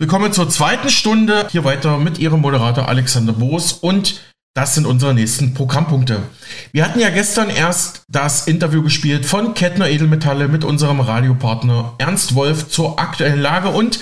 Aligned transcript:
Willkommen 0.00 0.32
zur 0.32 0.48
zweiten 0.48 0.90
Stunde. 0.90 1.48
Hier 1.50 1.64
weiter 1.64 1.98
mit 1.98 2.18
Ihrem 2.18 2.40
Moderator 2.40 2.86
Alexander 2.86 3.32
Boos 3.32 3.72
und 3.72 4.20
das 4.54 4.76
sind 4.76 4.86
unsere 4.86 5.12
nächsten 5.12 5.54
Programmpunkte. 5.54 6.22
Wir 6.70 6.84
hatten 6.84 7.00
ja 7.00 7.10
gestern 7.10 7.50
erst 7.50 8.04
das 8.08 8.46
Interview 8.46 8.84
gespielt 8.84 9.26
von 9.26 9.54
Kettner 9.54 9.88
Edelmetalle 9.88 10.46
mit 10.46 10.62
unserem 10.62 11.00
Radiopartner 11.00 11.96
Ernst 11.98 12.36
Wolf 12.36 12.68
zur 12.68 13.00
aktuellen 13.00 13.40
Lage 13.40 13.70
und 13.70 13.98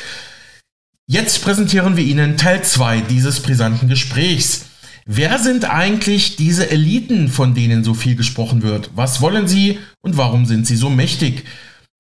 jetzt 1.07 1.43
präsentieren 1.43 1.97
wir 1.97 2.05
Ihnen 2.05 2.37
Teil 2.37 2.63
2 2.63 3.01
dieses 3.01 3.41
brisanten 3.41 3.89
Gesprächs. 3.89 4.67
Wer 5.07 5.39
sind 5.39 5.65
eigentlich 5.65 6.37
diese 6.37 6.69
Eliten, 6.69 7.31
von 7.31 7.55
denen 7.55 7.85
so 7.85 7.95
viel 7.95 8.17
gesprochen 8.17 8.63
wird? 8.63 8.91
Was 8.95 9.23
wollen 9.23 9.49
sie 9.49 9.79
und 10.03 10.19
warum 10.19 10.45
sind 10.45 10.67
sie 10.67 10.77
so 10.77 10.91
mächtig? 10.91 11.45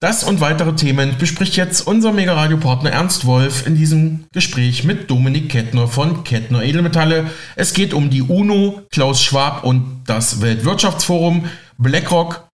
Das 0.02 0.24
und 0.24 0.42
weitere 0.42 0.74
Themen 0.74 1.16
bespricht 1.16 1.56
jetzt 1.56 1.86
unser 1.86 2.12
Mega-Radio-Partner 2.12 2.90
Ernst 2.90 3.24
Wolf 3.24 3.66
in 3.66 3.76
diesem 3.76 4.26
Gespräch 4.30 4.84
mit 4.84 5.10
Dominik 5.10 5.48
Kettner 5.48 5.88
von 5.88 6.22
Kettner 6.22 6.62
Edelmetalle. 6.62 7.30
Es 7.54 7.72
geht 7.72 7.94
um 7.94 8.10
die 8.10 8.20
UNO, 8.20 8.82
Klaus 8.90 9.22
Schwab 9.22 9.64
und 9.64 10.02
das 10.06 10.42
Weltwirtschaftsforum, 10.42 11.46
BlackRock, 11.78 12.46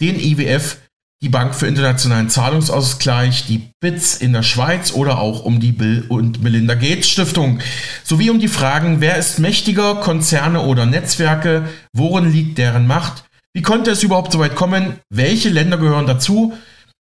den 0.00 0.20
IWF, 0.20 0.76
die 1.20 1.28
Bank 1.28 1.56
für 1.56 1.66
internationalen 1.66 2.30
Zahlungsausgleich, 2.30 3.44
die 3.46 3.70
BITS 3.80 4.18
in 4.18 4.32
der 4.32 4.44
Schweiz 4.44 4.92
oder 4.92 5.18
auch 5.18 5.44
um 5.44 5.58
die 5.58 5.72
Bill 5.72 6.04
und 6.08 6.44
Melinda 6.44 6.74
Gates 6.74 7.08
Stiftung, 7.08 7.58
sowie 8.04 8.30
um 8.30 8.38
die 8.38 8.46
Fragen, 8.46 9.00
wer 9.00 9.16
ist 9.16 9.40
mächtiger, 9.40 9.96
Konzerne 9.96 10.60
oder 10.60 10.86
Netzwerke, 10.86 11.68
worin 11.92 12.30
liegt 12.30 12.58
deren 12.58 12.86
Macht, 12.86 13.24
wie 13.52 13.62
konnte 13.62 13.90
es 13.90 14.04
überhaupt 14.04 14.30
so 14.30 14.38
weit 14.38 14.54
kommen, 14.54 15.00
welche 15.10 15.48
Länder 15.48 15.76
gehören 15.76 16.06
dazu, 16.06 16.52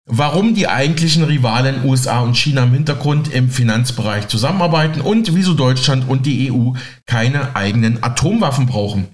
warum 0.09 0.55
die 0.55 0.67
eigentlichen 0.67 1.23
Rivalen 1.23 1.85
USA 1.85 2.19
und 2.19 2.35
China 2.35 2.63
im 2.63 2.73
Hintergrund 2.73 3.31
im 3.31 3.49
Finanzbereich 3.49 4.27
zusammenarbeiten 4.27 5.01
und 5.01 5.35
wieso 5.35 5.53
Deutschland 5.53 6.09
und 6.09 6.25
die 6.25 6.51
EU 6.51 6.73
keine 7.05 7.55
eigenen 7.55 8.03
Atomwaffen 8.03 8.65
brauchen. 8.65 9.07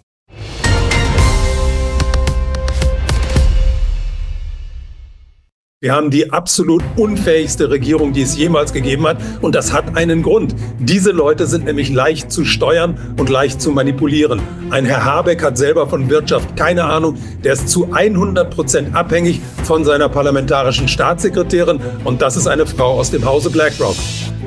Wir 5.86 5.94
haben 5.94 6.10
die 6.10 6.34
absolut 6.34 6.82
unfähigste 6.96 7.70
Regierung, 7.70 8.12
die 8.12 8.24
es 8.24 8.36
jemals 8.36 8.74
gegeben 8.74 9.06
hat. 9.06 9.18
Und 9.42 9.54
das 9.54 9.72
hat 9.72 9.96
einen 9.96 10.24
Grund. 10.24 10.56
Diese 10.80 11.12
Leute 11.12 11.46
sind 11.46 11.66
nämlich 11.66 11.92
leicht 11.92 12.32
zu 12.32 12.44
steuern 12.44 12.98
und 13.20 13.30
leicht 13.30 13.62
zu 13.62 13.70
manipulieren. 13.70 14.42
Ein 14.72 14.86
Herr 14.86 15.06
Habeck 15.06 15.44
hat 15.44 15.60
selber 15.60 15.86
von 15.86 16.10
Wirtschaft 16.10 16.56
keine 16.56 16.86
Ahnung. 16.86 17.20
Der 17.44 17.54
ist 17.54 17.70
zu 17.70 17.94
100 17.94 18.50
Prozent 18.50 18.96
abhängig 18.96 19.40
von 19.64 19.86
seiner 19.86 20.10
parlamentarischen 20.10 20.88
Staatssekretärin. 20.88 21.80
Und 22.04 22.20
das 22.20 22.36
ist 22.36 22.48
eine 22.48 22.66
Frau 22.66 23.00
aus 23.00 23.12
dem 23.12 23.24
Hause 23.24 23.52
BlackRock. 23.52 23.96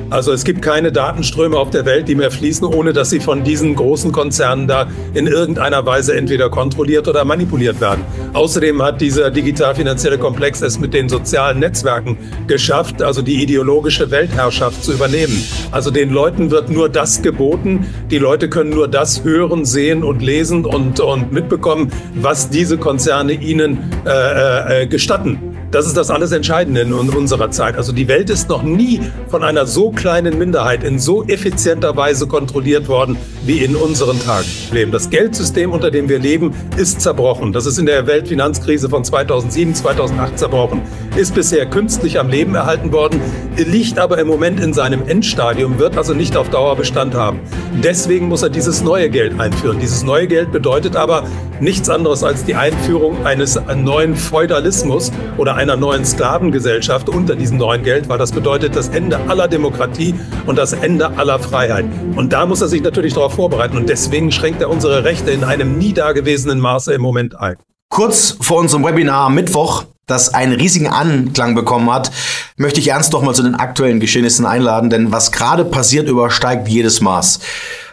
Also 0.09 0.31
es 0.31 0.43
gibt 0.43 0.61
keine 0.63 0.91
Datenströme 0.91 1.57
auf 1.57 1.69
der 1.69 1.85
Welt, 1.85 2.07
die 2.07 2.15
mehr 2.15 2.31
fließen, 2.31 2.65
ohne 2.65 2.93
dass 2.93 3.11
sie 3.11 3.19
von 3.19 3.43
diesen 3.43 3.75
großen 3.75 4.11
Konzernen 4.11 4.67
da 4.67 4.87
in 5.13 5.27
irgendeiner 5.27 5.85
Weise 5.85 6.15
entweder 6.15 6.49
kontrolliert 6.49 7.07
oder 7.07 7.25
manipuliert 7.25 7.79
werden. 7.79 8.03
Außerdem 8.33 8.81
hat 8.81 9.01
dieser 9.01 9.29
digital-finanzielle 9.29 10.17
Komplex 10.17 10.61
es 10.61 10.79
mit 10.79 10.93
den 10.93 11.09
sozialen 11.09 11.59
Netzwerken 11.59 12.17
geschafft, 12.47 13.03
also 13.03 13.21
die 13.21 13.43
ideologische 13.43 14.09
Weltherrschaft 14.09 14.83
zu 14.83 14.93
übernehmen. 14.93 15.43
Also 15.71 15.91
den 15.91 16.09
Leuten 16.09 16.49
wird 16.49 16.69
nur 16.69 16.89
das 16.89 17.21
geboten, 17.21 17.85
die 18.09 18.17
Leute 18.17 18.49
können 18.49 18.71
nur 18.71 18.87
das 18.87 19.23
hören, 19.23 19.63
sehen 19.65 20.03
und 20.03 20.21
lesen 20.21 20.65
und, 20.65 20.99
und 20.99 21.31
mitbekommen, 21.31 21.91
was 22.15 22.49
diese 22.49 22.77
Konzerne 22.77 23.33
ihnen 23.33 23.91
äh, 24.05 24.83
äh, 24.83 24.87
gestatten. 24.87 25.48
Das 25.71 25.85
ist 25.85 25.95
das 25.95 26.09
alles 26.09 26.31
Entscheidende 26.31 26.81
in 26.81 26.91
unserer 26.93 27.51
Zeit. 27.51 27.75
Also 27.75 27.91
die 27.91 28.07
Welt 28.07 28.31
ist 28.31 28.49
noch 28.49 28.63
nie 28.63 29.01
von 29.27 29.43
einer 29.43 29.67
so 29.67 29.91
kleinen 29.91 30.39
Minderheit 30.39 30.83
in 30.83 30.97
so 30.97 31.23
effizienter 31.25 31.95
Weise 31.95 32.25
kontrolliert 32.25 32.87
worden 32.87 33.17
wie 33.45 33.59
in 33.59 33.75
unseren 33.75 34.19
Tagen. 34.19 34.47
Das 34.91 35.11
Geldsystem, 35.11 35.71
unter 35.71 35.91
dem 35.91 36.09
wir 36.09 36.17
leben, 36.17 36.55
ist 36.75 37.01
zerbrochen. 37.01 37.53
Das 37.53 37.67
ist 37.67 37.77
in 37.77 37.85
der 37.85 38.07
Weltfinanzkrise 38.07 38.89
von 38.89 39.03
2007, 39.03 39.75
2008 39.75 40.39
zerbrochen. 40.39 40.81
Ist 41.15 41.35
bisher 41.35 41.67
künstlich 41.67 42.19
am 42.19 42.29
Leben 42.29 42.55
erhalten 42.55 42.91
worden, 42.91 43.21
liegt 43.55 43.99
aber 43.99 44.17
im 44.17 44.27
Moment 44.27 44.59
in 44.59 44.73
seinem 44.73 45.07
Endstadium, 45.07 45.77
wird 45.77 45.97
also 45.97 46.15
nicht 46.15 46.35
auf 46.35 46.49
Dauer 46.49 46.77
Bestand 46.77 47.13
haben. 47.13 47.41
Deswegen 47.83 48.27
muss 48.27 48.41
er 48.41 48.49
dieses 48.49 48.81
neue 48.81 49.09
Geld 49.09 49.39
einführen. 49.39 49.79
Dieses 49.79 50.03
neue 50.03 50.27
Geld 50.27 50.51
bedeutet 50.51 50.95
aber 50.95 51.25
nichts 51.59 51.89
anderes 51.89 52.23
als 52.23 52.43
die 52.45 52.55
Einführung 52.55 53.25
eines 53.25 53.59
neuen 53.75 54.15
Feudalismus 54.15 55.11
oder 55.37 55.58
einer 55.59 55.75
neuen 55.75 56.05
Sklavengesellschaft 56.05 57.09
unter 57.09 57.35
diesem 57.35 57.57
neuen 57.57 57.83
Geld, 57.83 58.07
weil 58.07 58.17
das 58.17 58.31
bedeutet 58.31 58.77
das 58.77 58.87
Ende 58.87 59.19
aller 59.27 59.49
Demokratie 59.49 60.15
und 60.45 60.57
das 60.57 60.71
Ende 60.71 61.17
aller 61.17 61.37
Freiheit. 61.37 61.83
Und 62.15 62.31
da 62.31 62.45
muss 62.45 62.61
er 62.61 62.69
sich 62.69 62.81
natürlich 62.81 63.13
darauf 63.13 63.33
vorbereiten 63.33 63.75
und 63.75 63.89
deswegen 63.89 64.31
schränkt 64.31 64.61
er 64.61 64.69
unsere 64.69 65.03
Rechte 65.03 65.31
in 65.31 65.43
einem 65.43 65.77
nie 65.77 65.91
dagewesenen 65.91 66.61
Maße 66.61 66.93
im 66.93 67.01
Moment 67.01 67.37
ein. 67.37 67.57
Kurz 67.89 68.37
vor 68.39 68.59
unserem 68.59 68.85
Webinar 68.85 69.25
am 69.25 69.35
Mittwoch, 69.35 69.83
das 70.07 70.33
einen 70.33 70.53
riesigen 70.53 70.87
Anklang 70.87 71.55
bekommen 71.55 71.91
hat, 71.91 72.09
möchte 72.55 72.79
ich 72.79 72.87
ernst 72.87 73.11
noch 73.11 73.21
mal 73.21 73.35
zu 73.35 73.43
den 73.43 73.55
aktuellen 73.55 73.99
Geschehnissen 73.99 74.45
einladen, 74.45 74.89
denn 74.89 75.11
was 75.11 75.33
gerade 75.33 75.65
passiert, 75.65 76.07
übersteigt 76.07 76.69
jedes 76.69 77.01
Maß. 77.01 77.41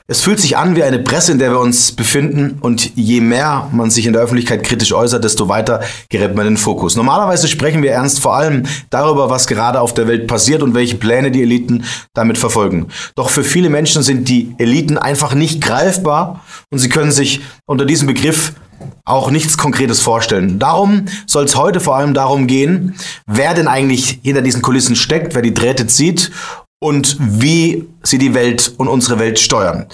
Es 0.08 0.20
fühlt 0.20 0.38
sich 0.38 0.56
an 0.56 0.76
wie 0.76 0.84
eine 0.84 1.00
Presse, 1.00 1.32
in 1.32 1.40
der 1.40 1.50
wir 1.50 1.58
uns 1.58 1.90
befinden 1.90 2.58
und 2.60 2.94
je 2.94 3.20
mehr 3.20 3.68
man 3.72 3.90
sich 3.90 4.06
in 4.06 4.12
der 4.12 4.22
Öffentlichkeit 4.22 4.62
kritisch 4.62 4.92
äußert, 4.92 5.24
desto 5.24 5.48
weiter 5.48 5.80
gerät 6.10 6.36
man 6.36 6.46
in 6.46 6.52
den 6.52 6.58
Fokus. 6.58 6.94
Normalerweise 6.94 7.48
sprechen 7.48 7.82
wir 7.82 7.90
ernst 7.90 8.20
vor 8.20 8.36
allem 8.36 8.66
darüber, 8.90 9.30
was 9.30 9.48
gerade 9.48 9.80
auf 9.80 9.94
der 9.94 10.06
Welt 10.06 10.28
passiert 10.28 10.62
und 10.62 10.74
welche 10.74 10.94
Pläne 10.94 11.32
die 11.32 11.42
Eliten 11.42 11.82
damit 12.14 12.38
verfolgen. 12.38 12.86
Doch 13.16 13.30
für 13.30 13.42
viele 13.42 13.68
Menschen 13.68 14.04
sind 14.04 14.28
die 14.28 14.54
Eliten 14.58 14.96
einfach 14.96 15.34
nicht 15.34 15.60
greifbar 15.60 16.44
und 16.70 16.78
sie 16.78 16.88
können 16.88 17.10
sich 17.10 17.40
unter 17.66 17.84
diesem 17.84 18.06
Begriff 18.06 18.52
auch 19.04 19.32
nichts 19.32 19.58
Konkretes 19.58 20.02
vorstellen. 20.02 20.60
Darum 20.60 21.06
soll 21.26 21.46
es 21.46 21.56
heute 21.56 21.80
vor 21.80 21.96
allem 21.96 22.14
darum 22.14 22.46
gehen, 22.46 22.94
wer 23.26 23.54
denn 23.54 23.66
eigentlich 23.66 24.20
hinter 24.22 24.42
diesen 24.42 24.62
Kulissen 24.62 24.94
steckt, 24.94 25.34
wer 25.34 25.42
die 25.42 25.54
Drähte 25.54 25.88
zieht 25.88 26.30
und 26.80 27.16
wie 27.18 27.86
sie 28.02 28.18
die 28.18 28.34
Welt 28.34 28.72
und 28.76 28.88
unsere 28.88 29.18
Welt 29.18 29.38
steuern. 29.38 29.86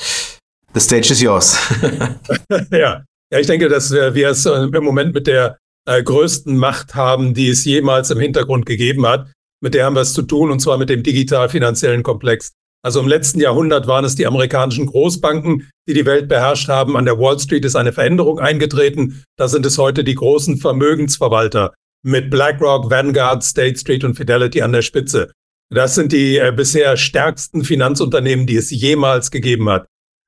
The 0.75 0.81
stage 0.81 1.13
is 1.13 1.21
yours. 1.21 1.59
ja. 2.71 3.05
ja, 3.31 3.39
ich 3.39 3.47
denke, 3.47 3.69
dass 3.69 3.93
wir 3.93 4.29
es 4.29 4.47
im 4.47 4.85
Moment 4.85 5.15
mit 5.15 5.27
der 5.27 5.59
äh, 5.87 6.03
größten 6.03 6.57
Macht 6.57 6.95
haben, 6.95 7.35
die 7.35 7.49
es 7.49 7.65
jemals 7.65 8.11
im 8.11 8.21
Hintergrund 8.21 8.67
gegeben 8.67 9.07
hat. 9.07 9.31
Mit 9.61 9.75
der 9.75 9.85
haben 9.85 9.95
wir 9.95 10.01
es 10.01 10.15
zu 10.15 10.23
tun, 10.23 10.51
und 10.51 10.61
zwar 10.61 10.79
mit 10.79 10.89
dem 10.89 11.03
digital-finanziellen 11.03 12.03
Komplex. 12.03 12.53
Also 12.85 12.99
im 13.01 13.07
letzten 13.07 13.41
Jahrhundert 13.41 13.87
waren 13.87 14.05
es 14.05 14.17
die 14.17 14.27
amerikanischen 14.27 14.87
Großbanken, 14.87 15.71
die 15.89 15.95
die 15.95 16.07
Welt 16.07 16.29
beherrscht 16.29 16.69
haben. 16.69 16.97
An 16.97 17.05
der 17.05 17.19
Wall 17.19 17.39
Street 17.39 17.65
ist 17.65 17.77
eine 17.77 17.93
Veränderung 17.93 18.41
eingetreten. 18.41 19.23
Da 19.37 19.47
sind 19.47 19.65
es 19.67 19.79
heute 19.79 20.03
die 20.03 20.17
großen 20.17 20.57
Vermögensverwalter 20.57 21.75
mit 22.05 22.31
BlackRock, 22.31 22.91
Vanguard, 22.91 23.45
State 23.45 23.79
Street 23.79 24.03
und 24.03 24.17
Fidelity 24.17 24.63
an 24.63 24.73
der 24.73 24.83
Spitze. 24.83 25.31
Das 25.73 25.95
sind 25.95 26.13
die 26.13 26.37
äh, 26.37 26.53
bisher 26.55 26.97
stärksten 26.99 27.65
Finanzunternehmen, 27.65 28.47
die 28.47 28.57
es 28.57 28.71
jemals 28.71 29.31
gegeben 29.31 29.71
hat. 29.71 29.87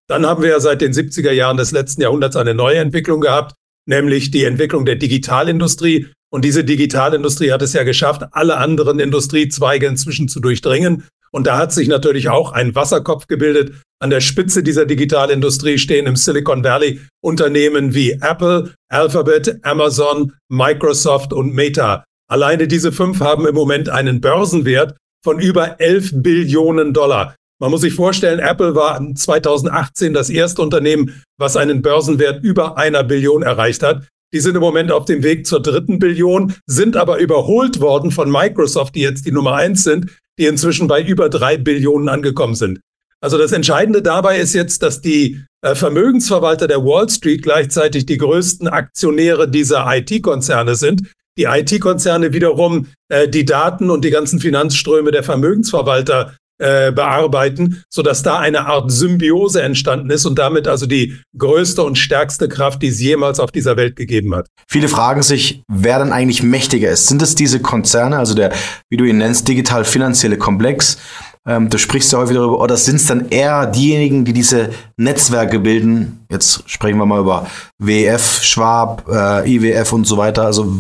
Dann 0.09 0.27
haben 0.27 0.43
wir 0.43 0.51
ja 0.51 0.61
seit 0.61 0.81
den 0.81 0.93
70er 0.93 1.33
Jahren 1.33 1.57
des 1.57 1.71
letzten 1.71 2.03
Jahrhunderts 2.03 2.37
eine 2.37 2.55
neue 2.55 2.79
Entwicklung 2.79 3.21
gehabt, 3.21 3.55
nämlich 3.87 4.31
die 4.31 4.45
Entwicklung 4.45 4.87
der 4.87 4.97
Digitalindustrie. 4.97 6.09
Und 6.31 6.45
diese 6.45 6.65
Digitalindustrie 6.65 7.53
hat 7.53 7.63
es 7.63 7.75
ja 7.75 7.85
geschafft, 7.85 8.23
alle 8.33 8.57
anderen 8.57 8.99
Industriezweige 9.01 9.87
inzwischen 9.87 10.29
zu 10.29 10.41
durchdringen. 10.41 11.05
Und 11.31 11.47
da 11.47 11.59
hat 11.59 11.73
sich 11.73 11.89
natürlich 11.89 12.29
auch 12.29 12.53
ein 12.53 12.75
Wasserkopf 12.75 13.27
gebildet. 13.27 13.75
An 14.01 14.11
der 14.11 14.21
Spitze 14.21 14.63
dieser 14.63 14.87
Digitalindustrie 14.87 15.79
stehen 15.79 16.07
im 16.07 16.17
Silicon 16.17 16.65
Valley 16.65 17.01
Unternehmen 17.23 17.95
wie 17.95 18.13
Apple, 18.13 18.73
Alphabet, 18.89 19.59
Amazon, 19.63 20.33
Microsoft 20.49 21.33
und 21.33 21.55
Meta. 21.55 22.05
Alleine 22.31 22.67
diese 22.67 22.93
fünf 22.93 23.21
haben 23.21 23.47
im 23.47 23.55
Moment 23.55 23.89
einen 23.89 24.21
Börsenwert 24.21 24.97
von 25.25 25.41
über 25.41 25.81
11 25.81 26.11
Billionen 26.23 26.93
Dollar. 26.93 27.35
Man 27.61 27.71
muss 27.71 27.81
sich 27.81 27.95
vorstellen, 27.95 28.41
Apple 28.41 28.75
war 28.75 29.01
2018 29.15 30.13
das 30.13 30.29
erste 30.29 30.61
Unternehmen, 30.61 31.23
was 31.39 31.57
einen 31.57 31.83
Börsenwert 31.83 32.45
über 32.45 32.77
einer 32.77 33.03
Billion 33.03 33.43
erreicht 33.43 33.83
hat. 33.83 34.07
Die 34.35 34.41
sind 34.41 34.55
im 34.55 34.61
Moment 34.61 34.93
auf 34.93 35.07
dem 35.07 35.23
Weg 35.23 35.47
zur 35.47 35.63
dritten 35.63 35.99
Billion, 35.99 36.55
sind 36.67 36.97
aber 36.97 37.19
überholt 37.19 37.81
worden 37.81 38.11
von 38.11 38.31
Microsoft, 38.31 38.95
die 38.97 39.01
jetzt 39.01 39.25
die 39.25 39.33
Nummer 39.33 39.55
eins 39.55 39.85
sind, 39.85 40.11
die 40.39 40.47
inzwischen 40.47 40.89
bei 40.89 41.03
über 41.03 41.31
drei 41.31 41.57
Billionen 41.57 42.09
angekommen 42.09 42.57
sind. 42.57 42.81
Also 43.21 43.39
das 43.39 43.53
Entscheidende 43.53 44.03
dabei 44.03 44.39
ist 44.39 44.53
jetzt, 44.53 44.83
dass 44.83 45.01
die 45.01 45.41
äh, 45.63 45.75
Vermögensverwalter 45.75 46.67
der 46.67 46.85
Wall 46.85 47.09
Street 47.09 47.43
gleichzeitig 47.43 48.05
die 48.05 48.19
größten 48.19 48.69
Aktionäre 48.69 49.49
dieser 49.49 49.87
IT-Konzerne 49.89 50.75
sind, 50.75 51.11
die 51.39 51.45
IT-Konzerne 51.45 52.33
wiederum 52.33 52.89
äh, 53.09 53.29
die 53.29 53.45
Daten 53.45 53.91
und 53.91 54.05
die 54.05 54.11
ganzen 54.11 54.41
Finanzströme 54.41 55.11
der 55.11 55.23
Vermögensverwalter 55.23 56.37
äh, 56.59 56.93
bearbeiten, 56.93 57.83
sodass 57.91 58.23
da 58.23 58.39
eine 58.39 58.67
Art 58.67 58.91
Symbiose 58.91 59.61
entstanden 59.61 60.09
ist 60.11 60.25
und 60.25 60.39
damit 60.39 60.69
also 60.69 60.87
die 60.87 61.19
größte 61.37 61.83
und 61.83 61.99
stärkste 61.99 62.49
Kraft, 62.49 62.81
die 62.81 62.89
es 62.89 63.01
jemals 63.01 63.41
auf 63.41 63.51
dieser 63.51 63.77
Welt 63.77 63.97
gegeben 63.97 64.35
hat. 64.37 64.47
Viele 64.69 64.87
fragen 64.87 65.23
sich, 65.23 65.63
wer 65.69 65.99
dann 65.99 66.13
eigentlich 66.13 66.45
mächtiger 66.45 66.91
ist. 66.91 67.09
Sind 67.09 67.23
es 67.23 67.35
diese 67.35 67.61
Konzerne, 67.61 68.19
also 68.19 68.35
der, 68.35 68.53
wie 68.89 68.97
du 68.97 69.05
ihn 69.05 69.19
nennst, 69.19 69.49
digital-finanzielle 69.49 70.39
Komplex? 70.39 70.99
Ähm, 71.47 71.69
du 71.69 71.79
sprichst 71.79 72.11
ja 72.13 72.19
häufig 72.19 72.37
darüber, 72.37 72.59
oder 72.59 72.77
sind 72.79 72.97
es 72.97 73.07
dann 73.07 73.29
eher 73.29 73.67
diejenigen, 73.67 74.25
die 74.25 74.33
diese 74.33 74.71
Netzwerke 74.97 75.61
bilden? 75.61 76.25
Jetzt 76.31 76.63
sprechen 76.71 76.97
wir 76.97 77.05
mal 77.05 77.21
über 77.21 77.47
WF, 77.79 78.43
Schwab, 78.43 79.07
äh, 79.09 79.55
IWF 79.55 79.93
und 79.93 80.07
so 80.07 80.17
weiter. 80.17 80.47
Also 80.47 80.75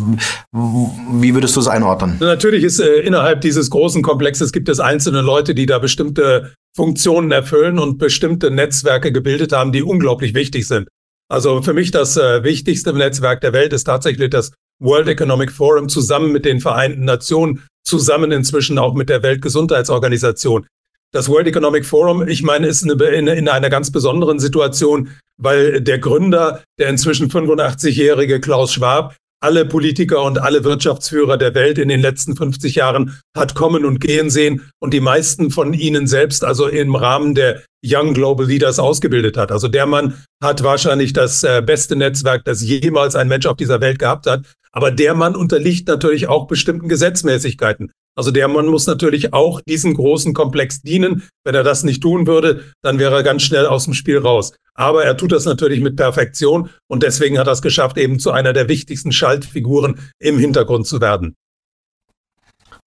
wie 0.53 1.35
würdest 1.35 1.55
du 1.57 1.61
es 1.61 1.69
einordnen? 1.69 2.17
Natürlich 2.19 2.65
ist 2.65 2.81
äh, 2.81 3.01
innerhalb 3.01 3.43
dieses 3.43 3.69
großen 3.69 4.03
Komplexes 4.03 4.53
gibt 4.53 4.71
es 4.71 4.81
einzelne 4.81 5.21
Leute, 5.21 5.55
die 5.55 5.67
da 5.67 5.79
bestimmte 5.79 6.55
Funktionen 6.75 7.31
erfüllen 7.31 7.79
und 7.79 7.99
bestimmte 7.99 8.51
Netzwerke 8.51 9.13
gebildet 9.13 9.53
haben, 9.53 9.71
die 9.71 9.83
unglaublich 9.83 10.33
wichtig 10.33 10.67
sind. 10.67 10.89
Also 11.31 11.61
für 11.61 11.75
mich 11.75 11.91
das 11.91 12.17
äh, 12.17 12.43
wichtigste 12.43 12.95
Netzwerk 12.95 13.43
der 13.43 13.53
Welt 13.53 13.75
ist 13.75 13.85
tatsächlich 13.85 14.31
das 14.31 14.53
World 14.83 15.09
Economic 15.09 15.53
Forum 15.53 15.89
zusammen 15.89 16.33
mit 16.33 16.45
den 16.45 16.61
Vereinten 16.61 17.05
Nationen, 17.05 17.63
zusammen 17.85 18.33
inzwischen 18.33 18.79
auch 18.79 18.95
mit 18.95 19.09
der 19.09 19.23
Weltgesundheitsorganisation. 19.23 20.67
Das 21.13 21.29
World 21.29 21.47
Economic 21.47 21.87
Forum, 21.87 22.27
ich 22.27 22.43
meine, 22.43 22.67
ist 22.67 22.83
eine, 22.83 23.03
in, 23.05 23.29
in 23.29 23.49
einer 23.49 23.71
ganz 23.71 23.93
besonderen 23.93 24.41
Situation, 24.41 25.11
weil 25.37 25.81
der 25.81 25.99
Gründer, 25.99 26.65
der 26.79 26.89
inzwischen 26.89 27.31
85-jährige 27.31 28.41
Klaus 28.41 28.73
Schwab, 28.73 29.17
alle 29.45 29.67
Politiker 29.67 30.23
und 30.23 30.39
alle 30.41 30.65
Wirtschaftsführer 30.65 31.37
der 31.37 31.55
Welt 31.55 31.77
in 31.77 31.89
den 31.89 32.01
letzten 32.01 32.35
50 32.35 32.77
Jahren 32.77 33.21
hat 33.37 33.55
kommen 33.55 33.85
und 33.85 34.01
gehen 34.01 34.31
sehen 34.31 34.63
und 34.81 34.95
die 34.95 35.01
meisten 35.01 35.51
von 35.51 35.75
ihnen 35.75 36.07
selbst 36.07 36.45
also 36.45 36.67
im 36.67 36.97
Rahmen 36.97 37.35
der 37.35 37.63
Young 37.85 38.15
Global 38.15 38.47
Leaders 38.47 38.79
ausgebildet 38.79 39.37
hat. 39.37 39.53
Also 39.53 39.69
der 39.69 39.85
Mann 39.85 40.15
hat 40.43 40.63
wahrscheinlich 40.63 41.13
das 41.13 41.45
äh, 41.45 41.61
beste 41.61 41.95
Netzwerk, 41.95 42.47
das 42.47 42.63
jemals 42.63 43.17
ein 43.17 43.29
Mensch 43.29 43.45
auf 43.45 43.59
dieser 43.59 43.83
Welt 43.83 43.99
gehabt 43.99 44.27
hat. 44.27 44.47
Aber 44.73 44.91
der 44.91 45.15
Mann 45.15 45.37
unterliegt 45.37 45.89
natürlich 45.89 46.27
auch 46.27 46.47
bestimmten 46.47 46.89
Gesetzmäßigkeiten. 46.89 47.93
Also 48.17 48.31
der 48.31 48.49
Mann 48.49 48.67
muss 48.67 48.87
natürlich 48.87 49.33
auch 49.33 49.61
diesen 49.69 49.95
großen 49.95 50.35
Komplex 50.35 50.83
dienen. 50.83 51.25
Wenn 51.45 51.55
er 51.55 51.65
das 51.65 51.83
nicht 51.83 52.03
tun 52.03 52.27
würde, 52.27 52.65
dann 52.83 52.99
wäre 52.99 53.15
er 53.15 53.23
ganz 53.23 53.43
schnell 53.43 53.67
aus 53.67 53.85
dem 53.85 53.95
Spiel 53.95 54.19
raus. 54.19 54.53
Aber 54.75 55.05
er 55.05 55.17
tut 55.17 55.33
das 55.33 55.45
natürlich 55.45 55.81
mit 55.81 55.97
Perfektion 55.97 56.71
und 56.89 57.03
deswegen 57.03 57.39
hat 57.39 57.47
er 57.47 57.53
es 57.53 57.63
geschafft, 57.63 57.97
eben 57.99 58.19
zu 58.19 58.31
einer 58.31 58.53
der 58.53 58.69
wichtigsten 58.69 59.13
Schaltfiguren 59.13 60.01
im 60.19 60.39
Hintergrund 60.39 60.87
zu 60.87 61.01
werden. 61.01 61.35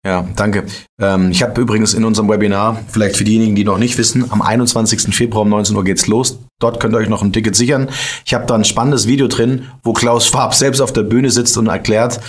Ja, 0.06 0.25
danke. 0.35 0.65
Ähm, 1.01 1.31
ich 1.31 1.44
habe 1.44 1.59
übrigens 1.59 1.94
in 1.94 2.06
unserem 2.06 2.29
Webinar, 2.29 2.81
vielleicht 2.88 3.18
für 3.18 3.24
diejenigen, 3.24 3.56
die 3.56 3.65
noch 3.65 3.77
nicht 3.77 3.97
wissen, 3.97 4.31
am 4.31 4.41
21. 4.41 5.13
Februar 5.13 5.41
um 5.41 5.50
19 5.50 5.75
Uhr 5.75 5.83
geht's 5.83 6.07
los. 6.07 6.39
Dort 6.59 6.79
könnt 6.79 6.94
ihr 6.94 7.00
euch 7.00 7.09
noch 7.09 7.24
ein 7.24 7.33
Ticket 7.33 7.56
sichern. 7.56 7.89
Ich 8.25 8.33
habe 8.33 8.45
da 8.45 8.56
ein 8.56 8.63
spannendes 8.63 9.07
Video 9.07 9.27
drin, 9.27 9.65
wo 9.83 9.94
Klaus 9.94 10.27
Schwab 10.27 10.53
selbst 10.53 10.81
auf 10.81 10.94
der 10.94 11.03
Bühne 11.03 11.29
sitzt 11.29 11.57
und 11.57 11.68
erklärt, 11.68 12.21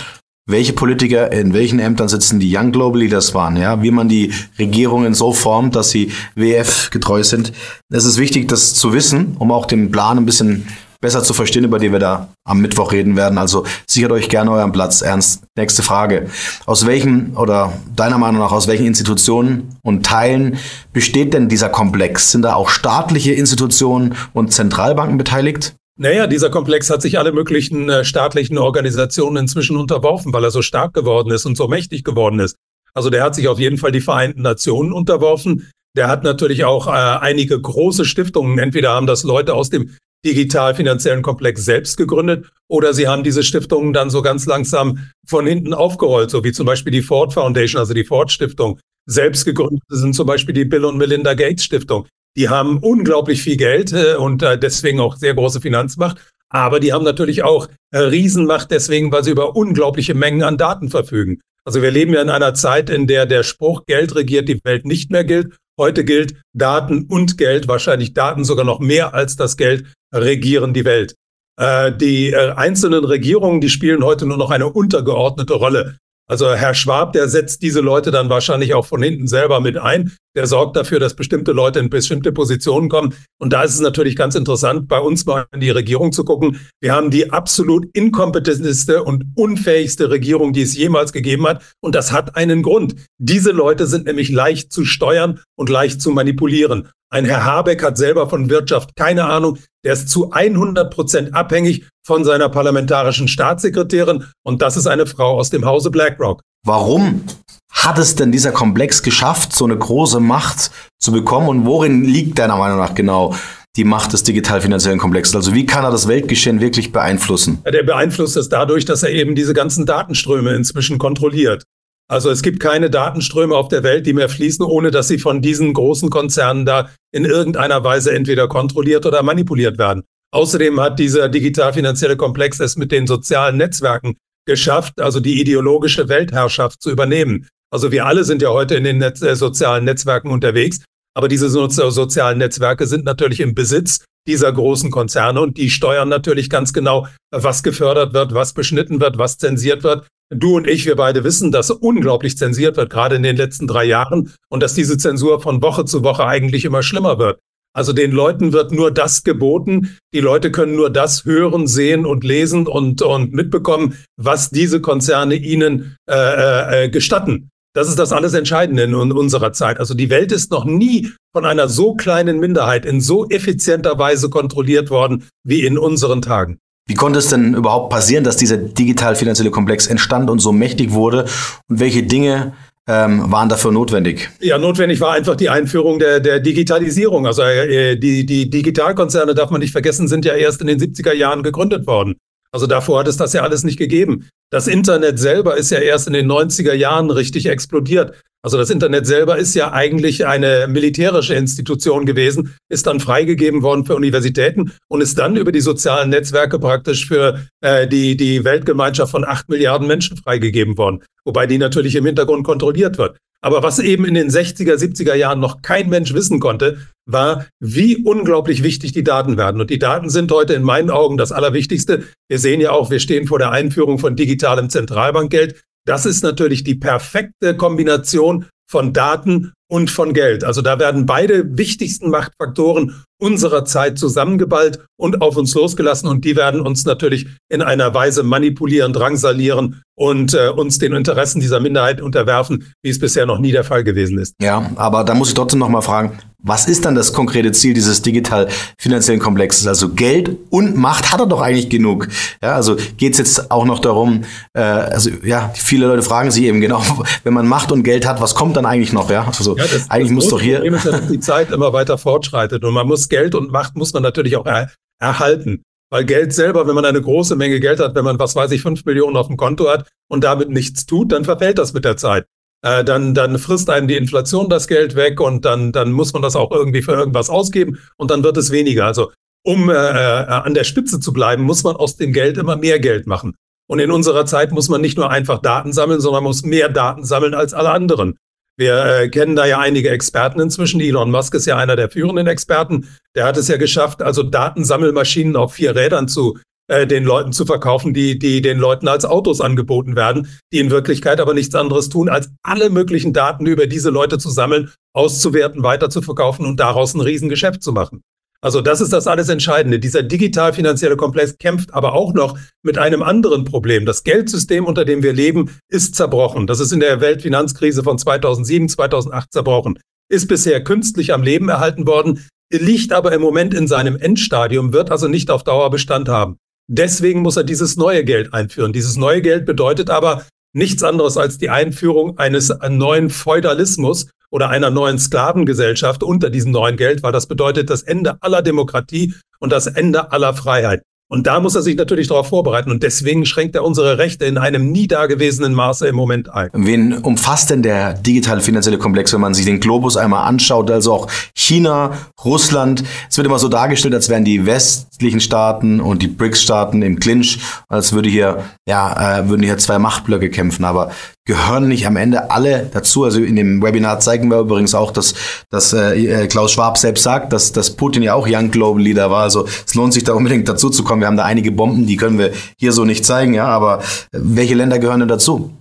welche 0.45 0.73
Politiker 0.73 1.31
in 1.31 1.53
welchen 1.53 1.79
Ämtern 1.79 2.09
sitzen, 2.09 2.39
die 2.39 2.55
Young 2.55 2.71
Global 2.71 2.99
Leaders 2.99 3.33
waren, 3.33 3.55
ja, 3.55 3.81
wie 3.83 3.91
man 3.91 4.09
die 4.09 4.33
Regierungen 4.57 5.13
so 5.13 5.31
formt, 5.31 5.75
dass 5.75 5.91
sie 5.91 6.11
WF 6.35 6.89
getreu 6.89 7.23
sind. 7.23 7.53
Es 7.91 8.05
ist 8.05 8.17
wichtig, 8.17 8.47
das 8.47 8.73
zu 8.73 8.93
wissen, 8.93 9.35
um 9.37 9.51
auch 9.51 9.65
den 9.65 9.91
Plan 9.91 10.17
ein 10.17 10.25
bisschen 10.25 10.65
besser 11.01 11.23
zu 11.23 11.33
verstehen, 11.33 11.63
über 11.63 11.79
die 11.79 11.91
wir 11.91 11.99
da 11.99 12.29
am 12.43 12.59
Mittwoch 12.59 12.91
reden 12.91 13.15
werden. 13.15 13.37
Also 13.37 13.65
sichert 13.87 14.11
euch 14.11 14.27
gerne 14.27 14.51
euren 14.51 14.71
Platz. 14.71 15.01
Ernst, 15.01 15.43
nächste 15.55 15.81
Frage. 15.81 16.29
Aus 16.65 16.85
welchen 16.85 17.37
oder 17.37 17.71
deiner 17.95 18.17
Meinung 18.17 18.41
nach 18.41 18.51
aus 18.51 18.67
welchen 18.67 18.85
Institutionen 18.85 19.77
und 19.81 20.05
Teilen 20.05 20.57
besteht 20.91 21.33
denn 21.33 21.47
dieser 21.47 21.69
Komplex? 21.69 22.31
Sind 22.31 22.41
da 22.41 22.55
auch 22.55 22.69
staatliche 22.69 23.31
Institutionen 23.33 24.15
und 24.33 24.51
Zentralbanken 24.51 25.17
beteiligt? 25.17 25.75
Naja, 26.01 26.27
dieser 26.27 26.49
Komplex 26.49 26.89
hat 26.89 27.01
sich 27.01 27.19
alle 27.19 27.33
möglichen 27.33 27.89
äh, 27.89 28.05
staatlichen 28.05 28.57
Organisationen 28.57 29.35
inzwischen 29.35 29.75
unterworfen, 29.75 30.31
weil 30.31 30.45
er 30.45 30.51
so 30.51 30.61
stark 30.61 30.93
geworden 30.93 31.29
ist 31.29 31.45
und 31.45 31.57
so 31.57 31.67
mächtig 31.67 32.05
geworden 32.05 32.39
ist. 32.39 32.55
Also 32.93 33.09
der 33.09 33.21
hat 33.21 33.35
sich 33.35 33.49
auf 33.49 33.59
jeden 33.59 33.77
Fall 33.77 33.91
die 33.91 33.99
Vereinten 33.99 34.41
Nationen 34.41 34.93
unterworfen. 34.93 35.69
Der 35.97 36.07
hat 36.07 36.23
natürlich 36.23 36.63
auch 36.63 36.87
äh, 36.87 36.91
einige 36.91 37.59
große 37.59 38.05
Stiftungen. 38.05 38.59
Entweder 38.59 38.91
haben 38.91 39.07
das 39.07 39.23
Leute 39.23 39.53
aus 39.53 39.69
dem 39.69 39.97
digital-finanziellen 40.25 41.21
Komplex 41.21 41.65
selbst 41.65 41.97
gegründet 41.97 42.49
oder 42.69 42.93
sie 42.93 43.09
haben 43.09 43.25
diese 43.25 43.43
Stiftungen 43.43 43.91
dann 43.91 44.09
so 44.09 44.21
ganz 44.21 44.45
langsam 44.45 45.09
von 45.27 45.45
hinten 45.45 45.73
aufgerollt, 45.73 46.29
so 46.29 46.45
wie 46.45 46.53
zum 46.53 46.65
Beispiel 46.65 46.93
die 46.93 47.01
Ford 47.01 47.33
Foundation, 47.33 47.79
also 47.79 47.93
die 47.93 48.05
Ford 48.05 48.31
Stiftung. 48.31 48.79
Selbst 49.05 49.43
gegründet 49.43 49.83
sind 49.89 50.15
zum 50.15 50.27
Beispiel 50.27 50.53
die 50.53 50.65
Bill 50.65 50.85
und 50.85 50.97
Melinda 50.97 51.33
Gates 51.33 51.65
Stiftung. 51.65 52.07
Die 52.39 52.47
haben 52.47 52.77
unglaublich 52.77 53.41
viel 53.41 53.57
Geld 53.57 53.91
äh, 53.91 54.15
und 54.15 54.41
äh, 54.43 54.57
deswegen 54.57 55.01
auch 55.01 55.17
sehr 55.17 55.33
große 55.33 55.59
Finanzmacht. 55.59 56.19
Aber 56.49 56.79
die 56.79 56.93
haben 56.93 57.03
natürlich 57.03 57.43
auch 57.43 57.67
äh, 57.91 57.97
Riesenmacht 57.97 58.71
deswegen, 58.71 59.11
weil 59.11 59.25
sie 59.25 59.31
über 59.31 59.57
unglaubliche 59.57 60.13
Mengen 60.13 60.43
an 60.43 60.57
Daten 60.57 60.89
verfügen. 60.89 61.41
Also 61.65 61.81
wir 61.81 61.91
leben 61.91 62.13
ja 62.13 62.21
in 62.21 62.29
einer 62.29 62.53
Zeit, 62.53 62.89
in 62.89 63.07
der 63.07 63.25
der 63.25 63.43
Spruch 63.43 63.85
Geld 63.85 64.15
regiert 64.15 64.47
die 64.47 64.61
Welt 64.63 64.85
nicht 64.85 65.11
mehr 65.11 65.25
gilt. 65.25 65.57
Heute 65.77 66.05
gilt 66.05 66.39
Daten 66.53 67.07
und 67.09 67.37
Geld, 67.37 67.67
wahrscheinlich 67.67 68.13
Daten 68.13 68.45
sogar 68.45 68.63
noch 68.63 68.79
mehr 68.79 69.13
als 69.13 69.35
das 69.35 69.57
Geld 69.57 69.85
regieren 70.15 70.73
die 70.73 70.85
Welt. 70.85 71.15
Äh, 71.59 71.91
die 71.91 72.31
äh, 72.31 72.53
einzelnen 72.53 73.03
Regierungen, 73.03 73.59
die 73.59 73.69
spielen 73.69 74.01
heute 74.01 74.25
nur 74.25 74.37
noch 74.37 74.49
eine 74.49 74.71
untergeordnete 74.71 75.55
Rolle. 75.55 75.97
Also 76.29 76.53
Herr 76.53 76.75
Schwab, 76.75 77.13
der 77.13 77.27
setzt 77.27 77.63
diese 77.63 77.81
Leute 77.81 78.11
dann 78.11 78.29
wahrscheinlich 78.29 78.75
auch 78.75 78.85
von 78.85 79.01
hinten 79.01 79.27
selber 79.27 79.61
mit 79.61 79.77
ein. 79.77 80.15
Der 80.35 80.45
sorgt 80.45 80.75
dafür, 80.75 80.99
dass 80.99 81.15
bestimmte 81.15 81.53
Leute 81.53 81.79
in 81.79 81.89
bestimmte 81.89 82.31
Positionen 82.31 82.87
kommen. 82.87 83.15
Und 83.39 83.51
da 83.51 83.63
ist 83.63 83.73
es 83.73 83.79
natürlich 83.79 84.15
ganz 84.15 84.35
interessant, 84.35 84.87
bei 84.87 84.99
uns 84.99 85.25
mal 85.25 85.47
in 85.51 85.59
die 85.59 85.71
Regierung 85.71 86.11
zu 86.11 86.23
gucken. 86.23 86.59
Wir 86.81 86.93
haben 86.93 87.09
die 87.09 87.31
absolut 87.31 87.87
inkompetenteste 87.93 89.03
und 89.03 89.25
unfähigste 89.35 90.11
Regierung, 90.11 90.53
die 90.53 90.61
es 90.61 90.77
jemals 90.77 91.13
gegeben 91.13 91.47
hat. 91.47 91.63
Und 91.81 91.95
das 91.95 92.11
hat 92.11 92.35
einen 92.35 92.61
Grund. 92.61 92.93
Diese 93.17 93.51
Leute 93.51 93.87
sind 93.87 94.05
nämlich 94.05 94.29
leicht 94.29 94.71
zu 94.71 94.85
steuern 94.85 95.39
und 95.55 95.67
leicht 95.67 95.99
zu 95.99 96.11
manipulieren. 96.11 96.89
Ein 97.11 97.25
Herr 97.25 97.43
Habeck 97.43 97.81
hat 97.83 97.97
selber 97.97 98.29
von 98.29 98.51
Wirtschaft 98.51 98.95
keine 98.95 99.25
Ahnung. 99.25 99.57
Der 99.83 99.93
ist 99.93 100.09
zu 100.09 100.31
100 100.31 100.93
Prozent 100.93 101.33
abhängig 101.33 101.87
von 102.05 102.23
seiner 102.23 102.49
parlamentarischen 102.49 103.27
Staatssekretärin. 103.27 104.25
Und 104.43 104.61
das 104.61 104.77
ist 104.77 104.85
eine 104.85 105.07
Frau 105.07 105.39
aus 105.39 105.49
dem 105.49 105.65
Hause 105.65 105.89
BlackRock. 105.89 106.41
Warum 106.63 107.23
hat 107.71 107.97
es 107.97 108.13
denn 108.13 108.31
dieser 108.31 108.51
Komplex 108.51 109.01
geschafft, 109.01 109.55
so 109.55 109.65
eine 109.65 109.77
große 109.77 110.19
Macht 110.19 110.69
zu 110.99 111.11
bekommen? 111.11 111.47
Und 111.47 111.65
worin 111.65 112.03
liegt 112.03 112.37
deiner 112.37 112.57
Meinung 112.57 112.77
nach 112.77 112.93
genau 112.93 113.33
die 113.75 113.85
Macht 113.85 114.13
des 114.13 114.21
digital-finanziellen 114.21 114.99
Komplexes? 114.99 115.35
Also 115.35 115.55
wie 115.55 115.65
kann 115.65 115.83
er 115.83 115.91
das 115.91 116.07
Weltgeschehen 116.07 116.61
wirklich 116.61 116.91
beeinflussen? 116.91 117.63
Der 117.65 117.83
beeinflusst 117.83 118.37
es 118.37 118.49
dadurch, 118.49 118.85
dass 118.85 119.01
er 119.01 119.09
eben 119.09 119.33
diese 119.33 119.55
ganzen 119.55 119.87
Datenströme 119.87 120.53
inzwischen 120.53 120.99
kontrolliert. 120.99 121.63
Also 122.11 122.31
es 122.31 122.41
gibt 122.41 122.59
keine 122.59 122.89
Datenströme 122.89 123.55
auf 123.55 123.67
der 123.67 123.83
Welt, 123.83 124.07
die 124.07 124.13
mehr 124.13 124.29
fließen, 124.29 124.65
ohne 124.65 124.89
dass 124.89 125.07
sie 125.07 125.19
von 125.19 125.41
diesen 125.41 125.73
großen 125.73 126.09
Konzernen 126.09 126.65
da 126.65 126.89
in 127.11 127.23
irgendeiner 127.23 127.83
Weise 127.83 128.13
entweder 128.13 128.47
kontrolliert 128.47 129.05
oder 129.05 129.21
manipuliert 129.21 129.77
werden. 129.77 130.03
Außerdem 130.31 130.79
hat 130.79 130.97
dieser 130.97 131.29
digital-finanzielle 131.29 132.17
Komplex 132.17 132.59
es 132.59 132.75
mit 132.75 132.91
den 132.91 133.05
sozialen 133.05 133.57
Netzwerken 133.57 134.15
geschafft, 134.47 134.99
also 134.99 135.19
die 135.19 135.39
ideologische 135.39 136.09
Weltherrschaft 136.09 136.81
zu 136.81 136.89
übernehmen. 136.89 137.47
Also 137.71 137.91
wir 137.91 138.07
alle 138.07 138.23
sind 138.23 138.41
ja 138.41 138.49
heute 138.49 138.75
in 138.75 138.83
den 138.83 138.97
Netz 138.97 139.21
äh, 139.21 139.35
sozialen 139.35 139.85
Netzwerken 139.85 140.31
unterwegs, 140.31 140.83
aber 141.15 141.27
diese 141.27 141.49
so 141.49 141.67
sozialen 141.67 142.39
Netzwerke 142.39 142.87
sind 142.87 143.05
natürlich 143.05 143.39
im 143.39 143.53
Besitz 143.53 144.03
dieser 144.29 144.53
großen 144.53 144.91
Konzerne 144.91 145.41
und 145.41 145.57
die 145.57 145.69
steuern 145.69 146.07
natürlich 146.07 146.49
ganz 146.49 146.71
genau, 146.71 147.07
was 147.31 147.63
gefördert 147.63 148.13
wird, 148.13 148.33
was 148.33 148.53
beschnitten 148.53 149.01
wird, 149.01 149.17
was 149.17 149.37
zensiert 149.37 149.83
wird 149.83 150.07
Du 150.31 150.55
und 150.55 150.67
ich, 150.67 150.85
wir 150.85 150.95
beide 150.95 151.23
wissen, 151.23 151.51
dass 151.51 151.71
unglaublich 151.71 152.37
zensiert 152.37 152.77
wird, 152.77 152.91
gerade 152.91 153.15
in 153.15 153.23
den 153.23 153.35
letzten 153.35 153.65
drei 153.65 153.85
Jahren, 153.85 154.31
und 154.49 154.61
dass 154.61 154.75
diese 154.75 154.97
Zensur 154.97 155.41
von 155.41 155.63
Woche 155.63 155.85
zu 155.85 156.03
Woche 156.03 156.25
eigentlich 156.25 156.65
immer 156.65 156.83
schlimmer 156.83 157.17
wird. 157.17 157.39
Also 157.75 157.93
den 157.93 158.11
Leuten 158.11 158.53
wird 158.53 158.71
nur 158.71 158.91
das 158.91 159.23
geboten. 159.23 159.97
Die 160.13 160.19
Leute 160.19 160.51
können 160.51 160.75
nur 160.75 160.91
das 160.91 161.25
hören, 161.25 161.65
sehen 161.65 162.05
und 162.05 162.23
lesen 162.23 162.67
und, 162.67 163.01
und 163.01 163.33
mitbekommen, 163.33 163.97
was 164.17 164.51
diese 164.51 164.81
Konzerne 164.81 165.35
ihnen 165.35 165.95
äh, 166.07 166.13
äh, 166.13 166.85
äh 166.85 166.89
gestatten. 166.89 167.49
Das 167.73 167.87
ist 167.87 167.99
das 167.99 168.11
alles 168.11 168.33
Entscheidende 168.33 168.83
in 168.83 168.93
unserer 168.93 169.53
Zeit. 169.53 169.79
Also 169.79 169.93
die 169.93 170.09
Welt 170.09 170.31
ist 170.31 170.51
noch 170.51 170.65
nie 170.65 171.11
von 171.31 171.45
einer 171.45 171.69
so 171.69 171.93
kleinen 171.93 172.39
Minderheit 172.39 172.85
in 172.85 172.99
so 172.99 173.27
effizienter 173.29 173.99
Weise 173.99 174.29
kontrolliert 174.29 174.89
worden 174.89 175.27
wie 175.43 175.63
in 175.63 175.77
unseren 175.77 176.21
Tagen. 176.21 176.57
Wie 176.87 176.95
konnte 176.95 177.19
es 177.19 177.27
denn 177.27 177.53
überhaupt 177.53 177.91
passieren, 177.91 178.23
dass 178.23 178.37
dieser 178.37 178.57
digital-finanzielle 178.57 179.51
Komplex 179.51 179.85
entstand 179.85 180.31
und 180.31 180.39
so 180.39 180.51
mächtig 180.51 180.91
wurde? 180.91 181.25
Und 181.67 181.79
welche 181.79 182.01
Dinge 182.01 182.53
ähm, 182.87 183.31
waren 183.31 183.47
dafür 183.47 183.71
notwendig? 183.71 184.31
Ja, 184.39 184.57
notwendig 184.57 184.99
war 184.99 185.13
einfach 185.13 185.35
die 185.35 185.49
Einführung 185.49 185.99
der, 185.99 186.19
der 186.19 186.39
Digitalisierung. 186.39 187.27
Also 187.27 187.43
äh, 187.43 187.95
die, 187.95 188.25
die 188.25 188.49
Digitalkonzerne, 188.49 189.35
darf 189.35 189.51
man 189.51 189.61
nicht 189.61 189.71
vergessen, 189.71 190.07
sind 190.07 190.25
ja 190.25 190.33
erst 190.33 190.61
in 190.61 190.67
den 190.67 190.79
70er 190.79 191.13
Jahren 191.13 191.43
gegründet 191.43 191.85
worden. 191.85 192.15
Also 192.51 192.67
davor 192.67 192.99
hat 192.99 193.07
es 193.07 193.17
das 193.17 193.33
ja 193.33 193.43
alles 193.43 193.63
nicht 193.63 193.77
gegeben. 193.77 194.27
Das 194.51 194.67
Internet 194.67 195.19
selber 195.19 195.57
ist 195.57 195.69
ja 195.69 195.79
erst 195.79 196.07
in 196.07 196.13
den 196.13 196.31
90er 196.31 196.73
Jahren 196.73 197.11
richtig 197.11 197.45
explodiert. 197.45 198.19
Also 198.41 198.57
das 198.57 198.69
Internet 198.69 199.05
selber 199.05 199.37
ist 199.37 199.53
ja 199.53 199.73
eigentlich 199.73 200.25
eine 200.25 200.67
militärische 200.69 201.35
Institution 201.35 202.05
gewesen, 202.05 202.55
ist 202.69 202.87
dann 202.87 203.01
freigegeben 203.01 203.63
worden 203.63 203.85
für 203.85 203.95
Universitäten 203.95 204.71
und 204.87 205.01
ist 205.01 205.19
dann 205.19 205.35
über 205.35 205.51
die 205.51 205.59
sozialen 205.59 206.09
Netzwerke 206.09 206.57
praktisch 206.57 207.05
für 207.05 207.45
äh, 207.61 207.85
die, 207.85 208.15
die 208.15 208.45
Weltgemeinschaft 208.45 209.11
von 209.11 209.25
acht 209.25 209.49
Milliarden 209.49 209.87
Menschen 209.87 210.15
freigegeben 210.15 210.77
worden, 210.77 211.03
wobei 211.25 211.47
die 211.47 211.57
natürlich 211.57 211.95
im 211.95 212.05
Hintergrund 212.05 212.45
kontrolliert 212.45 212.97
wird. 212.97 213.17
Aber 213.41 213.63
was 213.63 213.79
eben 213.79 214.05
in 214.05 214.15
den 214.15 214.29
60er, 214.29 214.75
70er 214.75 215.13
Jahren 215.13 215.39
noch 215.39 215.61
kein 215.61 215.89
Mensch 215.89 216.13
wissen 216.13 216.39
konnte, 216.39 216.79
war, 217.05 217.45
wie 217.59 218.03
unglaublich 218.03 218.63
wichtig 218.63 218.91
die 218.91 219.03
Daten 219.03 219.37
werden. 219.37 219.61
Und 219.61 219.69
die 219.69 219.79
Daten 219.79 220.09
sind 220.09 220.31
heute 220.31 220.53
in 220.53 220.63
meinen 220.63 220.89
Augen 220.89 221.17
das 221.17 221.31
Allerwichtigste. 221.31 222.03
Wir 222.27 222.39
sehen 222.39 222.59
ja 222.59 222.71
auch, 222.71 222.91
wir 222.91 222.99
stehen 222.99 223.27
vor 223.27 223.39
der 223.39 223.51
Einführung 223.51 223.97
von 223.97 224.15
digitalem 224.15 224.69
Zentralbankgeld. 224.69 225.63
Das 225.85 226.05
ist 226.05 226.21
natürlich 226.21 226.63
die 226.63 226.75
perfekte 226.75 227.55
Kombination 227.55 228.45
von 228.69 228.93
Daten 228.93 229.53
und 229.69 229.89
von 229.91 230.13
Geld. 230.13 230.43
Also 230.43 230.61
da 230.61 230.79
werden 230.79 231.05
beide 231.05 231.57
wichtigsten 231.57 232.09
Machtfaktoren 232.09 233.03
unserer 233.19 233.65
Zeit 233.65 233.99
zusammengeballt 233.99 234.79
und 234.97 235.21
auf 235.21 235.37
uns 235.37 235.53
losgelassen 235.53 236.09
und 236.09 236.25
die 236.25 236.35
werden 236.35 236.61
uns 236.61 236.85
natürlich 236.85 237.27
in 237.49 237.61
einer 237.61 237.93
Weise 237.93 238.23
manipulieren, 238.23 238.93
drangsalieren 238.93 239.81
und 239.95 240.33
äh, 240.33 240.47
uns 240.47 240.79
den 240.79 240.93
Interessen 240.93 241.41
dieser 241.41 241.59
Minderheit 241.59 242.01
unterwerfen, 242.01 242.73
wie 242.81 242.89
es 242.89 242.99
bisher 242.99 243.25
noch 243.25 243.39
nie 243.39 243.51
der 243.51 243.65
Fall 243.65 243.83
gewesen 243.83 244.17
ist. 244.17 244.35
Ja, 244.41 244.71
aber 244.75 245.03
da 245.03 245.13
muss 245.13 245.29
ich 245.29 245.33
trotzdem 245.33 245.59
noch 245.59 245.69
mal 245.69 245.81
fragen, 245.81 246.17
was 246.41 246.67
ist 246.69 246.85
dann 246.85 246.95
das 246.95 247.11
konkrete 247.11 247.51
Ziel 247.51 247.73
dieses 247.73 248.01
digital-finanziellen 248.01 249.19
Komplexes? 249.19 249.67
Also 249.67 249.89
Geld 249.89 250.37
und 250.49 250.77
Macht 250.77 251.11
hat 251.11 251.19
er 251.19 251.25
doch 251.25 251.41
eigentlich 251.41 251.69
genug. 251.69 252.07
Ja, 252.41 252.55
also 252.55 252.77
geht 252.95 253.11
es 253.11 253.17
jetzt 253.17 253.51
auch 253.51 253.65
noch 253.65 253.79
darum, 253.79 254.23
äh, 254.53 254.61
also 254.61 255.09
ja, 255.23 255.51
viele 255.53 255.87
Leute 255.87 256.01
fragen 256.01 256.31
sich 256.31 256.43
eben 256.43 256.61
genau, 256.61 256.81
wenn 257.25 257.33
man 257.33 257.45
Macht 257.45 257.73
und 257.73 257.83
Geld 257.83 258.07
hat, 258.07 258.21
was 258.21 258.35
kommt 258.35 258.55
dann 258.55 258.65
eigentlich 258.65 258.93
noch? 258.93 259.09
Ja, 259.09 259.25
also 259.27 259.57
ja, 259.59 259.65
das, 259.65 259.89
eigentlich 259.89 260.09
das 260.09 260.15
muss 260.15 260.29
doch 260.29 260.41
hier. 260.41 260.63
Ist 260.63 260.85
dass 260.85 261.07
die 261.07 261.19
Zeit 261.19 261.51
immer 261.51 261.73
weiter 261.73 261.97
fortschreitet 261.97 262.63
und 262.63 262.73
man 262.73 262.87
muss 262.87 263.09
Geld 263.09 263.35
und 263.35 263.51
Macht 263.51 263.75
muss 263.75 263.93
man 263.93 264.03
natürlich 264.03 264.35
auch 264.35 264.45
er, 264.45 264.71
erhalten. 264.99 265.63
Weil 265.91 266.05
Geld 266.05 266.33
selber, 266.33 266.67
wenn 266.67 266.75
man 266.75 266.85
eine 266.85 267.01
große 267.01 267.35
Menge 267.35 267.59
Geld 267.59 267.79
hat, 267.79 267.95
wenn 267.95 268.05
man, 268.05 268.19
was 268.19 268.35
weiß 268.35 268.51
ich, 268.51 268.61
fünf 268.61 268.85
Millionen 268.85 269.17
auf 269.17 269.27
dem 269.27 269.37
Konto 269.37 269.69
hat 269.69 269.87
und 270.07 270.23
damit 270.23 270.49
nichts 270.49 270.85
tut, 270.85 271.11
dann 271.11 271.25
verfällt 271.25 271.57
das 271.57 271.73
mit 271.73 271.83
der 271.83 271.97
Zeit. 271.97 272.25
Äh, 272.61 272.83
dann, 272.83 273.13
dann 273.13 273.39
frisst 273.39 273.69
einem 273.69 273.87
die 273.87 273.97
Inflation 273.97 274.49
das 274.49 274.67
Geld 274.67 274.95
weg 274.95 275.19
und 275.19 275.45
dann, 275.45 275.71
dann 275.71 275.91
muss 275.91 276.13
man 276.13 276.21
das 276.21 276.35
auch 276.35 276.51
irgendwie 276.51 276.81
für 276.81 276.91
irgendwas 276.91 277.29
ausgeben 277.29 277.79
und 277.97 278.11
dann 278.11 278.23
wird 278.23 278.37
es 278.37 278.51
weniger. 278.51 278.85
Also 278.85 279.11
um 279.43 279.69
äh, 279.69 279.73
äh, 279.73 280.25
an 280.25 280.53
der 280.53 280.63
Spitze 280.65 280.99
zu 280.99 281.13
bleiben, 281.13 281.43
muss 281.43 281.63
man 281.63 281.75
aus 281.75 281.95
dem 281.95 282.13
Geld 282.13 282.37
immer 282.37 282.57
mehr 282.57 282.79
Geld 282.79 283.07
machen. 283.07 283.35
Und 283.67 283.79
in 283.79 283.91
unserer 283.91 284.25
Zeit 284.25 284.51
muss 284.51 284.67
man 284.67 284.81
nicht 284.81 284.97
nur 284.97 285.09
einfach 285.09 285.41
Daten 285.41 285.73
sammeln, 285.73 286.01
sondern 286.01 286.23
muss 286.23 286.43
mehr 286.43 286.69
Daten 286.69 287.05
sammeln 287.05 287.33
als 287.33 287.53
alle 287.53 287.71
anderen. 287.71 288.17
Wir 288.59 288.85
äh, 288.85 289.09
kennen 289.09 289.37
da 289.37 289.45
ja 289.45 289.59
einige 289.59 289.89
Experten 289.89 290.41
inzwischen. 290.41 290.81
Elon 290.81 291.11
Musk 291.11 291.33
ist 291.33 291.45
ja 291.45 291.55
einer 291.55 291.77
der 291.77 291.89
führenden 291.89 292.27
Experten. 292.27 292.89
Der 293.15 293.23
hat 293.23 293.37
es 293.37 293.47
ja 293.47 293.55
geschafft, 293.55 294.01
also 294.01 294.21
Datensammelmaschinen 294.21 295.37
auf 295.37 295.53
vier 295.53 295.77
Rädern 295.77 296.09
zu 296.09 296.37
äh, 296.67 296.85
den 296.85 297.05
Leuten 297.05 297.31
zu 297.31 297.45
verkaufen, 297.45 297.93
die, 297.93 298.19
die 298.19 298.41
den 298.41 298.59
Leuten 298.59 298.89
als 298.89 299.05
Autos 299.05 299.39
angeboten 299.39 299.95
werden, 299.95 300.27
die 300.51 300.59
in 300.59 300.71
Wirklichkeit 300.71 301.21
aber 301.21 301.33
nichts 301.33 301.55
anderes 301.55 301.87
tun, 301.87 302.09
als 302.09 302.31
alle 302.43 302.69
möglichen 302.69 303.13
Daten 303.13 303.45
über 303.45 303.65
diese 303.65 303.91
Leute 303.91 304.17
zu 304.17 304.29
sammeln, 304.29 304.69
auszuwerten, 304.93 305.63
weiter 305.63 305.89
zu 305.89 306.01
verkaufen 306.01 306.45
und 306.45 306.59
daraus 306.59 306.93
ein 306.93 307.01
Riesengeschäft 307.01 307.63
zu 307.63 307.71
machen. 307.71 308.01
Also 308.41 308.61
das 308.61 308.79
ist 308.79 308.93
das 308.93 309.07
alles 309.07 309.27
Entscheidende. 309.27 309.79
Dieser 309.79 310.01
digital-finanzielle 310.01 310.95
Komplex 310.95 311.37
kämpft 311.37 311.73
aber 311.73 311.93
auch 311.93 312.13
noch 312.13 312.37
mit 312.63 312.77
einem 312.77 313.03
anderen 313.03 313.43
Problem. 313.43 313.85
Das 313.85 314.03
Geldsystem, 314.03 314.65
unter 314.65 314.85
dem 314.85 315.03
wir 315.03 315.11
leben, 315.11 315.57
ist 315.67 315.95
zerbrochen. 315.95 316.47
Das 316.47 316.61
ist 316.61 316.71
in 316.71 316.79
der 316.79 317.01
Weltfinanzkrise 317.01 317.83
von 317.83 317.97
2007, 317.97 318.69
2008 318.69 319.33
zerbrochen. 319.33 319.79
Ist 320.09 320.27
bisher 320.27 320.63
künstlich 320.63 321.13
am 321.13 321.21
Leben 321.21 321.49
erhalten 321.49 321.85
worden, 321.85 322.25
liegt 322.51 322.93
aber 322.93 323.11
im 323.11 323.21
Moment 323.21 323.53
in 323.53 323.67
seinem 323.67 323.97
Endstadium, 323.97 324.71
wird 324.73 324.89
also 324.89 325.07
nicht 325.07 325.29
auf 325.29 325.43
Dauer 325.43 325.69
Bestand 325.69 326.07
haben. 326.07 326.37
Deswegen 326.71 327.21
muss 327.21 327.35
er 327.35 327.43
dieses 327.43 327.77
neue 327.77 328.03
Geld 328.03 328.33
einführen. 328.33 328.73
Dieses 328.73 328.95
neue 328.95 329.21
Geld 329.21 329.45
bedeutet 329.45 329.89
aber 329.89 330.25
nichts 330.53 330.81
anderes 330.81 331.17
als 331.17 331.37
die 331.37 331.49
Einführung 331.49 332.17
eines 332.17 332.53
neuen 332.69 333.09
Feudalismus, 333.09 334.09
oder 334.31 334.49
einer 334.49 334.69
neuen 334.69 334.99
Sklavengesellschaft 334.99 336.03
unter 336.03 336.29
diesem 336.29 336.51
neuen 336.51 336.77
Geld, 336.77 337.03
weil 337.03 337.11
das 337.11 337.27
bedeutet 337.27 337.69
das 337.69 337.81
Ende 337.81 338.21
aller 338.21 338.41
Demokratie 338.41 339.13
und 339.39 339.51
das 339.51 339.67
Ende 339.67 340.11
aller 340.11 340.33
Freiheit. 340.33 340.83
Und 341.11 341.25
da 341.25 341.39
muss 341.39 341.55
er 341.55 341.63
sich 341.63 341.75
natürlich 341.75 342.07
darauf 342.07 342.27
vorbereiten. 342.27 342.69
Und 342.69 342.83
deswegen 342.83 343.25
schränkt 343.25 343.55
er 343.55 343.63
unsere 343.63 343.97
Rechte 343.97 344.25
in 344.25 344.37
einem 344.37 344.71
nie 344.71 344.87
dagewesenen 344.87 345.55
Maße 345.55 345.87
im 345.87 345.95
Moment 345.95 346.31
ein. 346.31 346.49
Wen 346.53 346.93
umfasst 346.99 347.49
denn 347.49 347.63
der 347.63 347.93
digitale 347.93 348.41
finanzielle 348.41 348.77
Komplex, 348.77 349.11
wenn 349.11 349.21
man 349.21 349.33
sich 349.33 349.45
den 349.45 349.59
Globus 349.59 349.97
einmal 349.97 350.27
anschaut? 350.27 350.69
Also 350.69 350.93
auch 350.93 351.07
China, 351.33 351.93
Russland. 352.23 352.83
Es 353.09 353.17
wird 353.17 353.25
immer 353.25 353.39
so 353.39 353.47
dargestellt, 353.47 353.95
als 353.95 354.07
wären 354.07 354.23
die 354.23 354.45
westlichen 354.45 355.19
Staaten 355.19 355.81
und 355.81 356.03
die 356.03 356.07
BRICS-Staaten 356.07 356.83
im 356.83 356.99
Clinch, 356.99 357.39
als 357.67 357.91
würde 357.91 358.07
hier, 358.07 358.43
ja, 358.67 359.21
äh, 359.21 359.29
würden 359.29 359.41
hier 359.41 359.57
zwei 359.57 359.79
Machtblöcke 359.79 360.29
kämpfen. 360.29 360.63
Aber 360.63 360.91
gehören 361.29 361.67
nicht 361.67 361.85
am 361.85 361.95
Ende 361.95 362.31
alle 362.31 362.69
dazu. 362.73 363.03
Also 363.03 363.21
in 363.21 363.35
dem 363.35 363.61
Webinar 363.61 363.99
zeigen 363.99 364.29
wir 364.29 364.39
übrigens 364.39 364.73
auch, 364.73 364.89
dass, 364.91 365.13
dass 365.51 365.73
äh, 365.73 366.27
Klaus 366.27 366.51
Schwab 366.51 366.77
selbst 366.79 367.03
sagt, 367.03 367.31
dass, 367.33 367.51
dass 367.51 367.69
Putin 367.69 368.01
ja 368.01 368.15
auch 368.15 368.27
Young 368.27 368.49
Global 368.49 368.81
Leader 368.81 369.11
war. 369.11 369.23
Also 369.23 369.47
es 369.65 369.75
lohnt 369.75 369.93
sich 369.93 370.03
da 370.03 370.13
unbedingt 370.13 370.49
dazu 370.49 370.71
zu 370.71 370.83
kommen. 370.83 370.98
Wir 370.99 371.07
haben 371.07 371.17
da 371.17 371.25
einige 371.25 371.51
Bomben, 371.51 371.85
die 371.87 371.97
können 371.97 372.17
wir 372.17 372.31
hier 372.57 372.71
so 372.71 372.85
nicht 372.85 373.05
zeigen, 373.05 373.33
ja. 373.33 373.45
Aber 373.45 373.83
welche 374.11 374.55
Länder 374.55 374.79
gehören 374.79 374.99
denn 374.99 375.09
dazu? 375.09 375.53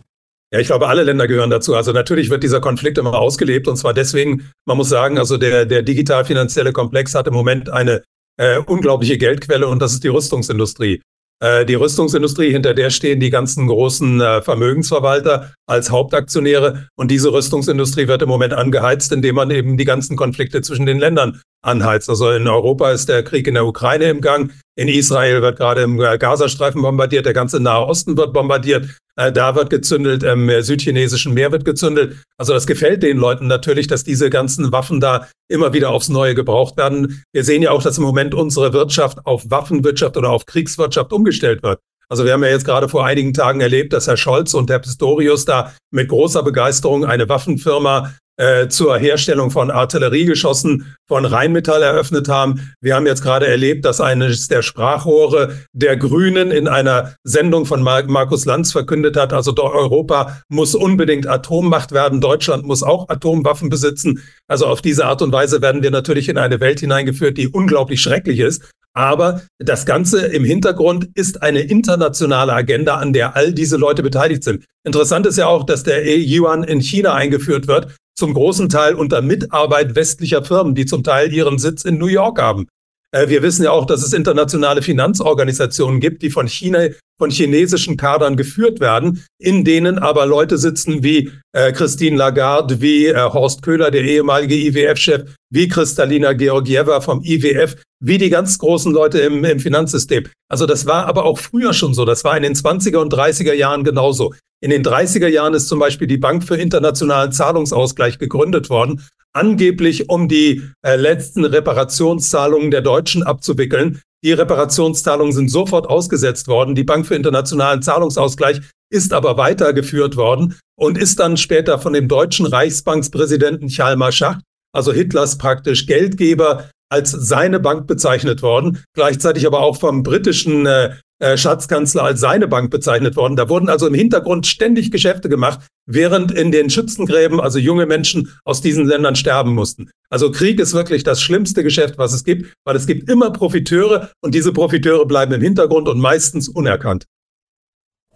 Ja, 0.53 0.61
ich 0.61 0.67
glaube, 0.67 0.89
alle 0.89 1.03
Länder 1.03 1.27
gehören 1.27 1.51
dazu. 1.51 1.75
Also 1.75 1.93
natürlich 1.93 2.31
wird 2.31 2.43
dieser 2.43 2.61
Konflikt 2.61 2.97
immer 2.97 3.15
ausgelebt 3.15 3.69
und 3.69 3.77
zwar 3.77 3.93
deswegen, 3.93 4.51
man 4.67 4.79
muss 4.79 4.89
sagen, 4.89 5.19
also 5.19 5.37
der, 5.37 5.67
der 5.67 5.83
digital-finanzielle 5.83 6.73
Komplex 6.73 7.15
hat 7.15 7.27
im 7.27 7.35
Moment 7.35 7.69
eine 7.69 8.03
äh, 8.39 8.59
unglaubliche 8.59 9.19
Geldquelle 9.19 9.69
und 9.69 9.83
das 9.83 9.93
ist 9.93 10.05
die 10.05 10.09
Rüstungsindustrie. 10.09 11.03
Äh, 11.41 11.67
die 11.67 11.75
Rüstungsindustrie, 11.75 12.51
hinter 12.51 12.75
der 12.75 12.91
stehen 12.91 13.21
die 13.21 13.31
ganzen 13.31 13.69
großen 13.69 14.21
äh, 14.21 14.43
Vermögensverwalter 14.43 15.53
als 15.67 15.91
Hauptaktionäre. 15.91 16.89
Und 16.97 17.11
diese 17.11 17.33
Rüstungsindustrie 17.33 18.09
wird 18.09 18.23
im 18.23 18.29
Moment 18.29 18.55
angeheizt, 18.55 19.13
indem 19.13 19.37
man 19.37 19.51
eben 19.51 19.77
die 19.77 19.85
ganzen 19.85 20.17
Konflikte 20.17 20.63
zwischen 20.63 20.87
den 20.87 20.99
Ländern 20.99 21.41
anheizt. 21.63 22.09
Also 22.09 22.31
in 22.31 22.49
Europa 22.49 22.91
ist 22.91 23.09
der 23.09 23.23
Krieg 23.23 23.47
in 23.47 23.55
der 23.55 23.67
Ukraine 23.67 24.07
im 24.07 24.21
Gang. 24.21 24.53
In 24.79 24.87
Israel 24.87 25.43
wird 25.43 25.59
gerade 25.59 25.83
im 25.83 26.01
äh, 26.01 26.19
Gazastreifen 26.19 26.83
bombardiert. 26.83 27.27
Der 27.27 27.33
ganze 27.33 27.59
Nahe 27.59 27.85
Osten 27.85 28.17
wird 28.17 28.33
bombardiert. 28.33 28.97
Äh, 29.17 29.33
da 29.33 29.57
wird 29.57 29.71
gezündelt. 29.71 30.23
Im 30.23 30.49
südchinesischen 30.63 31.35
Meer 31.35 31.51
wird 31.51 31.65
gezündelt. 31.65 32.23
Also 32.37 32.53
das 32.53 32.65
gefällt 32.65 33.03
den 33.03 33.17
Leuten 33.17 33.49
natürlich, 33.49 33.89
dass 33.89 34.05
diese 34.05 34.31
ganzen 34.31 34.71
Waffen 34.71 35.01
da 35.01 35.27
immer 35.49 35.73
wieder 35.73 35.91
aufs 35.91 36.09
Neue 36.09 36.37
gebraucht 36.37 36.77
werden. 36.77 37.25
Wir 37.33 37.43
sehen 37.43 37.63
ja 37.63 37.73
auch, 37.73 37.83
dass 37.83 37.99
im 37.99 38.05
Moment 38.05 38.35
unsere 38.35 38.73
Wirtschaft 38.73 39.19
auf 39.27 39.51
Waffenwirtschaft 39.51 40.17
oder 40.17 40.31
auf 40.31 40.47
Kriegswirtschaft 40.47 41.13
umgestellt 41.13 41.65
wird. 41.65 41.81
Also 42.11 42.25
wir 42.25 42.33
haben 42.33 42.43
ja 42.43 42.51
jetzt 42.51 42.65
gerade 42.65 42.89
vor 42.89 43.05
einigen 43.05 43.35
Tagen 43.35 43.61
erlebt, 43.61 43.93
dass 43.93 44.07
Herr 44.07 44.17
Scholz 44.17 44.55
und 44.55 44.71
Herr 44.71 44.79
Pistorius 44.79 45.45
da 45.45 45.73
mit 45.91 46.09
großer 46.09 46.43
Begeisterung 46.43 47.05
eine 47.05 47.29
Waffenfirma 47.29 48.15
äh, 48.39 48.69
zur 48.69 48.97
Herstellung 48.97 49.51
von 49.51 49.71
Artilleriegeschossen 49.71 50.95
von 51.09 51.25
Rheinmetall 51.25 51.83
eröffnet 51.83 52.29
haben. 52.29 52.73
Wir 52.81 52.95
haben 52.95 53.07
jetzt 53.07 53.23
gerade 53.23 53.49
erlebt, 53.49 53.85
dass 53.85 54.01
eines 54.01 54.47
der 54.47 54.63
Sprachrohre 54.63 55.57
der 55.73 55.97
Grünen 55.97 56.53
in 56.53 56.69
einer 56.69 57.15
Sendung 57.25 57.67
von 57.67 57.83
Mar 57.83 58.05
Markus 58.05 58.45
Lanz 58.45 58.71
verkündet 58.71 59.17
hat, 59.17 59.33
also 59.33 59.53
Europa 59.57 60.41
muss 60.49 60.77
unbedingt 60.77 61.27
Atommacht 61.27 61.91
werden, 61.91 62.21
Deutschland 62.21 62.65
muss 62.65 62.85
auch 62.85 63.09
Atomwaffen 63.09 63.71
besitzen. 63.71 64.23
Also 64.47 64.67
auf 64.67 64.83
diese 64.83 65.07
Art 65.07 65.21
und 65.21 65.33
Weise 65.33 65.61
werden 65.61 65.83
wir 65.83 65.91
natürlich 65.91 66.29
in 66.29 66.39
eine 66.39 66.61
Welt 66.61 66.79
hineingeführt, 66.79 67.37
die 67.37 67.49
unglaublich 67.49 68.01
schrecklich 68.01 68.39
ist. 68.39 68.71
Aber 68.95 69.43
das 69.59 69.87
Ganze 69.87 70.27
im 70.27 70.45
Hintergrund 70.45 71.09
ist 71.15 71.43
eine 71.43 71.61
internationale 71.61 72.53
Agenda, 72.53 72.97
an 72.97 73.13
der 73.13 73.37
all 73.37 73.53
diese 73.53 73.77
Leute 73.77 74.03
beteiligt 74.03 74.43
sind. 74.43 74.65
Interessant 74.85 75.27
ist 75.27 75.39
ja 75.39 75.47
auch, 75.47 75.65
dass 75.65 75.85
der 75.85 76.05
Yuan 76.07 76.65
in 76.65 76.81
China 76.81 77.15
eingeführt 77.15 77.69
wird, 77.69 77.97
zum 78.17 78.35
großen 78.35 78.69
Teil 78.69 78.95
unter 78.95 79.23
Mitarbeit 79.23 79.95
westlicher 79.95 80.45
Firmen, 80.45 80.75
die 80.75 80.87
zum 80.87 81.05
Teil 81.05 81.33
ihren 81.33 81.59
Sitz 81.59 81.85
in 81.85 81.99
New 81.99 82.07
York 82.07 82.41
haben. 82.41 82.67
Äh, 83.11 83.29
wir 83.29 83.43
wissen 83.43 83.65
ja 83.65 83.71
auch, 83.71 83.87
dass 83.87 84.03
es 84.03 84.13
internationale 84.13 84.83
Finanzorganisationen 84.83 86.01
gibt, 86.01 86.23
die 86.23 86.31
von 86.31 86.47
China, 86.47 86.89
von 87.19 87.31
chinesischen 87.31 87.97
Kadern 87.97 88.37
geführt 88.37 88.81
werden, 88.81 89.25
in 89.41 89.65
denen 89.65 89.99
aber 89.99 90.27
Leute 90.27 90.59
sitzen 90.59 91.03
wie 91.03 91.33
äh, 91.53 91.73
Christine 91.73 92.17
Lagarde, 92.17 92.81
wie 92.81 93.07
äh, 93.07 93.17
Horst 93.17 93.63
Köhler, 93.63 93.91
der 93.91 94.03
ehemalige 94.03 94.55
IWF-Chef, 94.55 95.35
wie 95.51 95.69
Kristalina 95.69 96.33
Georgieva 96.35 97.01
vom 97.01 97.23
IWF, 97.25 97.77
wie 98.01 98.19
die 98.19 98.31
ganz 98.31 98.59
großen 98.59 98.93
Leute 98.93 99.21
im, 99.21 99.45
im 99.45 99.59
Finanzsystem. 99.59 100.27
Also 100.51 100.67
das 100.67 100.87
war 100.87 101.07
aber 101.07 101.25
auch 101.25 101.39
früher 101.39 101.73
schon 101.73 101.95
so. 101.95 102.05
Das 102.05 102.25
war 102.25 102.37
in 102.37 102.43
den 102.43 102.55
20er 102.55 102.99
und 102.99 103.13
30er 103.13 103.55
Jahren 103.55 103.85
genauso. 103.85 104.35
In 104.61 104.71
den 104.71 104.83
30er 104.83 105.29
Jahren 105.29 105.55
ist 105.55 105.69
zum 105.69 105.79
Beispiel 105.79 106.09
die 106.09 106.19
Bank 106.19 106.43
für 106.43 106.57
internationalen 106.57 107.31
Zahlungsausgleich 107.31 108.19
gegründet 108.19 108.71
worden, 108.71 109.03
angeblich 109.33 110.09
um 110.09 110.29
die 110.29 110.63
äh, 110.83 110.97
letzten 110.97 111.45
Reparationszahlungen 111.45 112.71
der 112.71 112.81
Deutschen 112.81 113.23
abzuwickeln. 113.23 114.01
Die 114.25 114.33
Reparationszahlungen 114.33 115.33
sind 115.33 115.49
sofort 115.49 115.89
ausgesetzt 115.89 116.49
worden. 116.49 116.75
Die 116.75 116.83
Bank 116.83 117.07
für 117.07 117.15
internationalen 117.15 117.83
Zahlungsausgleich 117.83 118.61
ist 118.91 119.13
aber 119.13 119.37
weitergeführt 119.37 120.17
worden 120.17 120.59
und 120.77 120.99
ist 120.99 121.21
dann 121.21 121.37
später 121.37 121.79
von 121.79 121.93
dem 121.93 122.09
deutschen 122.09 122.47
Reichsbankspräsidenten 122.47 123.69
Chalmar 123.69 124.11
Schacht, 124.11 124.41
also 124.75 124.93
Hitlers 124.93 125.39
praktisch 125.39 125.87
Geldgeber, 125.87 126.71
als 126.91 127.11
seine 127.11 127.61
Bank 127.61 127.87
bezeichnet 127.87 128.43
worden, 128.43 128.83
gleichzeitig 128.95 129.47
aber 129.47 129.61
auch 129.61 129.77
vom 129.77 130.03
britischen 130.03 130.67
äh, 130.67 130.97
äh, 131.21 131.37
Schatzkanzler 131.37 132.05
als 132.05 132.21
seine 132.21 132.49
Bank 132.49 132.71
bezeichnet 132.71 133.17
worden. 133.17 133.37
Da 133.37 133.49
wurden 133.49 133.69
also 133.69 133.87
im 133.87 133.95
Hintergrund 133.95 134.47
ständig 134.47 134.91
Geschäfte 134.91 135.29
gemacht, 135.29 135.61
während 135.87 136.33
in 136.33 136.53
den 136.53 136.71
Schützengräben 136.71 137.41
also 137.41 137.59
junge 137.59 137.87
Menschen 137.87 138.31
aus 138.45 138.61
diesen 138.61 138.87
Ländern 138.87 139.17
sterben 139.17 139.55
mussten. 139.55 139.91
Also 140.11 140.31
Krieg 140.31 140.61
ist 140.61 140.75
wirklich 140.75 141.03
das 141.03 141.21
schlimmste 141.21 141.63
Geschäft, 141.63 141.99
was 141.99 142.13
es 142.13 142.25
gibt, 142.25 142.53
weil 142.65 142.77
es 142.77 142.87
gibt 142.87 143.11
immer 143.11 143.31
Profiteure 143.33 144.11
und 144.21 144.35
diese 144.35 144.53
Profiteure 144.53 145.07
bleiben 145.07 145.33
im 145.33 145.43
Hintergrund 145.43 145.89
und 145.89 145.99
meistens 145.99 146.49
unerkannt. 146.49 147.07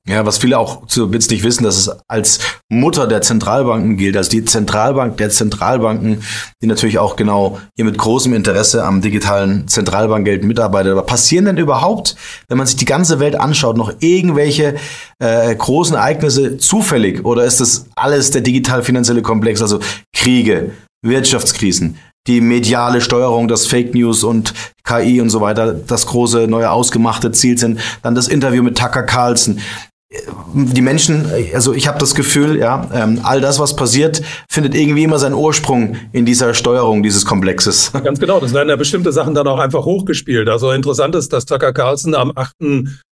Ja, 0.09 0.27
was 0.27 0.39
viele 0.39 0.59
auch 0.59 0.87
zu 0.87 1.13
Witz 1.13 1.31
nicht 1.31 1.45
wissen, 1.45 1.63
dass 1.63 1.77
es 1.77 1.91
als 2.09 2.41
Mutter 2.69 3.07
der 3.07 3.23
Zentralbanken 3.23 3.97
gilt, 3.97 4.17
also 4.17 4.31
die 4.31 4.45
Zentralbank 4.45 5.17
der 5.17 5.31
Zentralbanken, 5.31 6.25
die 6.61 6.67
natürlich 6.67 6.99
auch 6.99 7.15
genau 7.15 7.61
hier 7.77 7.85
mit 7.85 7.99
großem 7.99 8.35
Interesse 8.35 8.85
am 8.85 9.01
digitalen 9.01 9.69
Zentralbankgeld 9.69 10.43
mitarbeitet. 10.43 10.91
Aber 10.91 11.03
passieren 11.03 11.45
denn 11.45 11.57
überhaupt, 11.57 12.17
wenn 12.49 12.59
man 12.59 12.67
sich 12.67 12.75
die 12.75 12.85
ganze 12.85 13.21
Welt 13.21 13.39
anschaut, 13.39 13.77
noch 13.77 13.95
irgendwelche 14.01 14.75
äh, 15.21 15.55
großen 15.55 15.95
Ereignisse 15.95 16.57
zufällig 16.57 17.25
oder 17.25 17.45
ist 17.45 17.61
das 17.61 17.87
alles 17.95 18.33
der 18.33 18.41
digital-finanzielle 18.41 19.23
Komplex, 19.23 19.63
also 19.63 19.79
Kriege, 20.13 20.73
Wirtschaftskrisen, 21.05 21.97
die 22.27 22.41
mediale 22.41 23.01
Steuerung, 23.01 23.47
das 23.47 23.67
Fake 23.67 23.95
News 23.95 24.25
und 24.25 24.53
KI 24.85 25.21
und 25.21 25.31
so 25.31 25.41
weiter 25.41 25.75
das 25.75 26.07
große 26.07 26.49
neue 26.49 26.71
ausgemachte 26.71 27.31
Ziel 27.31 27.57
sind. 27.57 27.81
Dann 28.03 28.17
das 28.17 28.27
Interview 28.27 28.65
mit 28.65 28.77
Tucker 28.77 29.05
Carlson 29.05 29.61
die 30.55 30.83
Menschen, 30.83 31.27
also 31.55 31.73
ich 31.73 31.89
habe 31.89 31.99
das 31.99 32.15
Gefühl, 32.15 32.59
ja, 32.59 32.89
ähm, 32.93 33.21
all 33.23 33.41
das, 33.41 33.59
was 33.59 33.77
passiert, 33.77 34.23
findet 34.49 34.75
irgendwie 34.75 35.05
immer 35.05 35.19
seinen 35.19 35.35
Ursprung 35.35 35.97
in 36.13 36.27
dieser 36.27 36.55
Steuerung 36.55 37.03
dieses 37.03 37.25
Komplexes. 37.25 37.93
Ganz 38.05 38.19
genau, 38.21 38.39
das 38.41 38.53
werden 38.53 38.69
ja 38.69 38.77
bestimmte 38.77 39.13
Sachen 39.13 39.35
dann 39.35 39.47
auch 39.47 39.59
einfach 39.59 39.85
hochgespielt. 39.85 40.49
Also 40.49 40.71
interessant 40.73 41.15
ist, 41.15 41.33
dass 41.33 41.47
Tucker 41.47 41.73
Carlson 41.73 42.15
am 42.15 42.33
8. 42.35 42.53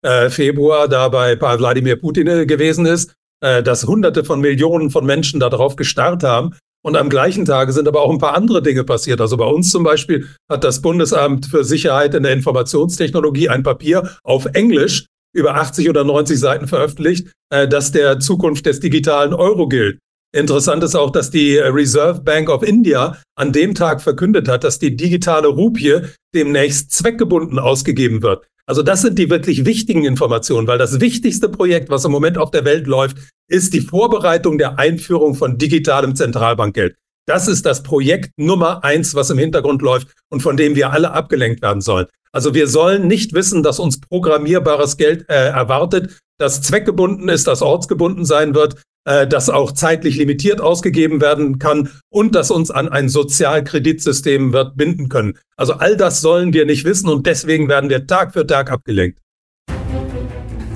Äh, 0.01 0.29
Februar 0.29 0.87
da 0.87 1.07
bei 1.09 1.39
Wladimir 1.39 1.95
Putin 1.95 2.27
äh, 2.27 2.45
gewesen 2.45 2.85
ist, 2.85 3.13
äh, 3.41 3.63
dass 3.63 3.85
hunderte 3.85 4.23
von 4.23 4.41
Millionen 4.41 4.89
von 4.89 5.05
Menschen 5.05 5.39
darauf 5.39 5.75
gestarrt 5.75 6.23
haben. 6.23 6.55
Und 6.81 6.95
am 6.95 7.09
gleichen 7.09 7.43
Tage 7.43 7.73
sind 7.73 7.87
aber 7.87 8.01
auch 8.01 8.11
ein 8.11 8.19
paar 8.19 8.35
andere 8.35 8.61
Dinge 8.61 8.85
passiert. 8.85 9.19
Also 9.19 9.35
bei 9.35 9.45
uns 9.45 9.69
zum 9.69 9.83
Beispiel 9.83 10.27
hat 10.49 10.63
das 10.63 10.81
Bundesamt 10.81 11.45
für 11.45 11.65
Sicherheit 11.65 12.15
in 12.15 12.23
der 12.23 12.31
Informationstechnologie 12.31 13.49
ein 13.49 13.63
Papier 13.63 14.09
auf 14.23 14.45
Englisch 14.53 15.05
über 15.33 15.55
80 15.55 15.89
oder 15.89 16.03
90 16.03 16.39
Seiten 16.39 16.67
veröffentlicht, 16.67 17.27
äh, 17.51 17.67
das 17.67 17.91
der 17.91 18.19
Zukunft 18.19 18.65
des 18.65 18.79
digitalen 18.79 19.33
Euro 19.33 19.67
gilt. 19.67 19.99
Interessant 20.31 20.83
ist 20.83 20.95
auch, 20.95 21.09
dass 21.11 21.31
die 21.31 21.57
Reserve 21.57 22.21
Bank 22.21 22.49
of 22.49 22.61
India 22.61 23.17
an 23.35 23.51
dem 23.51 23.73
Tag 23.73 24.01
verkündet 24.01 24.47
hat, 24.47 24.63
dass 24.63 24.77
die 24.77 24.95
digitale 24.95 25.47
Rupie 25.47 26.01
demnächst 26.35 26.91
zweckgebunden 26.91 27.57
ausgegeben 27.57 28.21
wird. 28.21 28.45
Also 28.67 28.83
das 28.83 29.01
sind 29.01 29.17
die 29.17 29.31
wirklich 29.31 29.65
wichtigen 29.65 30.05
Informationen, 30.05 30.67
weil 30.67 30.77
das 30.77 30.99
wichtigste 30.99 31.49
Projekt, 31.49 31.89
was 31.89 32.05
im 32.05 32.11
Moment 32.11 32.37
auf 32.37 32.51
der 32.51 32.65
Welt 32.65 32.85
läuft, 32.85 33.17
ist 33.49 33.73
die 33.73 33.81
Vorbereitung 33.81 34.59
der 34.59 34.77
Einführung 34.77 35.33
von 35.33 35.57
digitalem 35.57 36.15
Zentralbankgeld. 36.15 36.95
Das 37.25 37.47
ist 37.47 37.65
das 37.65 37.81
Projekt 37.81 38.31
Nummer 38.37 38.83
eins, 38.83 39.15
was 39.15 39.31
im 39.31 39.39
Hintergrund 39.39 39.81
läuft 39.81 40.09
und 40.29 40.41
von 40.41 40.55
dem 40.55 40.75
wir 40.75 40.91
alle 40.91 41.11
abgelenkt 41.11 41.63
werden 41.63 41.81
sollen. 41.81 42.05
Also 42.31 42.53
wir 42.53 42.67
sollen 42.67 43.07
nicht 43.07 43.33
wissen, 43.33 43.63
dass 43.63 43.79
uns 43.79 43.99
programmierbares 43.99 44.97
Geld 44.97 45.29
äh, 45.29 45.49
erwartet, 45.49 46.19
das 46.37 46.61
zweckgebunden 46.61 47.27
ist, 47.29 47.47
das 47.47 47.61
ortsgebunden 47.61 48.25
sein 48.25 48.55
wird, 48.55 48.81
äh, 49.05 49.27
das 49.27 49.49
auch 49.49 49.71
zeitlich 49.71 50.17
limitiert 50.17 50.61
ausgegeben 50.61 51.21
werden 51.21 51.59
kann 51.59 51.89
und 52.09 52.35
das 52.35 52.51
uns 52.51 52.71
an 52.71 52.89
ein 52.89 53.09
Sozialkreditsystem 53.09 54.53
wird 54.53 54.77
binden 54.77 55.09
können. 55.09 55.37
Also 55.57 55.73
all 55.73 55.97
das 55.97 56.21
sollen 56.21 56.53
wir 56.53 56.65
nicht 56.65 56.85
wissen 56.85 57.09
und 57.09 57.25
deswegen 57.25 57.67
werden 57.67 57.89
wir 57.89 58.07
Tag 58.07 58.33
für 58.33 58.45
Tag 58.45 58.71
abgelenkt. 58.71 59.19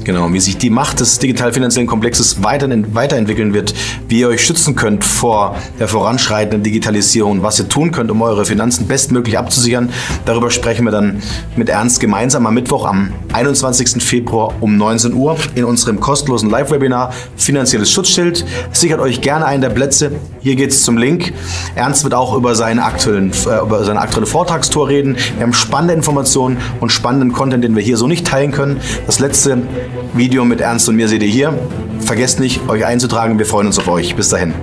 Genau, 0.03 0.31
wie 0.33 0.39
sich 0.41 0.57
die 0.57 0.69
Macht 0.69 0.99
des 0.99 1.19
digital-finanziellen 1.19 1.87
Komplexes 1.87 2.43
weiterentwickeln 2.43 3.53
wird, 3.53 3.73
wie 4.09 4.19
ihr 4.19 4.27
euch 4.27 4.43
schützen 4.45 4.75
könnt 4.75 5.05
vor 5.05 5.55
der 5.79 5.87
voranschreitenden 5.87 6.61
Digitalisierung, 6.61 7.41
was 7.41 7.59
ihr 7.59 7.69
tun 7.69 7.91
könnt, 7.91 8.11
um 8.11 8.21
eure 8.21 8.45
Finanzen 8.45 8.85
bestmöglich 8.87 9.37
abzusichern. 9.37 9.89
Darüber 10.25 10.51
sprechen 10.51 10.83
wir 10.83 10.91
dann 10.91 11.21
mit 11.55 11.69
Ernst 11.69 12.01
gemeinsam 12.01 12.45
am 12.45 12.53
Mittwoch 12.53 12.85
am 12.85 13.13
21. 13.31 14.03
Februar 14.03 14.53
um 14.59 14.75
19 14.75 15.13
Uhr 15.13 15.37
in 15.55 15.63
unserem 15.63 16.01
kostenlosen 16.01 16.49
Live-Webinar 16.49 17.13
Finanzielles 17.37 17.89
Schutzschild. 17.89 18.45
Sichert 18.73 18.99
euch 18.99 19.21
gerne 19.21 19.45
einen 19.45 19.61
der 19.61 19.69
Plätze. 19.69 20.11
Hier 20.41 20.57
geht 20.57 20.71
es 20.71 20.83
zum 20.83 20.97
Link. 20.97 21.33
Ernst 21.75 22.03
wird 22.03 22.13
auch 22.13 22.35
über, 22.35 22.55
seinen 22.55 22.79
aktuellen, 22.79 23.31
äh, 23.31 23.61
über 23.61 23.85
seine 23.85 24.01
aktuelle 24.01 24.27
Vortragstour 24.27 24.89
reden. 24.89 25.15
Wir 25.37 25.43
haben 25.43 25.53
spannende 25.53 25.93
Informationen 25.93 26.57
und 26.81 26.91
spannenden 26.91 27.31
Content, 27.31 27.63
den 27.63 27.75
wir 27.75 27.83
hier 27.83 27.95
so 27.95 28.07
nicht 28.07 28.27
teilen 28.27 28.51
können. 28.51 28.81
Das 29.05 29.19
letzte 29.19 29.61
Video 30.13 30.45
mit 30.45 30.61
Ernst 30.61 30.87
und 30.89 30.95
mir 30.95 31.07
seht 31.07 31.23
ihr 31.23 31.29
hier. 31.29 31.57
Vergesst 31.99 32.39
nicht, 32.39 32.67
euch 32.67 32.85
einzutragen. 32.85 33.37
Wir 33.37 33.45
freuen 33.45 33.67
uns 33.67 33.79
auf 33.79 33.87
euch. 33.87 34.15
Bis 34.15 34.29
dahin. 34.29 34.53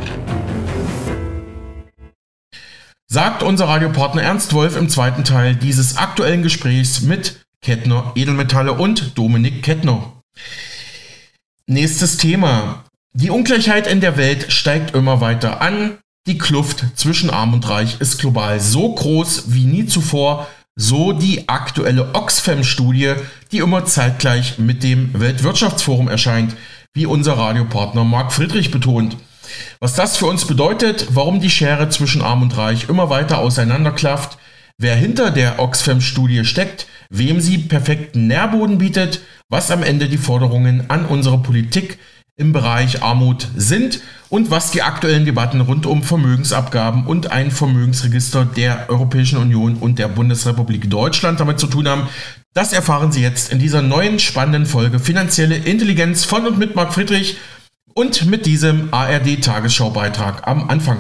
Sagt 3.06 3.42
unser 3.42 3.66
Radiopartner 3.66 4.22
Ernst 4.22 4.52
Wolf 4.54 4.76
im 4.76 4.88
zweiten 4.88 5.24
Teil 5.24 5.56
dieses 5.56 5.96
aktuellen 5.96 6.42
Gesprächs 6.42 7.00
mit 7.00 7.44
Kettner 7.62 8.12
Edelmetalle 8.14 8.72
und 8.72 9.18
Dominik 9.18 9.62
Kettner. 9.62 10.22
Nächstes 11.66 12.16
Thema. 12.16 12.84
Die 13.12 13.30
Ungleichheit 13.30 13.86
in 13.86 14.00
der 14.00 14.16
Welt 14.16 14.52
steigt 14.52 14.94
immer 14.94 15.20
weiter 15.20 15.60
an. 15.60 15.98
Die 16.26 16.38
Kluft 16.38 16.84
zwischen 16.94 17.30
Arm 17.30 17.54
und 17.54 17.68
Reich 17.68 18.00
ist 18.00 18.18
global 18.18 18.60
so 18.60 18.94
groß 18.94 19.52
wie 19.52 19.64
nie 19.64 19.86
zuvor 19.86 20.46
so 20.76 21.12
die 21.12 21.48
aktuelle 21.48 22.14
Oxfam-Studie, 22.14 23.14
die 23.52 23.59
immer 23.59 23.85
zeitgleich 23.85 24.59
mit 24.59 24.83
dem 24.83 25.11
Weltwirtschaftsforum 25.18 26.09
erscheint, 26.09 26.56
wie 26.94 27.06
unser 27.06 27.35
Radiopartner 27.35 28.04
Marc 28.04 28.33
Friedrich 28.33 28.70
betont. 28.70 29.16
Was 29.80 29.94
das 29.94 30.16
für 30.16 30.26
uns 30.26 30.46
bedeutet, 30.46 31.09
warum 31.11 31.40
die 31.40 31.50
Schere 31.50 31.88
zwischen 31.88 32.22
Arm 32.22 32.42
und 32.42 32.56
Reich 32.56 32.88
immer 32.88 33.11
weiter 33.11 33.38
auseinanderklafft, 33.38 34.38
wer 34.78 34.96
hinter 34.96 35.30
der 35.30 35.59
Oxfam-Studie 35.59 36.44
steckt, 36.44 36.87
wem 37.11 37.40
sie 37.40 37.59
perfekten 37.59 38.26
Nährboden 38.26 38.78
bietet, 38.78 39.20
was 39.48 39.70
am 39.70 39.83
Ende 39.83 40.09
die 40.09 40.18
Forderungen 40.18 40.88
an 40.88 41.04
unsere 41.04 41.38
Politik 41.38 41.98
im 42.40 42.53
Bereich 42.53 43.03
Armut 43.03 43.46
sind 43.55 44.00
und 44.31 44.50
was 44.50 44.70
die 44.70 44.83
aktuellen 44.83 45.24
Debatten 45.24 45.61
rund 45.61 45.87
um 45.87 46.03
Vermögensabgaben 46.03 47.07
und 47.07 47.31
ein 47.31 47.50
Vermögensregister 47.50 48.44
der 48.44 48.88
Europäischen 48.88 49.38
Union 49.38 49.76
und 49.76 49.98
der 49.98 50.09
Bundesrepublik 50.09 50.88
Deutschland 50.88 51.38
damit 51.38 51.61
zu 51.61 51.66
tun 51.66 51.87
haben. 51.87 52.09
Das 52.55 52.72
erfahren 52.72 53.12
Sie 53.12 53.22
jetzt 53.22 53.53
in 53.53 53.59
dieser 53.59 53.83
neuen 53.83 54.18
spannenden 54.18 54.66
Folge 54.66 54.98
Finanzielle 54.98 55.57
Intelligenz 55.57 56.24
von 56.24 56.46
und 56.46 56.59
mit 56.59 56.74
Marc 56.74 56.94
Friedrich 56.94 57.37
und 57.94 58.26
mit 58.26 58.46
diesem 58.46 58.92
ARD-Tagesschaubeitrag 58.92 60.46
am 60.48 60.70
Anfang. 60.70 60.98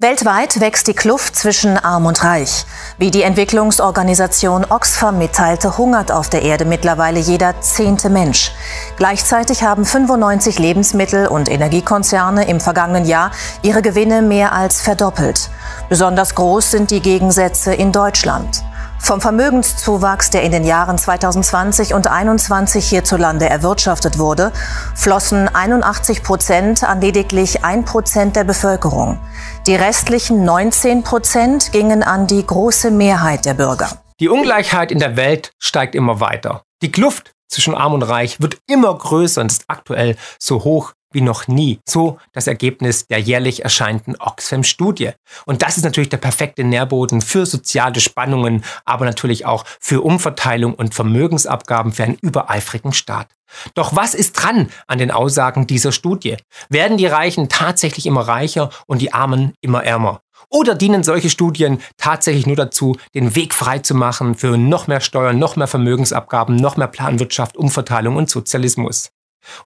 Weltweit 0.00 0.60
wächst 0.60 0.86
die 0.86 0.94
Kluft 0.94 1.34
zwischen 1.34 1.76
Arm 1.76 2.06
und 2.06 2.22
Reich. 2.22 2.66
Wie 2.98 3.10
die 3.10 3.24
Entwicklungsorganisation 3.24 4.64
Oxfam 4.68 5.18
mitteilte, 5.18 5.76
hungert 5.76 6.12
auf 6.12 6.30
der 6.30 6.42
Erde 6.42 6.64
mittlerweile 6.64 7.18
jeder 7.18 7.60
zehnte 7.62 8.08
Mensch. 8.08 8.52
Gleichzeitig 8.96 9.64
haben 9.64 9.84
95 9.84 10.60
Lebensmittel- 10.60 11.26
und 11.26 11.50
Energiekonzerne 11.50 12.46
im 12.46 12.60
vergangenen 12.60 13.06
Jahr 13.06 13.32
ihre 13.62 13.82
Gewinne 13.82 14.22
mehr 14.22 14.52
als 14.52 14.80
verdoppelt. 14.80 15.50
Besonders 15.88 16.36
groß 16.36 16.70
sind 16.70 16.92
die 16.92 17.00
Gegensätze 17.00 17.74
in 17.74 17.90
Deutschland. 17.90 18.62
Vom 19.00 19.20
Vermögenszuwachs, 19.20 20.30
der 20.30 20.42
in 20.42 20.52
den 20.52 20.64
Jahren 20.64 20.98
2020 20.98 21.94
und 21.94 22.04
2021 22.04 22.84
hierzulande 22.84 23.48
erwirtschaftet 23.48 24.18
wurde, 24.18 24.52
flossen 24.94 25.48
81 25.48 26.22
Prozent 26.22 26.84
an 26.84 27.00
lediglich 27.00 27.64
ein 27.64 27.84
Prozent 27.84 28.36
der 28.36 28.44
Bevölkerung. 28.44 29.18
Die 29.68 29.74
restlichen 29.74 30.46
19 30.46 31.02
Prozent 31.02 31.72
gingen 31.72 32.02
an 32.02 32.26
die 32.26 32.42
große 32.42 32.90
Mehrheit 32.90 33.44
der 33.44 33.52
Bürger. 33.52 34.02
Die 34.18 34.30
Ungleichheit 34.30 34.90
in 34.90 34.98
der 34.98 35.16
Welt 35.16 35.52
steigt 35.58 35.94
immer 35.94 36.20
weiter. 36.20 36.62
Die 36.80 36.90
Kluft 36.90 37.34
zwischen 37.48 37.74
Arm 37.74 37.92
und 37.92 38.02
Reich 38.02 38.40
wird 38.40 38.56
immer 38.66 38.96
größer 38.96 39.42
und 39.42 39.52
ist 39.52 39.64
aktuell 39.68 40.16
so 40.38 40.64
hoch 40.64 40.94
wie 41.12 41.20
noch 41.20 41.48
nie. 41.48 41.80
So 41.88 42.18
das 42.32 42.46
Ergebnis 42.46 43.06
der 43.06 43.18
jährlich 43.18 43.64
erscheinenden 43.64 44.16
Oxfam-Studie. 44.18 45.12
Und 45.46 45.62
das 45.62 45.76
ist 45.76 45.84
natürlich 45.84 46.10
der 46.10 46.18
perfekte 46.18 46.64
Nährboden 46.64 47.20
für 47.22 47.46
soziale 47.46 48.00
Spannungen, 48.00 48.64
aber 48.84 49.04
natürlich 49.04 49.46
auch 49.46 49.64
für 49.80 50.02
Umverteilung 50.02 50.74
und 50.74 50.94
Vermögensabgaben 50.94 51.92
für 51.92 52.04
einen 52.04 52.18
übereifrigen 52.20 52.92
Staat. 52.92 53.28
Doch 53.74 53.96
was 53.96 54.14
ist 54.14 54.32
dran 54.32 54.68
an 54.86 54.98
den 54.98 55.10
Aussagen 55.10 55.66
dieser 55.66 55.92
Studie? 55.92 56.36
Werden 56.68 56.98
die 56.98 57.06
Reichen 57.06 57.48
tatsächlich 57.48 58.06
immer 58.06 58.22
reicher 58.22 58.70
und 58.86 59.00
die 59.00 59.12
Armen 59.12 59.54
immer 59.60 59.84
ärmer? 59.84 60.20
Oder 60.50 60.74
dienen 60.74 61.02
solche 61.02 61.30
Studien 61.30 61.80
tatsächlich 61.96 62.46
nur 62.46 62.56
dazu, 62.56 62.96
den 63.14 63.34
Weg 63.34 63.52
frei 63.54 63.80
zu 63.80 63.94
machen 63.94 64.34
für 64.34 64.56
noch 64.56 64.86
mehr 64.86 65.00
Steuern, 65.00 65.38
noch 65.38 65.56
mehr 65.56 65.66
Vermögensabgaben, 65.66 66.56
noch 66.56 66.76
mehr 66.76 66.86
Planwirtschaft, 66.86 67.56
Umverteilung 67.56 68.16
und 68.16 68.30
Sozialismus? 68.30 69.10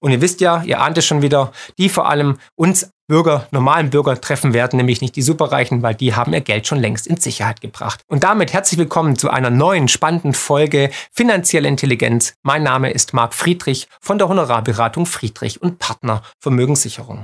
Und 0.00 0.12
ihr 0.12 0.20
wisst 0.20 0.40
ja, 0.40 0.62
ihr 0.64 0.80
ahnt 0.80 0.98
es 0.98 1.06
schon 1.06 1.22
wieder, 1.22 1.52
die 1.78 1.88
vor 1.88 2.08
allem 2.08 2.38
uns 2.54 2.90
Bürger, 3.08 3.46
normalen 3.50 3.90
Bürger 3.90 4.18
treffen 4.18 4.54
werden, 4.54 4.78
nämlich 4.78 5.02
nicht 5.02 5.16
die 5.16 5.22
Superreichen, 5.22 5.82
weil 5.82 5.94
die 5.94 6.14
haben 6.14 6.32
ihr 6.32 6.40
Geld 6.40 6.66
schon 6.66 6.78
längst 6.78 7.06
in 7.06 7.18
Sicherheit 7.18 7.60
gebracht. 7.60 8.00
Und 8.06 8.24
damit 8.24 8.52
herzlich 8.54 8.78
willkommen 8.78 9.16
zu 9.16 9.28
einer 9.28 9.50
neuen 9.50 9.88
spannenden 9.88 10.32
Folge 10.32 10.90
Finanzielle 11.12 11.68
Intelligenz. 11.68 12.34
Mein 12.42 12.62
Name 12.62 12.90
ist 12.90 13.12
Marc 13.12 13.34
Friedrich 13.34 13.88
von 14.00 14.16
der 14.16 14.28
Honorarberatung 14.28 15.04
Friedrich 15.04 15.60
und 15.60 15.78
Partner 15.78 16.22
Vermögenssicherung. 16.40 17.22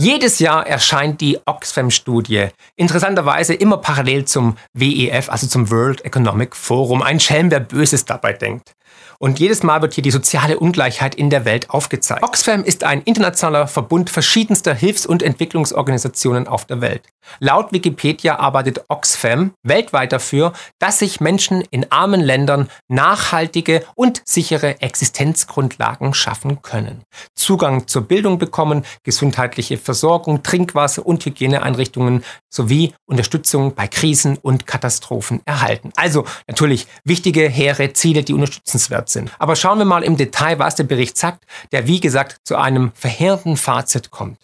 Jedes 0.00 0.38
Jahr 0.38 0.64
erscheint 0.64 1.20
die 1.20 1.40
Oxfam-Studie, 1.44 2.50
interessanterweise 2.76 3.52
immer 3.54 3.78
parallel 3.78 4.26
zum 4.26 4.56
WEF, 4.72 5.28
also 5.28 5.48
zum 5.48 5.72
World 5.72 6.04
Economic 6.04 6.54
Forum. 6.54 7.02
Ein 7.02 7.18
Schelm, 7.18 7.50
wer 7.50 7.58
Böses 7.58 8.04
dabei 8.04 8.32
denkt. 8.32 8.76
Und 9.18 9.40
jedes 9.40 9.64
Mal 9.64 9.82
wird 9.82 9.94
hier 9.94 10.02
die 10.02 10.12
soziale 10.12 10.60
Ungleichheit 10.60 11.16
in 11.16 11.28
der 11.28 11.44
Welt 11.44 11.70
aufgezeigt. 11.70 12.22
Oxfam 12.22 12.62
ist 12.62 12.84
ein 12.84 13.02
internationaler 13.02 13.66
Verbund 13.66 14.10
verschiedenster 14.10 14.74
Hilfs- 14.74 15.06
und 15.06 15.22
Entwicklungsorganisationen 15.22 16.46
auf 16.46 16.66
der 16.66 16.80
Welt. 16.80 17.02
Laut 17.40 17.72
Wikipedia 17.72 18.38
arbeitet 18.38 18.84
Oxfam 18.88 19.52
weltweit 19.62 20.12
dafür, 20.12 20.52
dass 20.78 21.00
sich 21.00 21.20
Menschen 21.20 21.62
in 21.70 21.90
armen 21.90 22.20
Ländern 22.20 22.68
nachhaltige 22.88 23.84
und 23.96 24.22
sichere 24.24 24.80
Existenzgrundlagen 24.80 26.14
schaffen 26.14 26.62
können. 26.62 27.02
Zugang 27.34 27.86
zur 27.88 28.02
Bildung 28.02 28.38
bekommen, 28.38 28.84
gesundheitliche 29.02 29.78
Versorgung, 29.78 30.42
Trinkwasser 30.42 31.04
und 31.04 31.24
Hygieneeinrichtungen 31.24 32.24
sowie 32.50 32.94
Unterstützung 33.06 33.74
bei 33.74 33.88
Krisen 33.88 34.38
und 34.38 34.66
Katastrophen 34.66 35.40
erhalten. 35.44 35.90
Also 35.96 36.24
natürlich 36.46 36.86
wichtige, 37.04 37.48
hehre 37.48 37.92
Ziele, 37.92 38.22
die 38.22 38.32
unterstützenswert 38.78 39.08
sind. 39.08 39.30
Aber 39.38 39.56
schauen 39.56 39.78
wir 39.78 39.84
mal 39.84 40.02
im 40.02 40.16
Detail, 40.16 40.58
was 40.58 40.76
der 40.76 40.84
Bericht 40.84 41.16
sagt, 41.16 41.44
der 41.72 41.86
wie 41.86 42.00
gesagt 42.00 42.40
zu 42.44 42.56
einem 42.56 42.92
verheerenden 42.94 43.56
Fazit 43.56 44.10
kommt. 44.10 44.38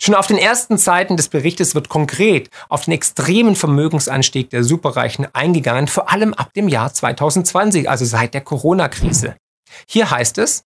Schon 0.00 0.14
auf 0.14 0.26
den 0.26 0.38
ersten 0.38 0.78
Seiten 0.78 1.18
des 1.18 1.28
Berichtes 1.28 1.74
wird 1.74 1.90
konkret 1.90 2.48
auf 2.70 2.86
den 2.86 2.94
extremen 2.94 3.54
Vermögensanstieg 3.54 4.48
der 4.48 4.64
Superreichen 4.64 5.26
eingegangen, 5.34 5.88
vor 5.88 6.10
allem 6.10 6.32
ab 6.32 6.54
dem 6.54 6.68
Jahr 6.68 6.92
2020, 6.92 7.90
also 7.90 8.06
seit 8.06 8.32
der 8.32 8.40
Corona-Krise. 8.40 9.36
Hier 9.86 10.10
heißt 10.10 10.38
es, 10.38 10.64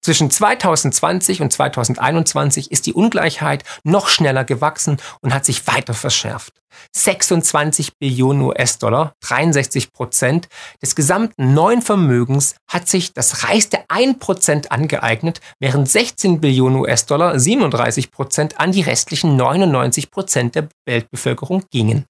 zwischen 0.00 0.30
2020 0.30 1.42
und 1.42 1.52
2021 1.52 2.70
ist 2.70 2.86
die 2.86 2.94
Ungleichheit 2.94 3.64
noch 3.84 4.08
schneller 4.08 4.44
gewachsen 4.44 4.98
und 5.20 5.34
hat 5.34 5.44
sich 5.44 5.66
weiter 5.66 5.94
verschärft. 5.94 6.54
26 6.92 7.98
Billionen 7.98 8.42
US-Dollar, 8.42 9.14
63 9.20 9.92
Prozent 9.92 10.48
des 10.80 10.94
gesamten 10.94 11.54
neuen 11.54 11.82
Vermögens 11.82 12.54
hat 12.68 12.88
sich 12.88 13.12
das 13.12 13.44
reichste 13.44 13.84
1 13.88 14.18
Prozent 14.18 14.72
angeeignet, 14.72 15.40
während 15.58 15.88
16 15.88 16.40
Billionen 16.40 16.80
US-Dollar, 16.80 17.38
37 17.38 18.10
Prozent 18.10 18.60
an 18.60 18.72
die 18.72 18.82
restlichen 18.82 19.36
99 19.36 20.10
Prozent 20.10 20.54
der 20.54 20.68
Weltbevölkerung 20.86 21.64
gingen. 21.70 22.06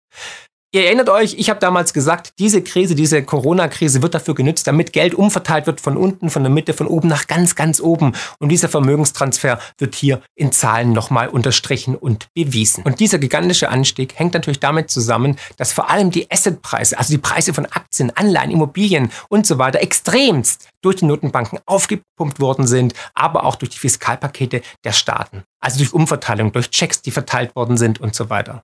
Ihr 0.72 0.84
erinnert 0.84 1.08
euch, 1.08 1.34
ich 1.36 1.50
habe 1.50 1.58
damals 1.58 1.92
gesagt, 1.92 2.34
diese 2.38 2.62
Krise, 2.62 2.94
diese 2.94 3.24
Corona-Krise 3.24 4.02
wird 4.02 4.14
dafür 4.14 4.36
genutzt, 4.36 4.68
damit 4.68 4.92
Geld 4.92 5.14
umverteilt 5.14 5.66
wird 5.66 5.80
von 5.80 5.96
unten, 5.96 6.30
von 6.30 6.44
der 6.44 6.52
Mitte, 6.52 6.74
von 6.74 6.86
oben 6.86 7.08
nach 7.08 7.26
ganz, 7.26 7.56
ganz 7.56 7.80
oben. 7.80 8.12
Und 8.38 8.50
dieser 8.50 8.68
Vermögenstransfer 8.68 9.58
wird 9.78 9.96
hier 9.96 10.22
in 10.36 10.52
Zahlen 10.52 10.92
nochmal 10.92 11.26
unterstrichen 11.26 11.96
und 11.96 12.28
bewiesen. 12.34 12.84
Und 12.84 13.00
dieser 13.00 13.18
gigantische 13.18 13.68
Anstieg 13.68 14.16
hängt 14.16 14.34
natürlich 14.34 14.60
damit 14.60 14.92
zusammen, 14.92 15.34
dass 15.56 15.72
vor 15.72 15.90
allem 15.90 16.12
die 16.12 16.30
Assetpreise, 16.30 16.96
also 16.96 17.12
die 17.12 17.18
Preise 17.18 17.52
von 17.52 17.66
Aktien, 17.66 18.12
Anleihen, 18.16 18.52
Immobilien 18.52 19.10
und 19.28 19.48
so 19.48 19.58
weiter 19.58 19.80
extremst 19.80 20.68
durch 20.82 20.94
die 20.94 21.06
Notenbanken 21.06 21.58
aufgepumpt 21.66 22.38
worden 22.38 22.68
sind, 22.68 22.94
aber 23.14 23.42
auch 23.42 23.56
durch 23.56 23.70
die 23.70 23.78
Fiskalpakete 23.78 24.62
der 24.84 24.92
Staaten. 24.92 25.42
Also 25.60 25.78
durch 25.78 25.92
Umverteilung, 25.92 26.52
durch 26.52 26.70
Checks, 26.70 27.02
die 27.02 27.10
verteilt 27.10 27.56
worden 27.56 27.76
sind 27.76 28.00
und 28.00 28.14
so 28.14 28.30
weiter. 28.30 28.62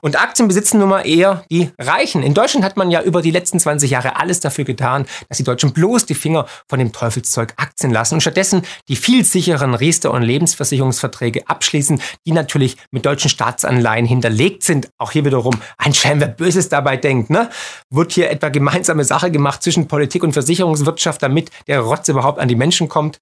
Und 0.00 0.20
Aktien 0.20 0.48
besitzen 0.48 0.78
nun 0.78 0.88
mal 0.88 1.06
eher 1.06 1.44
die 1.50 1.70
Reichen. 1.78 2.22
In 2.22 2.34
Deutschland 2.34 2.64
hat 2.64 2.76
man 2.76 2.90
ja 2.90 3.02
über 3.02 3.22
die 3.22 3.30
letzten 3.30 3.58
20 3.58 3.90
Jahre 3.90 4.16
alles 4.16 4.40
dafür 4.40 4.64
getan, 4.64 5.06
dass 5.28 5.38
die 5.38 5.44
Deutschen 5.44 5.72
bloß 5.72 6.06
die 6.06 6.14
Finger 6.14 6.46
von 6.68 6.78
dem 6.78 6.92
Teufelszeug 6.92 7.54
Aktien 7.56 7.92
lassen 7.92 8.14
und 8.14 8.20
stattdessen 8.20 8.62
die 8.88 8.96
viel 8.96 9.24
sicheren 9.24 9.74
Riester- 9.74 10.12
und 10.12 10.22
Lebensversicherungsverträge 10.22 11.48
abschließen, 11.48 12.00
die 12.26 12.32
natürlich 12.32 12.76
mit 12.90 13.06
deutschen 13.06 13.30
Staatsanleihen 13.30 14.06
hinterlegt 14.06 14.62
sind. 14.62 14.88
Auch 14.98 15.12
hier 15.12 15.24
wiederum 15.24 15.60
ein 15.78 15.94
Schelm, 15.94 16.20
wer 16.20 16.28
Böses 16.28 16.68
dabei 16.68 16.96
denkt. 16.96 17.30
Ne? 17.30 17.50
Wird 17.90 18.12
hier 18.12 18.30
etwa 18.30 18.48
gemeinsame 18.48 19.04
Sache 19.04 19.30
gemacht 19.30 19.62
zwischen 19.62 19.88
Politik 19.88 20.22
und 20.22 20.32
Versicherungswirtschaft, 20.32 21.22
damit 21.22 21.50
der 21.66 21.80
Rotz 21.80 22.08
überhaupt 22.08 22.38
an 22.38 22.48
die 22.48 22.56
Menschen 22.56 22.88
kommt? 22.88 23.20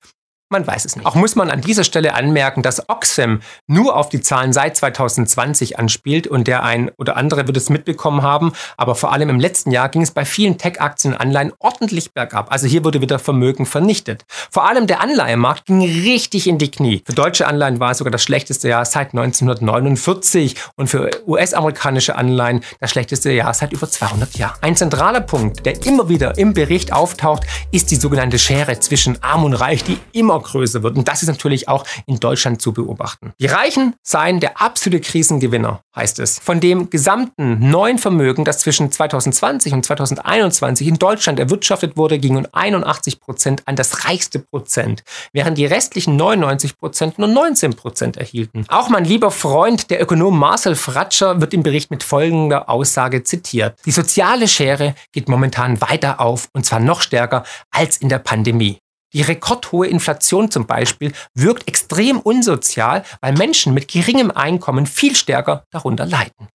Man 0.50 0.66
weiß 0.66 0.84
es 0.84 0.94
nicht. 0.94 1.06
Auch 1.06 1.14
muss 1.14 1.36
man 1.36 1.50
an 1.50 1.62
dieser 1.62 1.84
Stelle 1.84 2.14
anmerken, 2.14 2.62
dass 2.62 2.88
Oxfam 2.88 3.40
nur 3.66 3.96
auf 3.96 4.10
die 4.10 4.20
Zahlen 4.20 4.52
seit 4.52 4.76
2020 4.76 5.78
anspielt 5.78 6.26
und 6.26 6.46
der 6.46 6.62
ein 6.62 6.90
oder 6.98 7.16
andere 7.16 7.46
wird 7.46 7.56
es 7.56 7.70
mitbekommen 7.70 8.22
haben, 8.22 8.52
aber 8.76 8.94
vor 8.94 9.12
allem 9.12 9.30
im 9.30 9.40
letzten 9.40 9.70
Jahr 9.70 9.88
ging 9.88 10.02
es 10.02 10.10
bei 10.10 10.26
vielen 10.26 10.58
Tech-Aktien 10.58 11.14
und 11.14 11.20
Anleihen 11.20 11.52
ordentlich 11.60 12.12
bergab. 12.12 12.52
Also 12.52 12.66
hier 12.66 12.84
wurde 12.84 13.00
wieder 13.00 13.18
Vermögen 13.18 13.64
vernichtet. 13.64 14.24
Vor 14.50 14.68
allem 14.68 14.86
der 14.86 15.00
Anleihemarkt 15.00 15.64
ging 15.64 15.80
richtig 15.80 16.46
in 16.46 16.58
die 16.58 16.70
Knie. 16.70 17.02
Für 17.06 17.14
deutsche 17.14 17.46
Anleihen 17.48 17.80
war 17.80 17.92
es 17.92 17.98
sogar 17.98 18.12
das 18.12 18.22
schlechteste 18.22 18.68
Jahr 18.68 18.84
seit 18.84 19.14
1949 19.14 20.56
und 20.76 20.88
für 20.88 21.10
US-amerikanische 21.26 22.16
Anleihen 22.16 22.60
das 22.80 22.90
schlechteste 22.90 23.32
Jahr 23.32 23.54
seit 23.54 23.72
über 23.72 23.90
200 23.90 24.36
Jahren. 24.36 24.58
Ein 24.60 24.76
zentraler 24.76 25.22
Punkt, 25.22 25.64
der 25.64 25.84
immer 25.86 26.10
wieder 26.10 26.36
im 26.36 26.52
Bericht 26.52 26.92
auftaucht, 26.92 27.44
ist 27.72 27.90
die 27.90 27.96
sogenannte 27.96 28.38
Schere 28.38 28.78
zwischen 28.78 29.22
Arm 29.22 29.44
und 29.44 29.54
Reich, 29.54 29.82
die 29.84 29.98
immer 30.12 30.33
immer 30.34 30.82
wird. 30.82 30.96
Und 30.96 31.08
das 31.08 31.22
ist 31.22 31.28
natürlich 31.28 31.68
auch 31.68 31.84
in 32.06 32.20
Deutschland 32.20 32.60
zu 32.60 32.72
beobachten. 32.72 33.32
Die 33.38 33.46
Reichen 33.46 33.94
seien 34.02 34.40
der 34.40 34.60
absolute 34.60 35.00
Krisengewinner, 35.00 35.80
heißt 35.94 36.18
es. 36.18 36.38
Von 36.38 36.60
dem 36.60 36.90
gesamten 36.90 37.70
neuen 37.70 37.98
Vermögen, 37.98 38.44
das 38.44 38.58
zwischen 38.58 38.90
2020 38.90 39.72
und 39.72 39.84
2021 39.84 40.86
in 40.86 40.98
Deutschland 40.98 41.38
erwirtschaftet 41.38 41.96
wurde, 41.96 42.18
gingen 42.18 42.46
81 42.52 43.20
Prozent 43.20 43.62
an 43.66 43.76
das 43.76 44.04
reichste 44.06 44.38
Prozent, 44.38 45.04
während 45.32 45.58
die 45.58 45.66
restlichen 45.66 46.16
99 46.16 46.78
Prozent 46.78 47.18
nur 47.18 47.28
19 47.28 47.74
Prozent 47.74 48.16
erhielten. 48.16 48.64
Auch 48.68 48.88
mein 48.88 49.04
lieber 49.04 49.30
Freund, 49.30 49.90
der 49.90 50.02
Ökonom 50.02 50.38
Marcel 50.38 50.74
Fratscher, 50.74 51.40
wird 51.40 51.54
im 51.54 51.62
Bericht 51.62 51.90
mit 51.90 52.02
folgender 52.02 52.68
Aussage 52.68 53.24
zitiert. 53.24 53.78
Die 53.84 53.90
soziale 53.90 54.48
Schere 54.48 54.94
geht 55.12 55.28
momentan 55.28 55.80
weiter 55.80 56.20
auf 56.20 56.48
und 56.52 56.64
zwar 56.66 56.80
noch 56.80 57.00
stärker 57.00 57.44
als 57.70 57.96
in 57.96 58.08
der 58.08 58.18
Pandemie. 58.18 58.78
Die 59.14 59.22
rekordhohe 59.22 59.86
Inflation 59.86 60.50
zum 60.50 60.66
Beispiel 60.66 61.12
wirkt 61.34 61.68
extrem 61.68 62.18
unsozial, 62.20 63.04
weil 63.20 63.34
Menschen 63.34 63.72
mit 63.72 63.88
geringem 63.88 64.30
Einkommen 64.30 64.86
viel 64.86 65.14
stärker 65.14 65.64
darunter 65.70 66.04
leiden. 66.04 66.48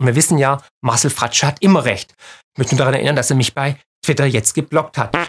Und 0.00 0.06
wir 0.06 0.14
wissen 0.14 0.38
ja, 0.38 0.62
Marcel 0.80 1.10
Fratscher 1.10 1.48
hat 1.48 1.60
immer 1.60 1.84
recht. 1.84 2.14
Ich 2.54 2.58
möchte 2.58 2.76
nur 2.76 2.78
daran 2.78 2.94
erinnern, 2.94 3.16
dass 3.16 3.30
er 3.30 3.36
mich 3.36 3.54
bei 3.54 3.76
Twitter 4.04 4.26
jetzt 4.26 4.54
geblockt 4.54 4.96
hat. 4.96 5.27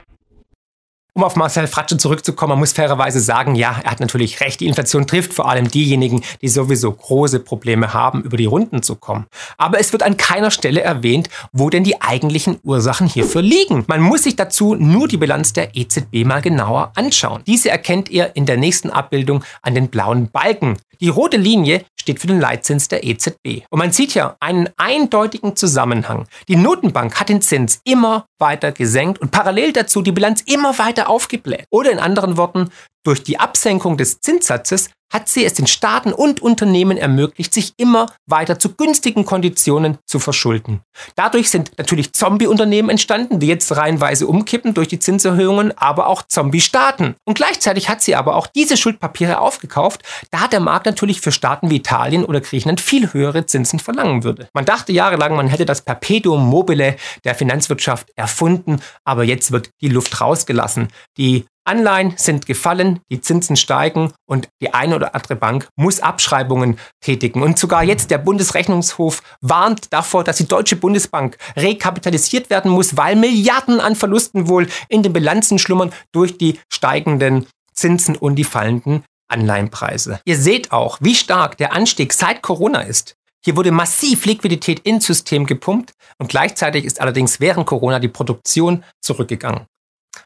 Um 1.19 1.25
auf 1.25 1.35
Marcel 1.35 1.67
Fratsche 1.67 1.97
zurückzukommen, 1.97 2.51
man 2.51 2.59
muss 2.59 2.71
fairerweise 2.71 3.19
sagen, 3.19 3.55
ja, 3.55 3.81
er 3.83 3.91
hat 3.91 3.99
natürlich 3.99 4.39
recht. 4.39 4.61
Die 4.61 4.67
Inflation 4.67 5.05
trifft 5.05 5.33
vor 5.33 5.49
allem 5.49 5.69
diejenigen, 5.69 6.23
die 6.41 6.47
sowieso 6.47 6.93
große 6.93 7.41
Probleme 7.41 7.93
haben, 7.93 8.21
über 8.21 8.37
die 8.37 8.45
Runden 8.45 8.81
zu 8.81 8.95
kommen. 8.95 9.25
Aber 9.57 9.81
es 9.81 9.91
wird 9.91 10.01
an 10.01 10.15
keiner 10.15 10.49
Stelle 10.49 10.79
erwähnt, 10.79 11.27
wo 11.51 11.69
denn 11.69 11.83
die 11.83 12.01
eigentlichen 12.01 12.59
Ursachen 12.63 13.05
hierfür 13.05 13.41
liegen. 13.41 13.83
Man 13.87 13.99
muss 13.99 14.23
sich 14.23 14.37
dazu 14.37 14.75
nur 14.75 15.09
die 15.09 15.17
Bilanz 15.17 15.51
der 15.51 15.75
EZB 15.75 16.23
mal 16.23 16.41
genauer 16.41 16.93
anschauen. 16.95 17.43
Diese 17.45 17.69
erkennt 17.69 18.07
ihr 18.07 18.37
in 18.37 18.45
der 18.45 18.55
nächsten 18.55 18.89
Abbildung 18.89 19.43
an 19.61 19.75
den 19.75 19.89
blauen 19.89 20.29
Balken. 20.31 20.77
Die 21.01 21.09
rote 21.09 21.37
Linie 21.37 21.83
steht 21.97 22.19
für 22.19 22.27
den 22.27 22.39
Leitzins 22.39 22.87
der 22.87 23.05
EZB. 23.05 23.63
Und 23.69 23.79
man 23.79 23.91
sieht 23.91 24.13
ja 24.13 24.35
einen 24.39 24.69
eindeutigen 24.77 25.55
Zusammenhang. 25.55 26.27
Die 26.47 26.55
Notenbank 26.55 27.19
hat 27.19 27.29
den 27.29 27.41
Zins 27.41 27.81
immer 27.83 28.25
weiter 28.39 28.71
gesenkt 28.71 29.19
und 29.21 29.31
parallel 29.31 29.73
dazu 29.73 30.01
die 30.01 30.11
Bilanz 30.11 30.41
immer 30.41 30.77
weiter 30.79 31.09
aufgebläht. 31.09 31.65
Oder 31.69 31.91
in 31.91 31.99
anderen 31.99 32.37
Worten, 32.37 32.71
durch 33.03 33.23
die 33.23 33.39
Absenkung 33.39 33.97
des 33.97 34.19
Zinssatzes 34.19 34.89
hat 35.11 35.27
sie 35.27 35.43
es 35.43 35.53
den 35.53 35.67
Staaten 35.67 36.13
und 36.13 36.41
Unternehmen 36.41 36.97
ermöglicht, 36.97 37.53
sich 37.53 37.73
immer 37.77 38.13
weiter 38.27 38.59
zu 38.59 38.75
günstigen 38.75 39.25
Konditionen 39.25 39.97
zu 40.05 40.19
verschulden. 40.19 40.81
Dadurch 41.15 41.49
sind 41.49 41.71
natürlich 41.77 42.13
Zombie-Unternehmen 42.13 42.89
entstanden, 42.89 43.39
die 43.39 43.47
jetzt 43.47 43.75
reihenweise 43.75 44.27
umkippen 44.27 44.73
durch 44.73 44.87
die 44.87 44.99
Zinserhöhungen, 44.99 45.75
aber 45.77 46.07
auch 46.07 46.23
Zombie-Staaten. 46.27 47.15
Und 47.25 47.33
gleichzeitig 47.33 47.89
hat 47.89 48.01
sie 48.01 48.15
aber 48.15 48.35
auch 48.35 48.47
diese 48.47 48.77
Schuldpapiere 48.77 49.39
aufgekauft, 49.39 50.03
da 50.31 50.47
der 50.47 50.59
Markt 50.59 50.85
natürlich 50.85 51.21
für 51.21 51.31
Staaten 51.31 51.69
wie 51.69 51.77
Italien 51.77 52.23
oder 52.23 52.41
Griechenland 52.41 52.81
viel 52.81 53.11
höhere 53.11 53.45
Zinsen 53.45 53.79
verlangen 53.79 54.23
würde. 54.23 54.47
Man 54.53 54.65
dachte 54.65 54.91
jahrelang, 54.91 55.35
man 55.35 55.47
hätte 55.47 55.65
das 55.65 55.81
Perpetuum 55.81 56.47
mobile 56.47 56.97
der 57.23 57.35
Finanzwirtschaft 57.35 58.11
erfunden, 58.15 58.81
aber 59.03 59.23
jetzt 59.23 59.51
wird 59.51 59.71
die 59.81 59.89
Luft 59.89 60.21
rausgelassen. 60.21 60.89
Die 61.17 61.45
Anleihen 61.65 62.13
sind 62.17 62.45
gefallen, 62.45 62.99
die 63.11 63.21
Zinsen 63.21 63.55
steigen 63.55 64.11
und 64.25 64.49
die 64.61 64.73
eine 64.73 64.95
oder 64.95 65.13
andere 65.13 65.35
Bank 65.35 65.67
muss 65.75 65.99
Abschreibungen 65.99 66.79
tätigen. 66.99 67.43
Und 67.43 67.59
sogar 67.59 67.83
jetzt 67.83 68.11
der 68.11 68.17
Bundesrechnungshof 68.17 69.21
warnt 69.41 69.93
davor, 69.93 70.23
dass 70.23 70.37
die 70.37 70.47
Deutsche 70.47 70.75
Bundesbank 70.75 71.37
rekapitalisiert 71.55 72.49
werden 72.49 72.71
muss, 72.71 72.97
weil 72.97 73.15
Milliarden 73.15 73.79
an 73.79 73.95
Verlusten 73.95 74.47
wohl 74.47 74.67
in 74.87 75.03
den 75.03 75.13
Bilanzen 75.13 75.59
schlummern 75.59 75.91
durch 76.11 76.37
die 76.37 76.59
steigenden 76.71 77.45
Zinsen 77.73 78.15
und 78.15 78.35
die 78.35 78.43
fallenden 78.43 79.03
Anleihenpreise. 79.29 80.19
Ihr 80.25 80.37
seht 80.37 80.71
auch, 80.71 80.97
wie 81.01 81.15
stark 81.15 81.57
der 81.57 81.73
Anstieg 81.73 82.13
seit 82.13 82.41
Corona 82.41 82.81
ist. 82.81 83.15
Hier 83.45 83.55
wurde 83.55 83.71
massiv 83.71 84.25
Liquidität 84.25 84.79
ins 84.81 85.05
System 85.05 85.45
gepumpt 85.45 85.93
und 86.17 86.29
gleichzeitig 86.29 86.83
ist 86.83 86.99
allerdings 86.99 87.39
während 87.39 87.67
Corona 87.67 87.99
die 87.99 88.09
Produktion 88.09 88.83
zurückgegangen. 89.01 89.65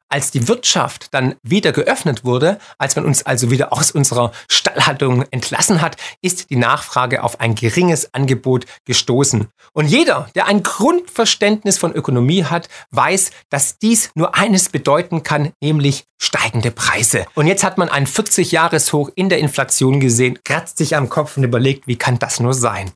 Als 0.10 0.32
die 0.32 0.48
Wirtschaft 0.48 1.14
dann 1.14 1.36
wieder 1.44 1.72
geöffnet 1.72 2.24
wurde, 2.24 2.60
als 2.78 2.96
man 2.96 3.06
uns 3.06 3.24
also 3.26 3.50
wieder 3.52 3.74
aus 3.74 3.92
unserer 3.92 4.32
Stallhaltung 4.50 5.26
entlassen 5.32 5.82
hat, 5.82 5.98
ist 6.22 6.50
die 6.50 6.56
Nachfrage 6.56 7.24
auf 7.24 7.40
ein 7.40 7.56
geringes 7.56 8.14
Angebot 8.14 8.66
gestoßen. 8.86 9.48
Und 9.74 9.88
jeder, 9.88 10.30
der 10.36 10.48
ein 10.48 10.64
Grundverständnis 10.64 11.78
von 11.78 11.94
Ökonomie 11.94 12.46
hat, 12.46 12.70
weiß, 12.92 13.32
dass 13.50 13.80
dies 13.80 14.12
nur 14.16 14.36
eines 14.36 14.70
bedeuten 14.70 15.24
kann, 15.24 15.52
nämlich 15.62 16.06
steigende 16.22 16.72
Preise. 16.72 17.26
Und 17.36 17.48
jetzt 17.48 17.64
hat 17.64 17.78
man 17.78 17.90
ein 17.90 18.08
40-Jahres-Hoch 18.08 19.10
in 19.16 19.30
der 19.30 19.40
Inflation 19.40 20.00
gesehen, 20.00 20.40
kratzt 20.44 20.78
sich 20.78 20.96
am 20.96 21.10
Kopf 21.10 21.38
und 21.38 21.44
überlegt, 21.44 21.88
wie 21.88 21.98
kann 21.98 22.20
das 22.20 22.40
nur 22.40 22.54
sein? 22.54 22.92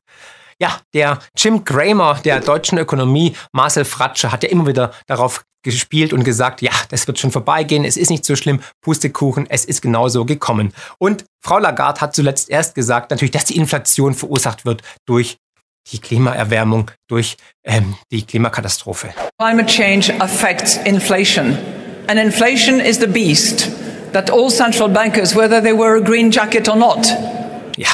Ja, 0.60 0.80
der 0.92 1.20
Jim 1.36 1.64
Cramer 1.64 2.20
der 2.24 2.40
deutschen 2.40 2.78
Ökonomie, 2.78 3.36
Marcel 3.52 3.84
Fratsche, 3.84 4.32
hat 4.32 4.42
ja 4.42 4.48
immer 4.48 4.66
wieder 4.66 4.92
darauf 5.06 5.44
gespielt 5.62 6.12
und 6.12 6.24
gesagt, 6.24 6.62
ja, 6.62 6.72
das 6.90 7.06
wird 7.06 7.18
schon 7.18 7.30
vorbeigehen, 7.30 7.84
es 7.84 7.96
ist 7.96 8.10
nicht 8.10 8.24
so 8.24 8.36
schlimm, 8.36 8.60
Pustekuchen, 8.80 9.46
es 9.48 9.64
ist 9.64 9.82
genauso 9.82 10.24
gekommen. 10.24 10.72
Und 10.98 11.24
Frau 11.40 11.58
Lagarde 11.58 12.00
hat 12.00 12.14
zuletzt 12.14 12.50
erst 12.50 12.74
gesagt, 12.74 13.10
natürlich, 13.10 13.32
dass 13.32 13.44
die 13.44 13.56
Inflation 13.56 14.14
verursacht 14.14 14.64
wird 14.64 14.82
durch 15.06 15.38
die 15.90 15.98
Klimaerwärmung, 16.00 16.90
durch 17.08 17.36
ähm, 17.64 17.96
die 18.10 18.22
Klimakatastrophe. 18.22 19.08
Climate 19.40 19.66
change 19.66 20.12
affects 20.20 20.76
inflation. 20.84 21.56
And 22.08 22.18
inflation 22.18 22.80
is 22.80 22.98
the 22.98 23.06
beast 23.06 23.70
that 24.12 24.30
all 24.30 24.50
central 24.50 24.88
bankers, 24.88 25.34
whether 25.34 25.62
they 25.62 25.72
wear 25.72 25.96
a 25.96 26.00
green 26.00 26.30
jacket 26.30 26.68
or 26.68 26.76
not, 26.76 27.06
ja, 27.76 27.88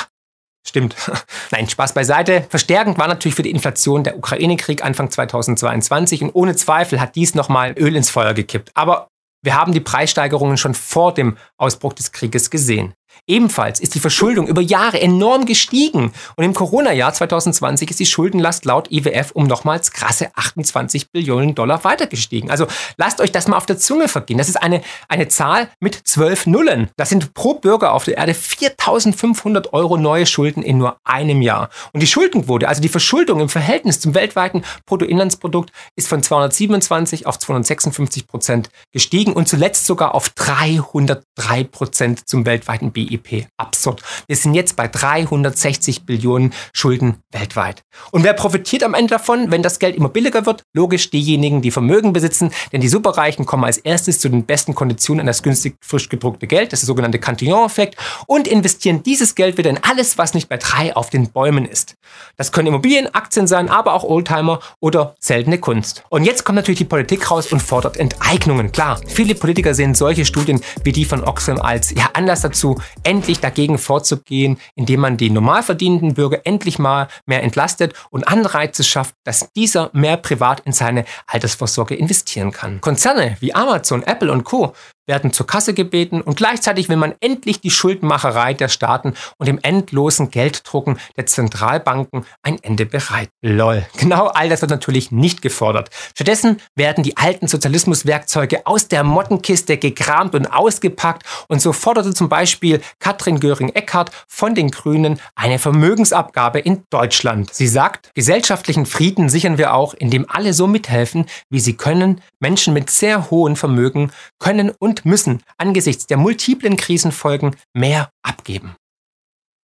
Stimmt. 0.75 0.97
Nein, 1.53 1.69
Spaß 1.69 1.95
beiseite. 1.95 2.45
Verstärkend 2.49 2.99
war 2.99 3.07
natürlich 3.07 3.37
für 3.37 3.45
die 3.45 3.53
Inflation 3.53 4.03
der 4.03 4.19
Ukraine-Krieg 4.19 4.85
Anfang 4.85 5.09
2022 5.09 6.25
und 6.25 6.33
ohne 6.35 6.57
Zweifel 6.57 7.01
hat 7.01 7.15
dies 7.15 7.37
nochmal 7.37 7.77
Öl 7.79 7.95
ins 7.95 8.11
Feuer 8.11 8.35
gekippt. 8.35 8.73
Aber 8.75 9.07
wir 9.45 9.55
haben 9.55 9.73
die 9.73 9.79
Preissteigerungen 9.79 10.57
schon 10.57 10.75
vor 10.75 11.15
dem 11.15 11.37
Ausbruch 11.59 11.93
des 11.93 12.11
Krieges 12.11 12.51
gesehen. 12.51 12.93
Ebenfalls 13.27 13.81
ist 13.81 13.95
die 13.95 14.01
Verschuldung 14.01 14.47
über 14.49 14.61
Jahre 14.61 15.01
enorm 15.01 15.47
gestiegen 15.47 16.13
und 16.37 16.45
im 16.45 16.53
Corona-Jahr 16.53 17.15
2020 17.15 17.89
ist 17.89 17.99
die 17.99 18.05
Schuldenlast 18.05 18.67
laut 18.67 18.93
IWF 18.93 19.31
um 19.33 19.47
nochmals 19.47 19.93
krasse 19.93 20.29
28 20.35 21.11
Billionen 21.11 21.55
Dollar 21.55 21.85
weiter 21.85 22.07
gestiegen. 22.07 22.51
Also 22.51 22.67
lasst 22.99 23.23
euch 23.23 23.33
das 23.33 23.49
mal 23.49 23.57
auf 23.57 23.65
der 23.65 23.79
Zunge 23.79 24.09
vergehen. 24.09 24.37
Das 24.37 24.51
ist 24.51 24.57
eine, 24.57 24.83
eine 25.09 25.29
Zahl 25.29 25.71
mit 25.81 25.95
zwölf 26.07 26.47
Nullen. 26.47 26.91
Das 26.99 27.09
sind 27.09 27.33
pro 27.33 27.55
Bürger 27.55 27.95
auf 27.95 28.05
der 28.05 28.19
Erde 28.19 28.35
4500 28.35 29.73
Euro 29.73 29.97
neue 29.97 30.27
Schulden 30.27 30.63
in 30.63 30.77
nur 30.77 30.99
einem 31.05 31.41
Jahr. 31.41 31.71
Und 31.95 32.01
die 32.01 32.07
Schuldenquote, 32.07 32.69
also 32.69 32.83
die 32.83 32.91
Verschuldung 32.91 33.41
im 33.41 33.49
Verhältnis 33.49 34.01
zum 34.01 34.15
weltweiten 34.15 34.65
Bruttoinlandsprodukt, 34.85 35.73
ist 35.97 36.09
von 36.09 36.23
227 36.23 37.27
auf 37.27 37.39
256 37.39 38.27
Prozent 38.27 38.69
gestiegen 38.93 39.33
und 39.33 39.49
zuletzt 39.49 39.87
sogar 39.87 40.15
auf 40.15 40.29
303 40.29 41.65
Prozent 41.65 42.29
zum 42.29 42.45
weltweiten 42.45 42.93
BIP. 42.93 43.14
BIP. 43.17 43.47
Absurd. 43.57 44.03
Wir 44.27 44.37
sind 44.37 44.55
jetzt 44.55 44.77
bei 44.77 44.89
360 44.89 46.05
Billionen 46.05 46.53
Schulden 46.73 47.19
weltweit. 47.31 47.83
Und 48.11 48.25
wer 48.25 48.33
profitiert 48.33 48.83
am 48.83 48.95
Ende 48.95 49.11
davon, 49.11 49.51
wenn 49.51 49.63
das 49.63 49.79
Geld 49.79 49.97
immer 49.97 50.09
billiger 50.09 50.47
wird? 50.47 50.63
Logisch 50.73 51.11
diejenigen, 51.11 51.63
die 51.63 51.71
Vermögen 51.71 52.13
besitzen, 52.13 52.51
denn 52.73 52.81
die 52.81 52.89
Superreichen 52.89 53.47
kommen 53.47 53.65
als 53.65 53.79
erstes 53.79 54.21
zu 54.21 54.29
den 54.29 54.45
besten 54.45 54.75
Konditionen 54.75 55.21
an 55.21 55.27
das 55.27 55.43
günstig 55.43 55.77
frisch 55.81 56.09
gedruckte 56.09 56.47
Geld, 56.47 56.73
das 56.73 56.81
ist 56.81 56.85
der 56.85 56.89
sogenannte 56.89 57.19
Cantillon-Effekt, 57.19 57.97
und 58.27 58.49
investieren 58.49 59.03
dieses 59.03 59.35
Geld 59.35 59.59
wieder 59.59 59.71
in 59.71 59.79
alles, 59.83 60.19
was 60.19 60.35
nicht 60.35 60.49
bei 60.49 60.57
drei 60.57 60.95
auf 60.97 61.11
den 61.11 61.31
Bäumen 61.31 61.65
ist. 61.65 61.95
Das 62.37 62.53
können 62.53 62.69
Immobilien, 62.69 63.15
Aktien 63.15 63.47
sein, 63.47 63.69
aber 63.69 63.95
auch 63.95 64.05
Oldtimer 64.05 64.61
oder 64.81 65.15
seltene 65.21 65.59
Kunst. 65.59 66.05
Und 66.09 66.25
jetzt 66.25 66.45
kommt 66.45 66.57
natürlich 66.57 66.79
die 66.79 66.85
Politik 66.85 67.31
raus 67.31 67.53
und 67.53 67.61
fordert 67.61 67.97
Enteignungen. 67.97 68.73
Klar, 68.73 69.01
viele 69.07 69.35
Politiker 69.35 69.75
sehen 69.75 69.95
solche 69.95 70.25
Studien 70.25 70.61
wie 70.83 70.93
die 70.93 71.05
von 71.05 71.23
Oxfam 71.25 71.61
als 71.61 71.91
ja, 71.91 72.11
Anlass 72.15 72.43
dazu, 72.43 72.81
endlich 73.05 73.41
dagegen 73.41 73.79
vorzugehen, 73.79 74.59
indem 74.75 75.01
man 75.01 75.17
die 75.17 75.31
normal 75.31 75.63
verdienenden 75.63 76.15
Bürger 76.15 76.41
endlich 76.45 76.79
mal 76.79 77.09
mehr 77.27 77.43
entlastet 77.43 77.95
und 78.11 78.27
Anreize 78.27 78.83
schafft, 78.83 79.15
dass 79.25 79.53
dieser 79.53 79.91
mehr 79.93 80.17
privat 80.17 80.61
in 80.61 80.73
seine 80.73 81.05
Altersvorsorge 81.27 81.95
investieren 81.95 82.51
kann. 82.51 82.81
Konzerne 82.81 83.37
wie 83.41 83.55
Amazon, 83.55 84.03
Apple 84.03 84.33
und 84.33 84.45
Co 84.45 84.75
werden 85.07 85.33
zur 85.33 85.47
Kasse 85.47 85.75
gebeten 85.75 86.21
und 86.21 86.37
gleichzeitig 86.37 86.89
will 86.89 86.97
man 86.97 87.15
endlich 87.21 87.61
die 87.61 87.71
Schuldmacherei 87.71 88.55
der 88.55 88.69
Staaten 88.69 89.15
und 89.39 89.47
dem 89.47 89.59
endlosen 89.63 90.31
Gelddrucken 90.31 90.99
der 91.17 91.27
Zentralbanken 91.27 92.25
ein 92.43 92.59
Ende 92.63 92.87
bereit. 92.87 93.29
Lol. 93.43 93.87
Genau 93.97 94.27
all 94.29 94.49
das 94.49 94.61
wird 94.61 94.71
natürlich 94.71 95.11
nicht 95.11 95.43
gefordert. 95.43 95.91
Stattdessen 96.15 96.61
werden 96.75 97.05
die 97.05 97.17
alten 97.17 97.49
Sozialismuswerkzeuge 97.49 98.67
aus 98.67 98.89
der 98.89 99.05
Mottenkiste 99.05 99.77
gekramt 99.77 100.35
und 100.35 100.47
ausgepackt 100.47 101.25
und 101.49 101.61
so 101.61 101.73
forderte 101.73 102.15
zum 102.15 102.29
Beispiel 102.29 102.81
Katrin 102.99 103.41
Göring-Eckardt 103.41 104.11
von 104.29 104.55
den 104.55 104.71
Grünen 104.71 105.21
eine 105.35 105.59
Vermögensabgabe 105.59 106.59
in 106.61 106.85
Deutschland. 106.91 107.53
Sie 107.53 107.69
sagt, 107.69 108.11
gesellschaftlichen 108.15 108.87
Frieden 108.87 109.29
sichern 109.29 109.59
wir 109.59 109.75
auch, 109.75 109.95
indem 109.95 110.27
alle 110.29 110.53
so 110.53 110.67
mithelfen, 110.67 111.27
wie 111.51 111.61
sie 111.61 111.77
können. 111.77 112.21
Menschen 112.41 112.75
mit 112.75 112.91
sehr 112.91 113.31
hohen 113.31 113.57
Vermögen 113.57 114.13
können 114.39 114.71
und 114.71 114.94
und 114.95 115.05
müssen 115.05 115.43
angesichts 115.59 116.07
der 116.07 116.17
multiplen 116.17 116.77
Krisenfolgen 116.77 117.57
mehr 117.73 118.11
abgeben. 118.23 118.77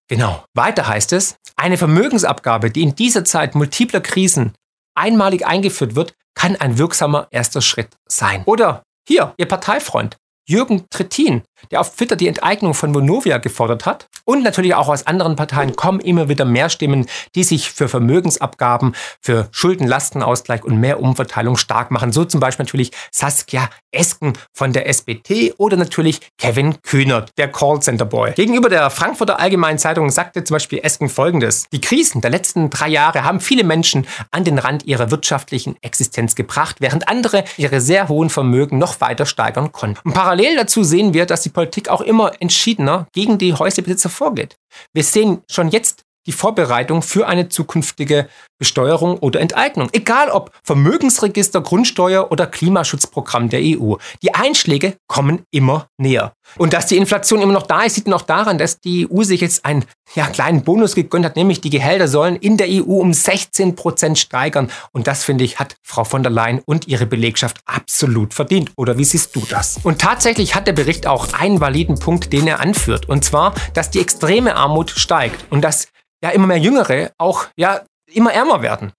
Genau. 0.07 0.43
Weiter 0.55 0.87
heißt 0.87 1.13
es, 1.13 1.35
eine 1.55 1.77
Vermögensabgabe, 1.77 2.71
die 2.71 2.81
in 2.81 2.95
dieser 2.95 3.23
Zeit 3.25 3.53
multipler 3.53 4.01
Krisen 4.01 4.53
einmalig 4.95 5.45
eingeführt 5.45 5.95
wird, 5.95 6.15
kann 6.33 6.55
ein 6.55 6.77
wirksamer 6.79 7.27
erster 7.29 7.61
Schritt 7.61 7.89
sein. 8.07 8.43
Oder 8.45 8.83
hier, 9.07 9.33
Ihr 9.37 9.47
Parteifreund 9.47 10.17
Jürgen 10.47 10.87
Trittin, 10.89 11.43
der 11.71 11.81
auf 11.81 11.95
Twitter 11.95 12.15
die 12.15 12.27
Enteignung 12.27 12.73
von 12.73 12.93
Vonovia 12.93 13.37
gefordert 13.37 13.85
hat. 13.85 14.07
Und 14.25 14.43
natürlich 14.43 14.75
auch 14.75 14.87
aus 14.89 15.07
anderen 15.07 15.35
Parteien 15.35 15.75
kommen 15.75 15.99
immer 15.99 16.29
wieder 16.29 16.45
mehr 16.45 16.69
Stimmen, 16.69 17.07
die 17.35 17.43
sich 17.43 17.71
für 17.71 17.89
Vermögensabgaben, 17.89 18.95
für 19.21 19.47
Schuldenlastenausgleich 19.51 20.63
und 20.63 20.79
mehr 20.79 20.99
Umverteilung 20.99 21.57
stark 21.57 21.91
machen. 21.91 22.11
So 22.11 22.25
zum 22.25 22.39
Beispiel 22.39 22.65
natürlich 22.65 22.91
Saskia 23.11 23.69
Esken 23.91 24.33
von 24.53 24.71
der 24.71 24.87
SBT 24.87 25.55
oder 25.57 25.77
natürlich 25.77 26.19
Kevin 26.37 26.81
Kühnert, 26.83 27.31
der 27.37 27.51
Callcenter 27.51 28.05
Boy. 28.05 28.33
Gegenüber 28.33 28.69
der 28.69 28.89
Frankfurter 28.89 29.39
Allgemeinen 29.39 29.79
Zeitung 29.79 30.09
sagte 30.09 30.43
zum 30.43 30.55
Beispiel 30.55 30.79
Esken 30.83 31.09
folgendes. 31.09 31.65
Die 31.71 31.81
Krisen 31.81 32.21
der 32.21 32.29
letzten 32.29 32.69
drei 32.69 32.89
Jahre 32.89 33.23
haben 33.23 33.39
viele 33.39 33.63
Menschen 33.63 34.05
an 34.31 34.43
den 34.43 34.59
Rand 34.59 34.85
ihrer 34.85 35.11
wirtschaftlichen 35.11 35.75
Existenz 35.81 36.35
gebracht, 36.35 36.77
während 36.79 37.07
andere 37.07 37.43
ihre 37.57 37.81
sehr 37.81 38.09
hohen 38.09 38.29
Vermögen 38.29 38.77
noch 38.77 39.01
weiter 39.01 39.25
steigern 39.25 39.71
konnten. 39.71 39.99
Und 40.03 40.13
Parallel 40.13 40.55
dazu 40.55 40.83
sehen 40.83 41.13
wir, 41.13 41.25
dass 41.25 41.41
die 41.41 41.48
Politik 41.51 41.89
auch 41.89 42.01
immer 42.01 42.31
entschiedener 42.39 43.07
gegen 43.13 43.37
die 43.37 43.53
Häuslebesitzer 43.53 44.09
vorgeht. 44.09 44.55
Wir 44.93 45.03
sehen 45.03 45.43
schon 45.49 45.69
jetzt 45.69 46.03
die 46.29 46.33
Vorbereitung 46.33 47.01
für 47.01 47.27
eine 47.27 47.49
zukünftige 47.49 48.29
Besteuerung 48.59 49.17
oder 49.17 49.39
Enteignung. 49.39 49.89
Egal 49.93 50.29
ob 50.29 50.51
Vermögensregister, 50.63 51.61
Grundsteuer 51.61 52.31
oder 52.31 52.45
Klimaschutzprogramm 52.45 53.49
der 53.49 53.61
EU. 53.63 53.95
Die 54.21 54.35
Einschläge 54.35 54.97
kommen 55.07 55.41
immer 55.49 55.87
näher. 55.97 56.33
Und 56.57 56.73
dass 56.73 56.85
die 56.85 56.97
Inflation 56.97 57.41
immer 57.41 57.53
noch 57.53 57.65
da 57.65 57.81
ist, 57.81 57.95
sieht 57.95 58.05
man 58.05 58.13
auch 58.13 58.21
daran, 58.21 58.59
dass 58.59 58.79
die 58.79 59.07
EU 59.09 59.23
sich 59.23 59.41
jetzt 59.41 59.65
einen 59.65 59.85
ja, 60.13 60.27
kleinen 60.27 60.63
Bonus 60.63 60.93
gegönnt 60.93 61.25
hat, 61.25 61.35
nämlich 61.35 61.61
die 61.61 61.71
Gehälter 61.71 62.07
sollen 62.07 62.35
in 62.35 62.57
der 62.57 62.67
EU 62.69 62.99
um 62.99 63.11
16 63.11 63.75
Prozent 63.75 64.19
steigern. 64.19 64.69
Und 64.91 65.07
das, 65.07 65.23
finde 65.23 65.45
ich, 65.45 65.57
hat 65.57 65.77
Frau 65.81 66.03
von 66.03 66.21
der 66.21 66.31
Leyen 66.31 66.61
und 66.63 66.87
ihre 66.87 67.07
Belegschaft 67.07 67.57
absolut 67.65 68.35
verdient. 68.35 68.71
Oder 68.75 68.99
wie 68.99 69.05
siehst 69.05 69.35
du 69.35 69.41
das? 69.49 69.79
Und 69.81 69.99
tatsächlich 69.99 70.53
hat 70.53 70.67
der 70.67 70.73
Bericht 70.73 71.07
auch 71.07 71.33
einen 71.33 71.59
validen 71.59 71.97
Punkt, 71.97 72.33
den 72.33 72.45
er 72.45 72.59
anführt. 72.59 73.09
Und 73.09 73.25
zwar, 73.25 73.55
dass 73.73 73.89
die 73.89 73.99
extreme 73.99 74.55
Armut 74.55 74.91
steigt 74.91 75.45
und 75.49 75.61
dass 75.61 75.87
ja 76.23 76.29
immer 76.31 76.47
mehr 76.47 76.57
Jüngere 76.57 77.11
auch 77.17 77.47
ja 77.55 77.81
immer 78.07 78.33
ärmer 78.33 78.61
werden. 78.61 78.93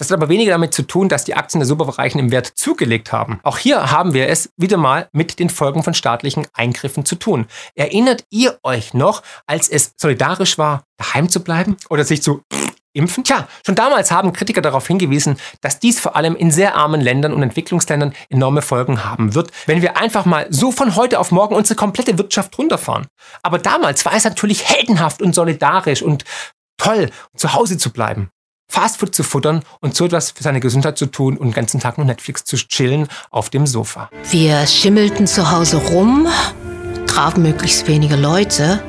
Das 0.00 0.10
hat 0.10 0.16
aber 0.16 0.30
weniger 0.30 0.52
damit 0.52 0.72
zu 0.72 0.82
tun, 0.82 1.10
dass 1.10 1.24
die 1.24 1.34
Aktien 1.34 1.60
der 1.60 1.66
Superreichen 1.66 2.18
im 2.18 2.30
Wert 2.30 2.46
zugelegt 2.54 3.12
haben. 3.12 3.38
Auch 3.42 3.58
hier 3.58 3.90
haben 3.90 4.14
wir 4.14 4.28
es 4.28 4.48
wieder 4.56 4.78
mal 4.78 5.10
mit 5.12 5.38
den 5.38 5.50
Folgen 5.50 5.82
von 5.82 5.92
staatlichen 5.92 6.46
Eingriffen 6.54 7.04
zu 7.04 7.16
tun. 7.16 7.46
Erinnert 7.74 8.24
ihr 8.30 8.58
euch 8.62 8.94
noch, 8.94 9.22
als 9.46 9.68
es 9.68 9.92
solidarisch 9.98 10.56
war, 10.56 10.84
daheim 10.96 11.28
zu 11.28 11.44
bleiben 11.44 11.76
oder 11.90 12.04
sich 12.04 12.22
zu 12.22 12.42
impfen? 12.92 13.24
Tja, 13.24 13.48
schon 13.64 13.74
damals 13.74 14.10
haben 14.10 14.32
Kritiker 14.32 14.62
darauf 14.62 14.86
hingewiesen, 14.86 15.36
dass 15.60 15.78
dies 15.78 16.00
vor 16.00 16.16
allem 16.16 16.36
in 16.36 16.50
sehr 16.50 16.74
armen 16.76 17.00
Ländern 17.00 17.32
und 17.32 17.42
Entwicklungsländern 17.42 18.14
enorme 18.28 18.62
Folgen 18.62 19.04
haben 19.04 19.34
wird, 19.34 19.50
wenn 19.66 19.82
wir 19.82 19.96
einfach 19.96 20.24
mal 20.24 20.46
so 20.50 20.72
von 20.72 20.96
heute 20.96 21.18
auf 21.18 21.30
morgen 21.30 21.54
unsere 21.54 21.76
komplette 21.76 22.18
Wirtschaft 22.18 22.56
runterfahren. 22.58 23.06
Aber 23.42 23.58
damals 23.58 24.04
war 24.04 24.14
es 24.14 24.24
natürlich 24.24 24.68
heldenhaft 24.68 25.22
und 25.22 25.34
solidarisch 25.34 26.02
und 26.02 26.24
toll, 26.78 27.10
zu 27.36 27.54
Hause 27.54 27.78
zu 27.78 27.90
bleiben. 27.90 28.30
Fastfood 28.70 29.14
zu 29.14 29.24
futtern 29.24 29.64
und 29.80 29.96
so 29.96 30.06
etwas 30.06 30.30
für 30.30 30.44
seine 30.44 30.60
Gesundheit 30.60 30.96
zu 30.96 31.06
tun 31.06 31.36
und 31.36 31.48
den 31.48 31.54
ganzen 31.54 31.80
Tag 31.80 31.98
nur 31.98 32.06
Netflix 32.06 32.44
zu 32.44 32.56
chillen 32.56 33.08
auf 33.30 33.50
dem 33.50 33.66
Sofa. 33.66 34.08
Wir 34.30 34.64
schimmelten 34.66 35.26
zu 35.26 35.50
Hause 35.50 35.78
rum, 35.78 36.28
trafen 37.08 37.42
möglichst 37.42 37.88
wenige 37.88 38.14
Leute 38.14 38.80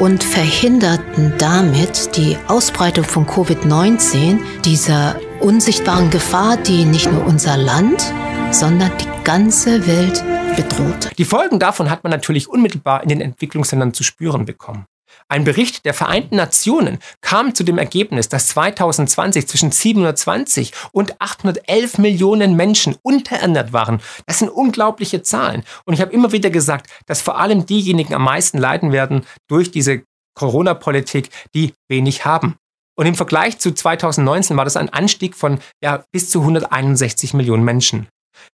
und 0.00 0.22
verhinderten 0.22 1.34
damit 1.38 2.16
die 2.16 2.36
Ausbreitung 2.46 3.04
von 3.04 3.26
Covid-19, 3.26 4.38
dieser 4.64 5.20
unsichtbaren 5.40 6.10
Gefahr, 6.10 6.56
die 6.56 6.84
nicht 6.84 7.10
nur 7.10 7.26
unser 7.26 7.56
Land, 7.56 8.12
sondern 8.50 8.90
die 8.98 9.24
ganze 9.24 9.86
Welt 9.86 10.22
bedroht. 10.56 11.10
Die 11.18 11.24
Folgen 11.24 11.58
davon 11.58 11.90
hat 11.90 12.04
man 12.04 12.10
natürlich 12.10 12.48
unmittelbar 12.48 13.02
in 13.02 13.08
den 13.08 13.20
Entwicklungsländern 13.20 13.92
zu 13.92 14.02
spüren 14.02 14.44
bekommen. 14.44 14.86
Ein 15.28 15.44
Bericht 15.44 15.84
der 15.84 15.94
Vereinten 15.94 16.36
Nationen 16.36 16.98
kam 17.20 17.54
zu 17.54 17.64
dem 17.64 17.78
Ergebnis, 17.78 18.28
dass 18.28 18.48
2020 18.48 19.46
zwischen 19.46 19.70
720 19.70 20.72
und 20.92 21.20
811 21.20 21.98
Millionen 21.98 22.56
Menschen 22.56 22.96
unterernährt 23.02 23.72
waren. 23.72 24.00
Das 24.26 24.38
sind 24.38 24.48
unglaubliche 24.48 25.22
Zahlen. 25.22 25.64
Und 25.84 25.94
ich 25.94 26.00
habe 26.00 26.12
immer 26.12 26.32
wieder 26.32 26.50
gesagt, 26.50 26.90
dass 27.06 27.22
vor 27.22 27.38
allem 27.38 27.66
diejenigen 27.66 28.14
am 28.14 28.24
meisten 28.24 28.58
leiden 28.58 28.92
werden 28.92 29.26
durch 29.48 29.70
diese 29.70 30.02
Corona-Politik, 30.34 31.30
die 31.54 31.74
wenig 31.88 32.24
haben. 32.24 32.56
Und 32.96 33.06
im 33.06 33.14
Vergleich 33.14 33.58
zu 33.58 33.72
2019 33.72 34.56
war 34.56 34.64
das 34.64 34.76
ein 34.76 34.88
Anstieg 34.88 35.36
von 35.36 35.60
ja, 35.82 36.04
bis 36.12 36.30
zu 36.30 36.40
161 36.40 37.34
Millionen 37.34 37.64
Menschen. 37.64 38.08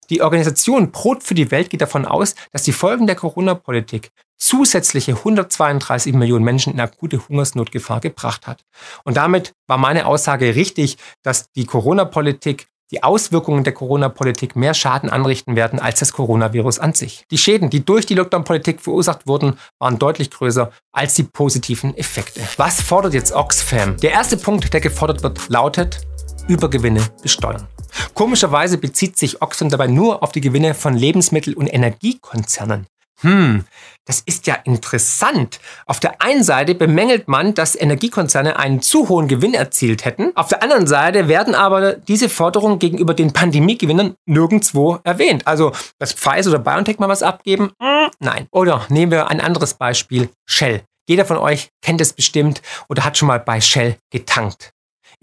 Die 0.09 0.21
Organisation 0.21 0.91
Brot 0.91 1.23
für 1.23 1.33
die 1.33 1.51
Welt 1.51 1.69
geht 1.69 1.81
davon 1.81 2.05
aus, 2.05 2.35
dass 2.51 2.63
die 2.63 2.73
Folgen 2.73 3.07
der 3.07 3.15
Corona-Politik 3.15 4.09
zusätzliche 4.37 5.13
132 5.13 6.13
Millionen 6.13 6.43
Menschen 6.43 6.73
in 6.73 6.79
akute 6.79 7.27
Hungersnotgefahr 7.27 7.99
gebracht 8.01 8.47
hat. 8.47 8.63
Und 9.03 9.17
damit 9.17 9.53
war 9.67 9.77
meine 9.77 10.05
Aussage 10.05 10.55
richtig, 10.55 10.97
dass 11.23 11.51
die 11.51 11.65
Corona-Politik 11.65 12.67
die 12.93 13.01
Auswirkungen 13.01 13.63
der 13.63 13.73
Corona-Politik 13.73 14.55
mehr 14.55 14.75
Schaden 14.75 15.09
anrichten 15.09 15.55
werden 15.55 15.79
als 15.79 15.99
das 15.99 16.13
Coronavirus 16.13 16.77
an 16.77 16.93
sich. 16.93 17.25
Die 17.31 17.39
Schäden, 17.39 17.71
die 17.71 17.83
durch 17.83 18.05
die 18.05 18.13
Lockdown-Politik 18.13 18.81
verursacht 18.81 19.25
wurden, 19.25 19.57
waren 19.79 19.97
deutlich 19.97 20.29
größer 20.29 20.71
als 20.91 21.15
die 21.15 21.23
positiven 21.23 21.97
Effekte. 21.97 22.41
Was 22.57 22.81
fordert 22.81 23.15
jetzt 23.15 23.33
Oxfam? 23.33 23.97
Der 23.97 24.11
erste 24.11 24.37
Punkt, 24.37 24.71
der 24.71 24.79
gefordert 24.79 25.23
wird, 25.23 25.49
lautet 25.49 26.01
Übergewinne 26.47 27.01
besteuern. 27.23 27.67
Komischerweise 28.13 28.77
bezieht 28.77 29.17
sich 29.17 29.41
Oxfam 29.41 29.69
dabei 29.69 29.87
nur 29.87 30.21
auf 30.21 30.31
die 30.31 30.41
Gewinne 30.41 30.75
von 30.75 30.95
Lebensmittel- 30.95 31.55
und 31.55 31.67
Energiekonzernen. 31.67 32.85
Hm, 33.23 33.65
das 34.05 34.19
ist 34.25 34.47
ja 34.47 34.55
interessant. 34.65 35.59
Auf 35.85 35.99
der 36.01 36.21
einen 36.21 36.43
Seite 36.43 36.75
bemängelt 36.75 37.29
man, 37.29 37.53
dass 37.53 37.75
Energiekonzerne 37.75 38.59
einen 38.59 38.81
zu 38.81 39.07
hohen 39.07 39.29
Gewinn 39.29 39.53
erzielt 39.53 40.03
hätten. 40.03 40.35
Auf 40.35 40.49
der 40.49 40.61
anderen 40.61 40.87
Seite 40.87 41.29
werden 41.29 41.55
aber 41.55 41.93
diese 41.93 42.27
Forderungen 42.27 42.79
gegenüber 42.79 43.13
den 43.13 43.31
Pandemiegewinnern 43.31 44.15
nirgendwo 44.25 44.99
erwähnt. 45.05 45.47
Also, 45.47 45.71
dass 45.99 46.13
Pfizer 46.13 46.49
oder 46.49 46.59
BioNTech 46.59 46.99
mal 46.99 47.09
was 47.09 47.23
abgeben? 47.23 47.71
Hm, 47.81 48.09
nein. 48.19 48.47
Oder 48.51 48.85
nehmen 48.89 49.11
wir 49.11 49.29
ein 49.29 49.39
anderes 49.39 49.73
Beispiel. 49.73 50.29
Shell. 50.45 50.83
Jeder 51.07 51.25
von 51.25 51.37
euch 51.37 51.69
kennt 51.81 52.01
es 52.01 52.13
bestimmt 52.13 52.61
oder 52.89 53.03
hat 53.03 53.17
schon 53.17 53.27
mal 53.27 53.39
bei 53.39 53.59
Shell 53.59 53.97
getankt. 54.11 54.72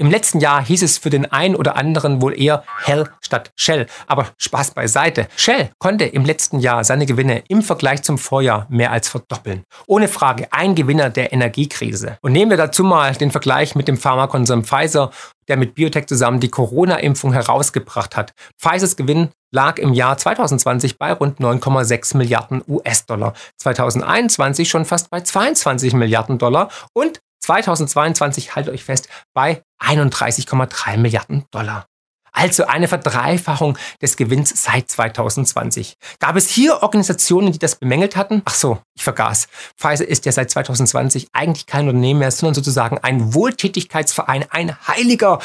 Im 0.00 0.10
letzten 0.10 0.40
Jahr 0.40 0.64
hieß 0.64 0.82
es 0.82 0.96
für 0.96 1.10
den 1.10 1.30
einen 1.30 1.54
oder 1.54 1.76
anderen 1.76 2.22
wohl 2.22 2.40
eher 2.40 2.64
Hell 2.84 3.10
statt 3.20 3.52
Shell. 3.54 3.86
Aber 4.06 4.28
Spaß 4.38 4.70
beiseite. 4.70 5.28
Shell 5.36 5.72
konnte 5.78 6.06
im 6.06 6.24
letzten 6.24 6.58
Jahr 6.58 6.84
seine 6.84 7.04
Gewinne 7.04 7.44
im 7.48 7.60
Vergleich 7.60 8.02
zum 8.02 8.16
Vorjahr 8.16 8.66
mehr 8.70 8.92
als 8.92 9.10
verdoppeln. 9.10 9.64
Ohne 9.86 10.08
Frage 10.08 10.48
ein 10.52 10.74
Gewinner 10.74 11.10
der 11.10 11.34
Energiekrise. 11.34 12.16
Und 12.22 12.32
nehmen 12.32 12.50
wir 12.50 12.56
dazu 12.56 12.82
mal 12.82 13.12
den 13.12 13.30
Vergleich 13.30 13.74
mit 13.74 13.88
dem 13.88 13.98
Pharmakonzern 13.98 14.64
Pfizer, 14.64 15.10
der 15.48 15.58
mit 15.58 15.74
Biotech 15.74 16.06
zusammen 16.06 16.40
die 16.40 16.48
Corona-Impfung 16.48 17.34
herausgebracht 17.34 18.16
hat. 18.16 18.32
Pfizers 18.58 18.96
Gewinn 18.96 19.28
lag 19.50 19.78
im 19.78 19.92
Jahr 19.92 20.16
2020 20.16 20.96
bei 20.96 21.12
rund 21.12 21.40
9,6 21.40 22.16
Milliarden 22.16 22.62
US-Dollar, 22.66 23.34
2021 23.58 24.70
schon 24.70 24.86
fast 24.86 25.10
bei 25.10 25.20
22 25.20 25.92
Milliarden 25.92 26.38
Dollar 26.38 26.70
und 26.94 27.20
2022, 27.40 28.54
haltet 28.54 28.74
euch 28.74 28.84
fest, 28.84 29.08
bei 29.34 29.62
31,3 29.82 30.96
Milliarden 30.96 31.44
Dollar. 31.50 31.86
Also 32.32 32.64
eine 32.64 32.88
Verdreifachung 32.88 33.76
des 34.00 34.16
Gewinns 34.16 34.62
seit 34.62 34.90
2020. 34.90 35.96
Gab 36.20 36.36
es 36.36 36.48
hier 36.48 36.82
Organisationen, 36.82 37.52
die 37.52 37.58
das 37.58 37.76
bemängelt 37.76 38.16
hatten? 38.16 38.42
Ach 38.44 38.54
so, 38.54 38.78
ich 38.96 39.02
vergaß. 39.02 39.48
Pfizer 39.76 40.06
ist 40.06 40.26
ja 40.26 40.32
seit 40.32 40.50
2020 40.50 41.28
eigentlich 41.32 41.66
kein 41.66 41.88
Unternehmen 41.88 42.20
mehr, 42.20 42.30
sondern 42.30 42.54
sozusagen 42.54 42.98
ein 42.98 43.34
Wohltätigkeitsverein, 43.34 44.46
ein 44.50 44.76
Heiliger, 44.86 45.40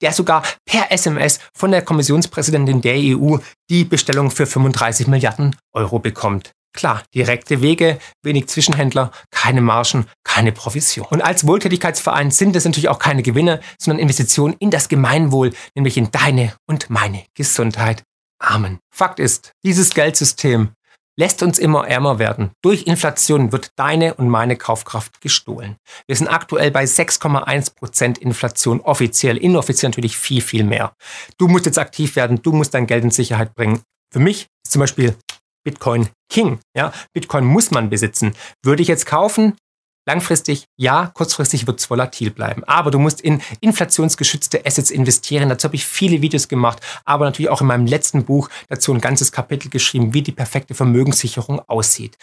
der 0.00 0.12
sogar 0.12 0.42
per 0.64 0.90
SMS 0.90 1.38
von 1.54 1.70
der 1.70 1.82
Kommissionspräsidentin 1.82 2.80
der 2.80 2.96
EU 2.96 3.36
die 3.68 3.84
Bestellung 3.84 4.30
für 4.30 4.46
35 4.46 5.06
Milliarden 5.08 5.56
Euro 5.72 5.98
bekommt. 5.98 6.52
Klar, 6.72 7.02
direkte 7.14 7.60
Wege, 7.60 7.98
wenig 8.22 8.48
Zwischenhändler, 8.48 9.10
keine 9.30 9.60
Margen, 9.60 10.06
keine 10.24 10.52
Provision. 10.52 11.06
Und 11.10 11.20
als 11.20 11.46
Wohltätigkeitsverein 11.46 12.30
sind 12.30 12.56
es 12.56 12.64
natürlich 12.64 12.88
auch 12.88 12.98
keine 12.98 13.22
Gewinne, 13.22 13.60
sondern 13.78 14.00
Investitionen 14.00 14.54
in 14.58 14.70
das 14.70 14.88
Gemeinwohl, 14.88 15.52
nämlich 15.74 15.96
in 15.96 16.10
deine 16.10 16.54
und 16.66 16.88
meine 16.88 17.24
Gesundheit. 17.34 18.04
Amen. 18.38 18.78
Fakt 18.92 19.20
ist, 19.20 19.52
dieses 19.64 19.90
Geldsystem 19.94 20.70
lässt 21.18 21.42
uns 21.42 21.58
immer 21.58 21.86
ärmer 21.86 22.18
werden. 22.18 22.52
Durch 22.62 22.84
Inflation 22.84 23.52
wird 23.52 23.70
deine 23.76 24.14
und 24.14 24.28
meine 24.28 24.56
Kaufkraft 24.56 25.20
gestohlen. 25.20 25.76
Wir 26.06 26.16
sind 26.16 26.28
aktuell 26.28 26.70
bei 26.70 26.84
6,1 26.84 27.74
Prozent 27.74 28.18
Inflation, 28.18 28.80
offiziell, 28.80 29.36
inoffiziell 29.36 29.90
natürlich 29.90 30.16
viel, 30.16 30.40
viel 30.40 30.64
mehr. 30.64 30.94
Du 31.38 31.48
musst 31.48 31.66
jetzt 31.66 31.78
aktiv 31.78 32.16
werden, 32.16 32.40
du 32.42 32.52
musst 32.52 32.74
dein 32.74 32.86
Geld 32.86 33.04
in 33.04 33.10
Sicherheit 33.10 33.54
bringen. 33.54 33.82
Für 34.10 34.20
mich 34.20 34.46
ist 34.64 34.72
zum 34.72 34.80
Beispiel 34.80 35.14
Bitcoin 35.64 36.08
King. 36.30 36.60
Ja, 36.76 36.92
Bitcoin 37.12 37.44
muss 37.44 37.70
man 37.70 37.90
besitzen. 37.90 38.34
Würde 38.62 38.82
ich 38.82 38.88
jetzt 38.88 39.06
kaufen? 39.06 39.56
Langfristig 40.04 40.64
ja, 40.76 41.12
kurzfristig 41.14 41.68
wird 41.68 41.78
es 41.78 41.88
volatil 41.88 42.32
bleiben. 42.32 42.64
Aber 42.64 42.90
du 42.90 42.98
musst 42.98 43.20
in 43.20 43.40
inflationsgeschützte 43.60 44.66
Assets 44.66 44.90
investieren. 44.90 45.48
Dazu 45.48 45.66
habe 45.66 45.76
ich 45.76 45.86
viele 45.86 46.20
Videos 46.22 46.48
gemacht, 46.48 46.80
aber 47.04 47.24
natürlich 47.24 47.50
auch 47.50 47.60
in 47.60 47.68
meinem 47.68 47.86
letzten 47.86 48.24
Buch 48.24 48.48
dazu 48.68 48.92
ein 48.92 49.00
ganzes 49.00 49.30
Kapitel 49.30 49.70
geschrieben, 49.70 50.12
wie 50.12 50.22
die 50.22 50.32
perfekte 50.32 50.74
Vermögenssicherung 50.74 51.60
aussieht. 51.68 52.18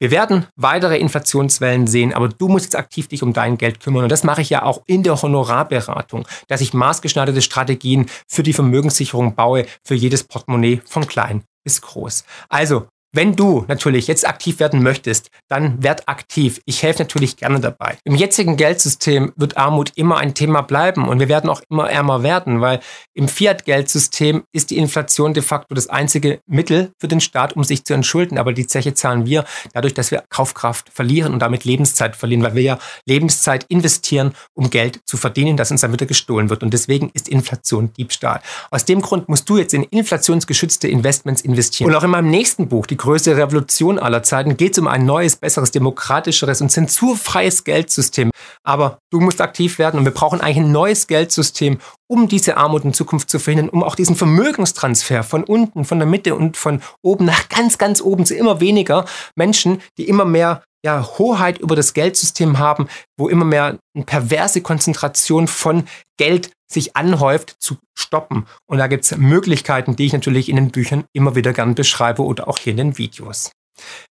Wir 0.00 0.10
werden 0.10 0.46
weitere 0.56 0.98
Inflationswellen 0.98 1.86
sehen, 1.86 2.12
aber 2.12 2.28
du 2.28 2.48
musst 2.48 2.66
jetzt 2.66 2.76
aktiv 2.76 3.08
dich 3.08 3.22
um 3.22 3.32
dein 3.32 3.56
Geld 3.56 3.80
kümmern. 3.80 4.02
Und 4.02 4.12
das 4.12 4.24
mache 4.24 4.42
ich 4.42 4.50
ja 4.50 4.62
auch 4.64 4.82
in 4.86 5.02
der 5.02 5.22
Honorarberatung, 5.22 6.28
dass 6.48 6.60
ich 6.60 6.74
maßgeschneiderte 6.74 7.40
Strategien 7.40 8.10
für 8.28 8.42
die 8.42 8.52
Vermögenssicherung 8.52 9.34
baue, 9.34 9.64
für 9.82 9.94
jedes 9.94 10.24
Portemonnaie 10.24 10.82
von 10.84 11.06
klein 11.06 11.44
ist 11.64 11.82
groß. 11.82 12.24
Also, 12.48 12.88
wenn 13.14 13.36
du 13.36 13.64
natürlich 13.68 14.08
jetzt 14.08 14.26
aktiv 14.26 14.58
werden 14.58 14.82
möchtest, 14.82 15.30
dann 15.48 15.82
werd 15.82 16.08
aktiv. 16.08 16.60
Ich 16.66 16.82
helfe 16.82 17.02
natürlich 17.02 17.36
gerne 17.36 17.60
dabei. 17.60 17.96
Im 18.04 18.16
jetzigen 18.16 18.56
Geldsystem 18.56 19.32
wird 19.36 19.56
Armut 19.56 19.92
immer 19.94 20.18
ein 20.18 20.34
Thema 20.34 20.62
bleiben 20.62 21.08
und 21.08 21.20
wir 21.20 21.28
werden 21.28 21.48
auch 21.48 21.62
immer 21.70 21.88
ärmer 21.88 22.22
werden, 22.22 22.60
weil 22.60 22.80
im 23.14 23.28
Fiat-Geldsystem 23.28 24.42
ist 24.52 24.70
die 24.70 24.78
Inflation 24.78 25.32
de 25.32 25.42
facto 25.42 25.74
das 25.74 25.88
einzige 25.88 26.40
Mittel 26.46 26.92
für 26.98 27.06
den 27.06 27.20
Staat, 27.20 27.54
um 27.54 27.62
sich 27.62 27.84
zu 27.84 27.94
entschulden. 27.94 28.36
Aber 28.36 28.52
die 28.52 28.66
Zeche 28.66 28.94
zahlen 28.94 29.26
wir 29.26 29.44
dadurch, 29.72 29.94
dass 29.94 30.10
wir 30.10 30.24
Kaufkraft 30.28 30.90
verlieren 30.92 31.32
und 31.32 31.38
damit 31.38 31.64
Lebenszeit 31.64 32.16
verlieren, 32.16 32.42
weil 32.42 32.56
wir 32.56 32.62
ja 32.62 32.78
Lebenszeit 33.06 33.64
investieren, 33.68 34.32
um 34.54 34.70
Geld 34.70 35.00
zu 35.04 35.16
verdienen, 35.16 35.56
das 35.56 35.70
uns 35.70 35.82
dann 35.82 35.92
wieder 35.92 36.06
gestohlen 36.06 36.50
wird. 36.50 36.64
Und 36.64 36.74
deswegen 36.74 37.10
ist 37.14 37.28
Inflation 37.28 37.92
Diebstahl. 37.92 38.40
Aus 38.72 38.84
dem 38.84 39.00
Grund 39.00 39.28
musst 39.28 39.48
du 39.48 39.56
jetzt 39.56 39.72
in 39.72 39.84
inflationsgeschützte 39.84 40.88
Investments 40.88 41.42
investieren. 41.42 41.90
Und 41.90 41.96
auch 41.96 42.02
in 42.02 42.10
meinem 42.10 42.30
nächsten 42.30 42.68
Buch, 42.68 42.86
die 42.86 42.96
größte 43.04 43.36
Revolution 43.36 43.98
aller 43.98 44.22
Zeiten, 44.22 44.56
geht 44.56 44.72
es 44.72 44.78
um 44.78 44.88
ein 44.88 45.04
neues, 45.04 45.36
besseres, 45.36 45.70
demokratischeres 45.70 46.62
und 46.62 46.70
zensurfreies 46.70 47.64
Geldsystem. 47.64 48.30
Aber 48.62 48.98
du 49.10 49.20
musst 49.20 49.42
aktiv 49.42 49.78
werden 49.78 49.98
und 49.98 50.06
wir 50.06 50.12
brauchen 50.12 50.40
eigentlich 50.40 50.64
ein 50.64 50.72
neues 50.72 51.06
Geldsystem, 51.06 51.78
um 52.06 52.28
diese 52.28 52.56
Armut 52.56 52.84
in 52.84 52.94
Zukunft 52.94 53.28
zu 53.28 53.38
verhindern, 53.38 53.68
um 53.68 53.82
auch 53.82 53.94
diesen 53.94 54.16
Vermögenstransfer 54.16 55.22
von 55.22 55.44
unten, 55.44 55.84
von 55.84 55.98
der 55.98 56.08
Mitte 56.08 56.34
und 56.34 56.56
von 56.56 56.80
oben 57.02 57.26
nach 57.26 57.48
ganz, 57.50 57.76
ganz 57.76 58.00
oben 58.00 58.24
zu 58.24 58.34
immer 58.34 58.60
weniger 58.60 59.04
Menschen, 59.36 59.82
die 59.98 60.08
immer 60.08 60.24
mehr 60.24 60.62
ja, 60.84 61.08
Hoheit 61.18 61.58
über 61.58 61.76
das 61.76 61.94
Geldsystem 61.94 62.58
haben, 62.58 62.88
wo 63.16 63.28
immer 63.28 63.44
mehr 63.44 63.78
eine 63.94 64.04
perverse 64.04 64.60
Konzentration 64.60 65.48
von 65.48 65.84
Geld 66.18 66.50
sich 66.70 66.96
anhäuft, 66.96 67.56
zu 67.58 67.76
stoppen. 67.96 68.46
Und 68.66 68.78
da 68.78 68.86
gibt 68.86 69.04
es 69.04 69.16
Möglichkeiten, 69.16 69.96
die 69.96 70.06
ich 70.06 70.12
natürlich 70.12 70.48
in 70.48 70.56
den 70.56 70.70
Büchern 70.70 71.04
immer 71.12 71.34
wieder 71.34 71.52
gern 71.52 71.74
beschreibe 71.74 72.22
oder 72.22 72.48
auch 72.48 72.58
hier 72.58 72.72
in 72.72 72.76
den 72.76 72.98
Videos. 72.98 73.50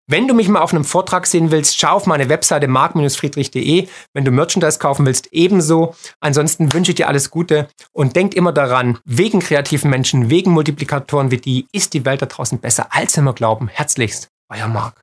Wenn 0.07 0.27
du 0.27 0.33
mich 0.33 0.49
mal 0.49 0.61
auf 0.61 0.73
einem 0.73 0.83
Vortrag 0.83 1.27
sehen 1.27 1.51
willst, 1.51 1.79
schau 1.79 1.95
auf 1.95 2.05
meine 2.07 2.29
Webseite 2.29 2.67
mark-friedrich.de. 2.67 3.87
Wenn 4.13 4.25
du 4.25 4.31
Merchandise 4.31 4.79
kaufen 4.79 5.05
willst, 5.05 5.29
ebenso. 5.31 5.95
Ansonsten 6.19 6.73
wünsche 6.73 6.91
ich 6.91 6.95
dir 6.95 7.07
alles 7.07 7.29
Gute 7.29 7.69
und 7.93 8.15
denk 8.15 8.33
immer 8.33 8.51
daran, 8.51 8.97
wegen 9.05 9.39
kreativen 9.39 9.89
Menschen, 9.89 10.29
wegen 10.29 10.51
Multiplikatoren 10.51 11.31
wie 11.31 11.37
die, 11.37 11.67
ist 11.71 11.93
die 11.93 12.05
Welt 12.05 12.21
da 12.21 12.25
draußen 12.25 12.59
besser, 12.59 12.87
als 12.89 13.15
wir 13.17 13.33
glauben. 13.33 13.67
Herzlichst, 13.67 14.29
euer 14.49 14.67
Marc. 14.67 15.01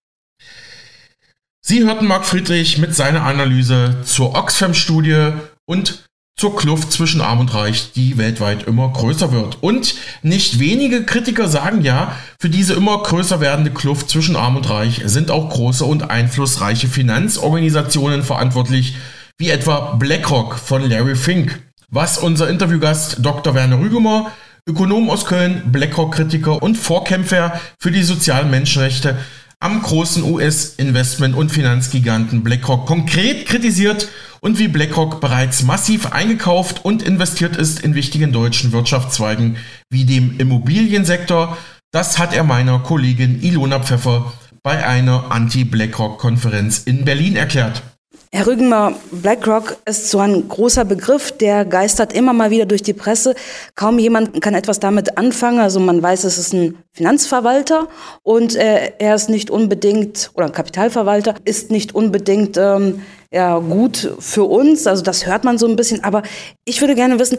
Sie 1.69 1.85
hörten 1.85 2.07
Marc 2.07 2.25
Friedrich 2.25 2.79
mit 2.79 2.97
seiner 2.97 3.25
Analyse 3.25 3.99
zur 4.03 4.35
Oxfam-Studie 4.35 5.33
und 5.67 6.09
zur 6.35 6.57
Kluft 6.57 6.91
zwischen 6.91 7.21
Arm 7.21 7.41
und 7.41 7.53
Reich, 7.53 7.93
die 7.93 8.17
weltweit 8.17 8.63
immer 8.63 8.91
größer 8.91 9.33
wird. 9.33 9.59
Und 9.63 9.95
nicht 10.23 10.61
wenige 10.61 11.05
Kritiker 11.05 11.47
sagen 11.47 11.83
ja, 11.83 12.17
für 12.41 12.49
diese 12.49 12.73
immer 12.73 13.03
größer 13.03 13.43
werdende 13.43 13.71
Kluft 13.71 14.09
zwischen 14.09 14.35
Arm 14.35 14.57
und 14.57 14.71
Reich 14.71 15.03
sind 15.05 15.31
auch 15.31 15.51
große 15.51 15.85
und 15.85 16.09
einflussreiche 16.09 16.89
Finanzorganisationen 16.89 18.23
verantwortlich, 18.23 18.97
wie 19.37 19.51
etwa 19.51 19.97
BlackRock 19.97 20.55
von 20.59 20.89
Larry 20.89 21.17
Fink. 21.17 21.61
Was 21.91 22.17
unser 22.17 22.49
Interviewgast 22.49 23.19
Dr. 23.21 23.55
Werner 23.55 23.79
Rügemer, 23.79 24.33
Ökonom 24.67 25.11
aus 25.11 25.27
Köln, 25.27 25.65
BlackRock-Kritiker 25.71 26.63
und 26.63 26.79
Vorkämpfer 26.79 27.61
für 27.79 27.91
die 27.91 28.05
sozialen 28.05 28.51
Menschenrechte 28.51 29.19
am 29.61 29.83
großen 29.83 30.23
US-Investment- 30.23 31.35
und 31.35 31.51
Finanzgiganten 31.51 32.45
BlackRock 32.45 32.87
konkret 32.87 33.47
kritisiert 33.47 34.09
und 34.41 34.59
wie 34.59 34.69
BlackRock 34.69 35.21
bereits 35.21 35.65
massiv 35.65 36.13
eingekauft 36.13 36.85
und 36.85 37.03
investiert 37.03 37.57
ist 37.57 37.81
in 37.81 37.95
wichtigen 37.95 38.33
deutschen 38.33 38.71
Wirtschaftszweigen 38.71 39.57
wie 39.91 40.05
dem 40.05 40.39
Immobiliensektor. 40.39 41.59
Das 41.91 42.19
hat 42.19 42.35
er 42.35 42.45
meiner 42.45 42.79
Kollegin 42.79 43.43
Ilona 43.43 43.81
Pfeffer 43.81 44.33
bei 44.63 44.87
einer 44.87 45.33
Anti-BlackRock-Konferenz 45.33 46.83
in 46.85 47.05
Berlin 47.05 47.35
erklärt. 47.35 47.83
Herr 48.31 48.47
Rügenmer, 48.47 48.93
BlackRock 49.11 49.79
ist 49.87 50.11
so 50.11 50.19
ein 50.19 50.49
großer 50.49 50.85
Begriff, 50.85 51.33
der 51.33 51.65
geistert 51.65 52.13
immer 52.13 52.35
mal 52.35 52.51
wieder 52.51 52.67
durch 52.67 52.83
die 52.83 52.93
Presse. 52.93 53.35
Kaum 53.75 53.99
jemand 53.99 54.43
kann 54.43 54.53
etwas 54.53 54.81
damit 54.81 55.17
anfangen. 55.17 55.61
Also 55.61 55.81
man 55.81 56.03
weiß, 56.03 56.25
es 56.25 56.37
ist 56.37 56.53
ein 56.53 56.77
Finanzverwalter 56.93 57.89
und 58.23 58.55
äh, 58.55 58.93
er 58.99 59.15
ist 59.15 59.31
nicht 59.31 59.51
unbedingt, 59.51 60.31
oder 60.35 60.45
ein 60.45 60.53
Kapitalverwalter, 60.53 61.37
ist 61.47 61.71
nicht 61.71 61.95
unbedingt 61.95 62.59
ähm, 62.59 63.03
ja, 63.33 63.59
gut 63.59 64.15
für 64.19 64.45
uns. 64.45 64.87
Also 64.87 65.03
das 65.03 65.25
hört 65.25 65.45
man 65.45 65.57
so 65.57 65.67
ein 65.67 65.77
bisschen. 65.77 66.05
Aber 66.05 66.23
ich 66.67 66.83
würde 66.83 66.95
gerne 66.95 67.19
wissen, 67.19 67.39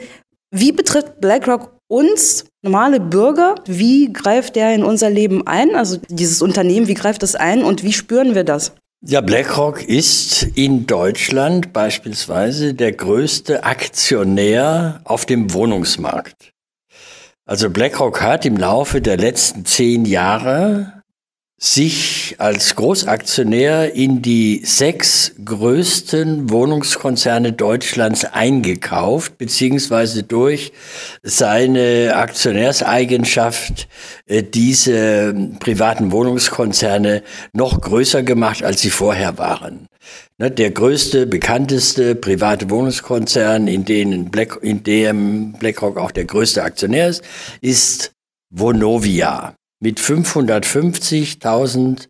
wie 0.50 0.72
betrifft 0.72 1.22
BlackRock 1.22 1.72
uns, 1.88 2.46
normale 2.64 3.00
Bürger? 3.00 3.56
Wie 3.66 4.12
greift 4.12 4.56
der 4.56 4.74
in 4.74 4.84
unser 4.84 5.12
Leben 5.12 5.46
ein? 5.46 5.76
Also 5.76 5.98
dieses 6.10 6.42
Unternehmen, 6.42 6.88
wie 6.88 6.96
greift 6.96 7.22
das 7.22 7.36
ein 7.36 7.64
und 7.64 7.84
wie 7.84 7.94
spüren 7.94 8.34
wir 8.34 8.44
das? 8.44 8.74
Ja, 9.02 9.22
BlackRock 9.22 9.82
ist 9.82 10.44
in 10.56 10.86
Deutschland 10.86 11.72
beispielsweise 11.72 12.74
der 12.74 12.92
größte 12.92 13.64
Aktionär 13.64 15.00
auf 15.06 15.26
dem 15.26 15.54
Wohnungsmarkt. 15.54 16.52
Also 17.46 17.70
BlackRock 17.70 18.22
hat 18.22 18.46
im 18.46 18.58
Laufe 18.58 19.00
der 19.00 19.16
letzten 19.16 19.66
zehn 19.66 20.04
Jahre 20.04 20.99
sich 21.62 22.36
als 22.38 22.74
Großaktionär 22.78 23.94
in 23.94 24.22
die 24.22 24.62
sechs 24.64 25.34
größten 25.44 26.50
Wohnungskonzerne 26.50 27.52
Deutschlands 27.52 28.24
eingekauft, 28.24 29.38
beziehungsweise 29.38 30.24
durch 30.24 30.72
seine 31.22 32.16
Aktionärseigenschaft 32.16 33.90
äh, 34.26 34.42
diese 34.42 35.34
privaten 35.60 36.14
Wohnungskonzerne 36.14 37.24
noch 37.52 37.82
größer 37.82 38.24
gemacht, 38.24 38.64
als 38.64 38.80
sie 38.80 38.90
vorher 38.90 39.38
waren. 39.38 39.88
Ne, 40.38 40.50
der 40.50 40.72
größte, 40.72 41.28
bekannteste 41.28 42.16
private 42.16 42.70
Wohnungskonzern, 42.70 43.68
in, 43.68 43.84
denen 43.84 44.32
Black, 44.32 44.58
in 44.62 44.84
dem 44.84 45.52
BlackRock 45.60 45.98
auch 45.98 46.12
der 46.12 46.24
größte 46.24 46.64
Aktionär 46.64 47.10
ist, 47.10 47.22
ist 47.60 48.14
Vonovia 48.50 49.56
mit 49.80 50.00
550.000 50.00 52.08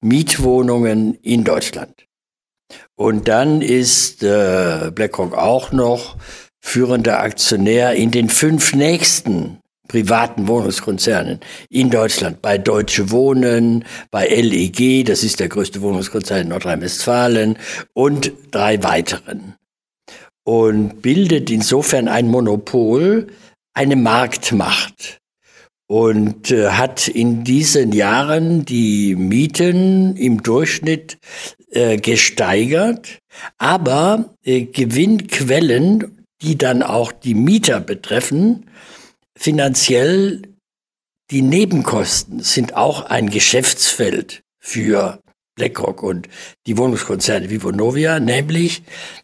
Mietwohnungen 0.00 1.14
in 1.14 1.44
Deutschland. 1.44 2.06
Und 2.96 3.28
dann 3.28 3.62
ist 3.62 4.22
äh, 4.22 4.90
BlackRock 4.94 5.34
auch 5.34 5.72
noch 5.72 6.18
führender 6.60 7.20
Aktionär 7.20 7.94
in 7.94 8.10
den 8.10 8.28
fünf 8.28 8.74
nächsten 8.74 9.60
privaten 9.88 10.46
Wohnungskonzernen 10.46 11.40
in 11.70 11.90
Deutschland, 11.90 12.42
bei 12.42 12.58
Deutsche 12.58 13.10
Wohnen, 13.10 13.84
bei 14.10 14.28
LEG, 14.28 15.06
das 15.06 15.24
ist 15.24 15.40
der 15.40 15.48
größte 15.48 15.80
Wohnungskonzern 15.80 16.42
in 16.42 16.48
Nordrhein-Westfalen 16.48 17.58
und 17.94 18.32
drei 18.50 18.82
weiteren. 18.82 19.54
Und 20.44 21.02
bildet 21.02 21.50
insofern 21.50 22.08
ein 22.08 22.28
Monopol, 22.28 23.28
eine 23.74 23.96
Marktmacht 23.96 25.17
und 25.88 26.50
äh, 26.50 26.68
hat 26.68 27.08
in 27.08 27.42
diesen 27.42 27.92
Jahren 27.92 28.64
die 28.64 29.16
Mieten 29.16 30.16
im 30.16 30.42
Durchschnitt 30.42 31.18
äh, 31.70 31.96
gesteigert, 31.96 33.18
aber 33.56 34.36
äh, 34.44 34.66
Gewinnquellen, 34.66 36.26
die 36.42 36.56
dann 36.56 36.82
auch 36.82 37.10
die 37.10 37.34
Mieter 37.34 37.80
betreffen, 37.80 38.70
finanziell 39.34 40.42
die 41.30 41.42
Nebenkosten 41.42 42.40
sind 42.40 42.74
auch 42.74 43.02
ein 43.02 43.28
Geschäftsfeld 43.28 44.42
für 44.60 45.20
BlackRock 45.56 46.02
und 46.02 46.28
die 46.66 46.78
Wohnungskonzerne 46.78 47.50
wie 47.50 47.62
Vonovia, 47.62 48.20
nämlich 48.20 48.82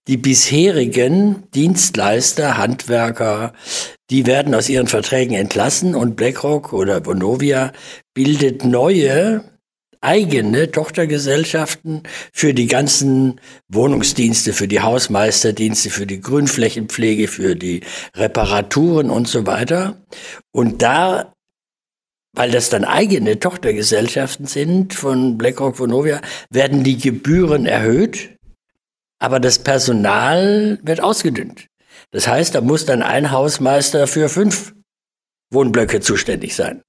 die 0.09 0.17
bisherigen 0.17 1.45
Dienstleister, 1.55 2.59
Handwerker, 2.59 3.55
die 4.11 4.27
werden 4.27 4.55
aus 4.55 4.69
ihren 4.69 4.87
Verträgen 4.87 5.35
entlassen 5.35 5.95
und 5.95 6.17
BlackRock 6.17 6.73
oder 6.73 7.05
Vonovia 7.07 7.73
bildet 8.15 8.65
neue 8.65 9.45
eigene 10.01 10.71
Tochtergesellschaften 10.71 12.03
für 12.33 12.53
die 12.53 12.67
ganzen 12.67 13.41
Wohnungsdienste, 13.69 14.53
für 14.53 14.69
die 14.69 14.81
Hausmeisterdienste, 14.81 15.89
für 15.89 16.07
die 16.07 16.21
Grünflächenpflege, 16.21 17.27
für 17.27 17.57
die 17.57 17.81
Reparaturen 18.15 19.09
und 19.09 19.27
so 19.27 19.47
weiter. 19.47 20.05
Und 20.53 20.83
da 20.83 21.35
weil 22.35 22.51
das 22.51 22.69
dann 22.69 22.85
eigene 22.85 23.39
Tochtergesellschaften 23.39 24.47
sind 24.47 24.93
von 24.93 25.39
BlackRock 25.39 25.79
Vonovia, 25.79 26.21
werden 26.51 26.83
die 26.83 26.99
Gebühren 26.99 27.65
erhöht, 27.65 28.37
aber 29.21 29.41
das 29.41 29.61
Personal 29.61 30.79
wird 30.83 31.01
ausgedünnt. 31.01 31.69
Das 32.15 32.29
heißt, 32.29 32.55
da 32.55 32.61
muss 32.61 32.87
dann 32.87 33.03
ein 33.03 33.33
Hausmeister 33.33 34.07
für 34.07 34.29
fünf 34.29 34.73
Wohnblöcke 35.53 36.01
zuständig 36.01 36.55
sein. 36.55 36.83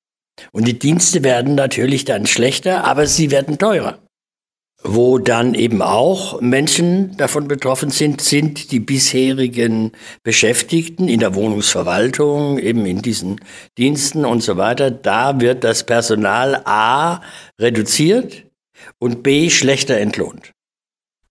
Und 0.52 0.68
die 0.68 0.78
Dienste 0.78 1.24
werden 1.24 1.56
natürlich 1.56 2.06
dann 2.06 2.28
schlechter, 2.28 2.84
aber 2.84 3.08
sie 3.08 3.32
werden 3.32 3.58
teurer 3.58 4.00
wo 4.88 5.18
dann 5.18 5.56
eben 5.56 5.82
auch 5.82 6.40
Menschen 6.42 7.18
davon 7.18 7.48
betroffen 7.48 7.90
sind, 7.90 8.22
sind 8.22 8.72
die 8.72 8.80
bisherigen 8.80 9.94
Beschäftigten 10.24 11.08
in 11.08 11.20
der 11.20 11.34
Wohnungsverwaltung, 11.34 12.60
eben 12.60 12.86
in 12.86 13.02
diesen 13.02 13.42
Diensten 13.78 14.26
und 14.26 14.44
so 14.44 14.58
weiter. 14.58 14.92
Da 14.92 15.42
wird 15.42 15.64
das 15.64 15.86
Personal 15.86 16.62
A 16.66 17.22
reduziert 17.60 18.46
und 19.00 19.24
B 19.24 19.50
schlechter 19.50 19.98
entlohnt. 19.98 20.55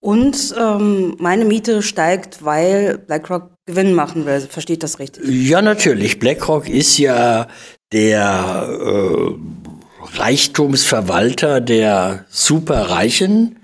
Und 0.05 0.55
ähm, 0.61 1.17
meine 1.19 1.47
Miete 1.47 1.81
steigt, 1.81 2.45
weil 2.45 2.99
BlackRock 2.99 3.53
Gewinn 3.65 3.95
machen 3.95 4.27
will. 4.27 4.39
Versteht 4.43 4.83
das 4.83 4.99
richtig? 4.99 5.25
Ja, 5.27 5.63
natürlich. 5.63 6.19
BlackRock 6.19 6.69
ist 6.69 6.99
ja 6.99 7.49
der 7.91 8.69
äh, 8.83 10.19
Reichtumsverwalter 10.19 11.63
der 11.63 12.27
Superreichen. 12.29 13.61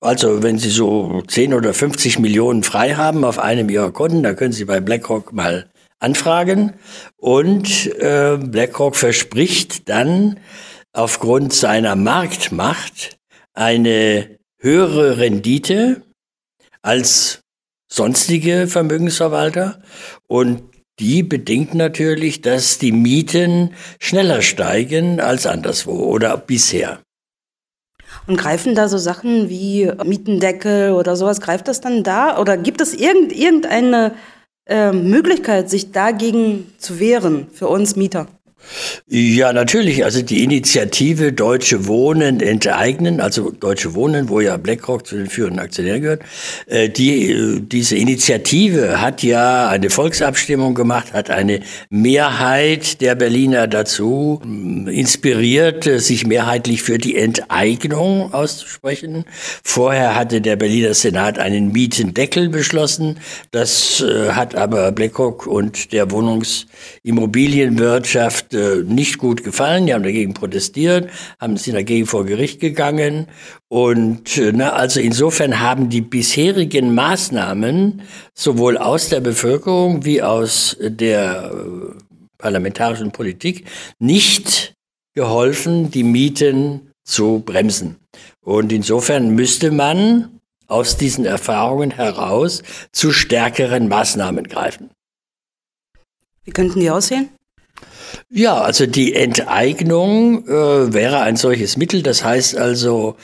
Also 0.00 0.42
wenn 0.42 0.56
Sie 0.56 0.70
so 0.70 1.20
10 1.28 1.52
oder 1.52 1.74
50 1.74 2.18
Millionen 2.18 2.62
frei 2.62 2.94
haben 2.94 3.22
auf 3.22 3.38
einem 3.38 3.68
Ihrer 3.68 3.92
Konten, 3.92 4.22
da 4.22 4.32
können 4.32 4.54
Sie 4.54 4.64
bei 4.64 4.80
BlackRock 4.80 5.34
mal 5.34 5.68
anfragen. 5.98 6.72
Und 7.18 7.94
äh, 8.00 8.38
BlackRock 8.38 8.96
verspricht 8.96 9.86
dann 9.90 10.40
aufgrund 10.94 11.52
seiner 11.52 11.94
Marktmacht 11.94 13.18
eine 13.52 14.38
höhere 14.64 15.18
Rendite 15.18 16.02
als 16.82 17.40
sonstige 17.92 18.66
Vermögensverwalter. 18.66 19.82
Und 20.26 20.62
die 20.98 21.22
bedingt 21.22 21.74
natürlich, 21.74 22.40
dass 22.40 22.78
die 22.78 22.92
Mieten 22.92 23.74
schneller 24.00 24.42
steigen 24.42 25.20
als 25.20 25.46
anderswo 25.46 25.92
oder 25.92 26.36
bisher. 26.38 27.00
Und 28.26 28.38
greifen 28.38 28.74
da 28.74 28.88
so 28.88 28.96
Sachen 28.96 29.50
wie 29.50 29.90
Mietendeckel 30.02 30.92
oder 30.92 31.14
sowas, 31.14 31.40
greift 31.40 31.68
das 31.68 31.80
dann 31.80 32.02
da? 32.02 32.38
Oder 32.38 32.56
gibt 32.56 32.80
es 32.80 32.94
irgendeine 32.94 34.14
äh, 34.66 34.92
Möglichkeit, 34.92 35.68
sich 35.68 35.92
dagegen 35.92 36.72
zu 36.78 37.00
wehren 37.00 37.48
für 37.52 37.68
uns 37.68 37.96
Mieter? 37.96 38.28
Ja, 39.06 39.52
natürlich. 39.52 40.04
Also 40.04 40.22
die 40.22 40.42
Initiative 40.42 41.32
Deutsche 41.32 41.86
Wohnen 41.86 42.40
enteignen, 42.40 43.20
also 43.20 43.50
Deutsche 43.50 43.94
Wohnen, 43.94 44.28
wo 44.28 44.40
ja 44.40 44.56
BlackRock 44.56 45.06
zu 45.06 45.16
den 45.16 45.28
führenden 45.28 45.60
Aktionären 45.60 46.02
gehört, 46.02 46.22
äh, 46.66 46.88
die, 46.88 47.30
äh, 47.30 47.60
diese 47.60 47.96
Initiative 47.96 49.00
hat 49.00 49.22
ja 49.22 49.68
eine 49.68 49.90
Volksabstimmung 49.90 50.74
gemacht, 50.74 51.12
hat 51.12 51.30
eine 51.30 51.60
Mehrheit 51.90 53.00
der 53.00 53.14
Berliner 53.14 53.66
dazu 53.66 54.40
mm, 54.44 54.88
inspiriert, 54.88 55.86
äh, 55.86 56.00
sich 56.00 56.26
mehrheitlich 56.26 56.82
für 56.82 56.98
die 56.98 57.16
Enteignung 57.16 58.32
auszusprechen. 58.32 59.24
Vorher 59.62 60.16
hatte 60.16 60.40
der 60.40 60.56
Berliner 60.56 60.94
Senat 60.94 61.38
einen 61.38 61.72
Mietendeckel 61.72 62.48
beschlossen. 62.48 63.18
Das 63.50 64.02
hat 64.30 64.54
aber 64.54 64.92
BlackRock 64.92 65.46
und 65.46 65.92
der 65.92 66.10
Wohnungsimmobilienwirtschaft 66.10 68.53
äh, 68.54 68.82
nicht 68.84 69.18
gut 69.18 69.44
gefallen. 69.44 69.86
Die 69.86 69.94
haben 69.94 70.02
dagegen 70.02 70.34
protestiert, 70.34 71.10
haben 71.40 71.56
sind 71.56 71.74
dagegen 71.74 72.06
vor 72.06 72.24
Gericht 72.24 72.60
gegangen. 72.60 73.26
Und 73.68 74.36
äh, 74.38 74.52
also 74.62 75.00
insofern 75.00 75.60
haben 75.60 75.88
die 75.88 76.00
bisherigen 76.00 76.94
Maßnahmen 76.94 78.02
sowohl 78.34 78.78
aus 78.78 79.08
der 79.08 79.20
Bevölkerung 79.20 80.04
wie 80.04 80.22
aus 80.22 80.76
der 80.80 81.52
äh, 81.52 82.02
parlamentarischen 82.38 83.10
Politik 83.10 83.66
nicht 83.98 84.74
geholfen, 85.14 85.90
die 85.90 86.04
Mieten 86.04 86.92
zu 87.04 87.42
bremsen. 87.44 87.96
Und 88.40 88.72
insofern 88.72 89.30
müsste 89.30 89.70
man 89.70 90.40
aus 90.66 90.96
diesen 90.96 91.24
Erfahrungen 91.24 91.90
heraus 91.90 92.62
zu 92.92 93.12
stärkeren 93.12 93.88
Maßnahmen 93.88 94.48
greifen. 94.48 94.90
Wie 96.44 96.50
könnten 96.50 96.80
die 96.80 96.90
aussehen? 96.90 97.30
Ja, 98.30 98.60
also 98.60 98.86
die 98.86 99.14
Enteignung 99.14 100.48
äh, 100.48 100.92
wäre 100.92 101.20
ein 101.20 101.36
solches 101.36 101.76
Mittel. 101.76 102.02
Das 102.02 102.24
heißt 102.24 102.56
also 102.56 103.14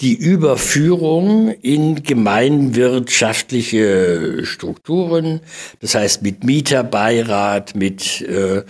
die 0.00 0.14
Überführung 0.14 1.50
in 1.50 2.02
gemeinwirtschaftliche 2.02 4.44
Strukturen, 4.44 5.40
das 5.80 5.94
heißt 5.94 6.22
mit 6.22 6.42
Mieterbeirat, 6.44 7.76
mit 7.76 8.22
äh, 8.22 8.62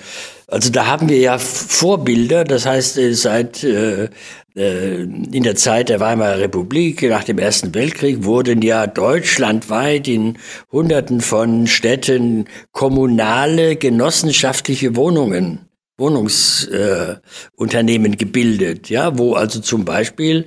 also 0.54 0.70
da 0.70 0.86
haben 0.86 1.08
wir 1.08 1.18
ja 1.18 1.38
Vorbilder, 1.38 2.44
das 2.44 2.64
heißt 2.64 2.96
äh, 2.98 3.12
seit 3.12 3.64
äh, 3.64 4.08
äh, 4.54 5.02
in 5.02 5.42
der 5.42 5.56
Zeit 5.56 5.88
der 5.88 5.98
Weimarer 5.98 6.38
Republik 6.38 7.02
nach 7.02 7.24
dem 7.24 7.40
Ersten 7.40 7.74
Weltkrieg 7.74 8.22
wurden 8.22 8.62
ja 8.62 8.86
deutschlandweit 8.86 10.06
in 10.06 10.38
Hunderten 10.70 11.20
von 11.20 11.66
Städten 11.66 12.44
kommunale 12.70 13.74
genossenschaftliche 13.74 14.94
Wohnungen 14.94 15.68
Wohnungsunternehmen 15.98 18.12
äh, 18.12 18.16
gebildet, 18.16 18.90
ja, 18.90 19.18
wo 19.18 19.34
also 19.34 19.58
zum 19.60 19.84
Beispiel 19.84 20.44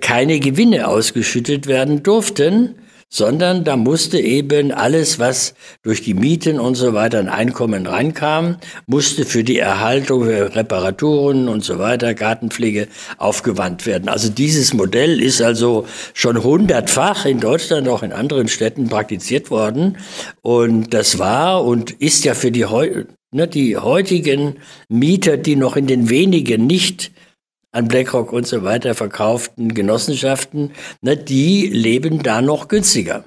keine 0.00 0.40
Gewinne 0.40 0.88
ausgeschüttet 0.88 1.66
werden 1.66 2.02
durften, 2.02 2.76
sondern 3.12 3.64
da 3.64 3.76
musste 3.76 4.20
eben 4.20 4.70
alles, 4.70 5.18
was 5.18 5.54
durch 5.82 6.00
die 6.00 6.14
Mieten 6.14 6.60
und 6.60 6.76
so 6.76 6.94
weiter 6.94 7.18
an 7.18 7.28
Einkommen 7.28 7.86
reinkam, 7.86 8.56
musste 8.86 9.24
für 9.24 9.42
die 9.42 9.58
Erhaltung, 9.58 10.24
für 10.24 10.54
Reparaturen 10.54 11.48
und 11.48 11.64
so 11.64 11.80
weiter, 11.80 12.14
Gartenpflege 12.14 12.86
aufgewandt 13.18 13.84
werden. 13.84 14.08
Also 14.08 14.30
dieses 14.30 14.72
Modell 14.74 15.20
ist 15.20 15.42
also 15.42 15.86
schon 16.14 16.42
hundertfach 16.42 17.26
in 17.26 17.40
Deutschland, 17.40 17.88
auch 17.88 18.04
in 18.04 18.12
anderen 18.12 18.46
Städten 18.46 18.88
praktiziert 18.88 19.50
worden. 19.50 19.98
Und 20.40 20.94
das 20.94 21.18
war 21.18 21.64
und 21.64 21.90
ist 21.90 22.24
ja 22.24 22.34
für 22.34 22.52
die, 22.52 22.64
ne, 23.32 23.48
die 23.48 23.76
heutigen 23.76 24.56
Mieter, 24.88 25.36
die 25.36 25.56
noch 25.56 25.74
in 25.76 25.88
den 25.88 26.08
wenigen 26.10 26.68
nicht 26.68 27.10
an 27.72 27.88
BlackRock 27.88 28.32
und 28.32 28.46
so 28.46 28.62
weiter 28.62 28.94
verkauften 28.94 29.74
Genossenschaften, 29.74 30.72
ne, 31.02 31.16
die 31.16 31.66
leben 31.66 32.22
da 32.22 32.42
noch 32.42 32.68
günstiger. 32.68 33.24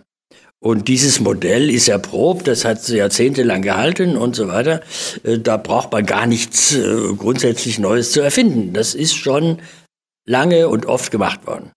Und 0.59 0.87
dieses 0.87 1.19
Modell 1.19 1.69
ist 1.69 1.89
erprobt, 1.89 2.47
das 2.47 2.63
hat 2.63 2.87
jahrzehntelang 2.87 3.61
gehalten 3.61 4.15
und 4.15 4.33
so 4.33 4.47
weiter. 4.47 4.81
Äh, 5.23 5.39
da 5.39 5.57
braucht 5.57 5.91
man 5.91 6.05
gar 6.05 6.25
nichts 6.25 6.73
äh, 6.73 7.13
grundsätzlich 7.17 7.79
Neues 7.79 8.13
zu 8.13 8.21
erfinden. 8.21 8.71
Das 8.71 8.95
ist 8.95 9.13
schon 9.13 9.59
lange 10.25 10.69
und 10.69 10.85
oft 10.85 11.11
gemacht 11.11 11.45
worden. 11.45 11.71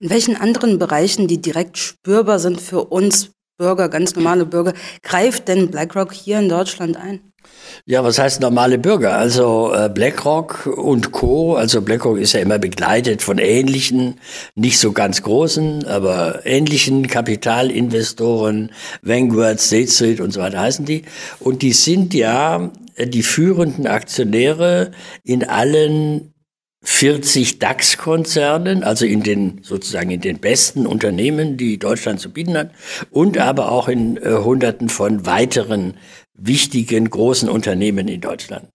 In 0.00 0.10
welchen 0.10 0.36
anderen 0.36 0.80
Bereichen, 0.80 1.28
die 1.28 1.40
direkt 1.40 1.78
spürbar 1.78 2.40
sind 2.40 2.60
für 2.60 2.84
uns 2.84 3.30
Bürger, 3.56 3.88
ganz 3.88 4.14
normale 4.16 4.44
Bürger, 4.44 4.74
greift 5.02 5.48
denn 5.48 5.70
BlackRock 5.70 6.12
hier 6.12 6.40
in 6.40 6.48
Deutschland 6.48 6.96
ein? 6.96 7.32
Ja, 7.84 8.02
was 8.02 8.18
heißt 8.18 8.40
normale 8.40 8.78
Bürger? 8.78 9.16
Also 9.16 9.72
äh, 9.72 9.88
BlackRock 9.88 10.66
und 10.66 11.12
Co. 11.12 11.54
Also 11.54 11.82
BlackRock 11.82 12.18
ist 12.18 12.32
ja 12.32 12.40
immer 12.40 12.58
begleitet 12.58 13.22
von 13.22 13.38
ähnlichen, 13.38 14.18
nicht 14.54 14.78
so 14.78 14.92
ganz 14.92 15.22
großen, 15.22 15.86
aber 15.86 16.44
ähnlichen 16.44 17.06
Kapitalinvestoren, 17.06 18.72
Vanguard, 19.02 19.60
State 19.60 19.90
Street 19.90 20.20
und 20.20 20.32
so 20.32 20.40
weiter 20.40 20.60
heißen 20.60 20.84
die. 20.84 21.02
Und 21.38 21.62
die 21.62 21.72
sind 21.72 22.12
ja 22.14 22.72
die 22.98 23.22
führenden 23.22 23.86
Aktionäre 23.86 24.90
in 25.22 25.44
allen 25.44 26.32
40 26.82 27.58
DAX-Konzernen, 27.58 28.84
also 28.84 29.06
in 29.06 29.24
den 29.24 29.58
sozusagen 29.62 30.10
in 30.12 30.20
den 30.20 30.38
besten 30.38 30.86
Unternehmen, 30.86 31.56
die 31.56 31.78
Deutschland 31.78 32.20
zu 32.20 32.32
bieten 32.32 32.56
hat, 32.56 32.70
und 33.10 33.38
aber 33.38 33.72
auch 33.72 33.88
in 33.88 34.16
äh, 34.18 34.30
Hunderten 34.42 34.88
von 34.88 35.26
weiteren 35.26 35.94
wichtigen 36.36 37.08
großen 37.10 37.48
Unternehmen 37.48 38.08
in 38.08 38.20
Deutschland. 38.20 38.68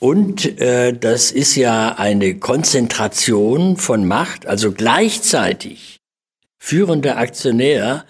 Und 0.00 0.58
äh, 0.60 0.92
das 0.92 1.30
ist 1.30 1.56
ja 1.56 1.96
eine 1.96 2.36
Konzentration 2.36 3.76
von 3.76 4.06
Macht, 4.06 4.46
also 4.46 4.72
gleichzeitig 4.72 6.00
führender 6.58 7.18
Aktionär 7.18 8.04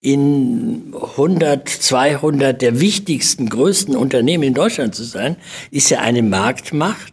in 0.00 0.94
100, 0.94 1.68
200 1.68 2.62
der 2.62 2.80
wichtigsten, 2.80 3.48
größten 3.48 3.96
Unternehmen 3.96 4.44
in 4.44 4.54
Deutschland 4.54 4.94
zu 4.94 5.04
sein, 5.04 5.36
ist 5.70 5.90
ja 5.90 6.00
eine 6.00 6.22
Marktmacht, 6.22 7.12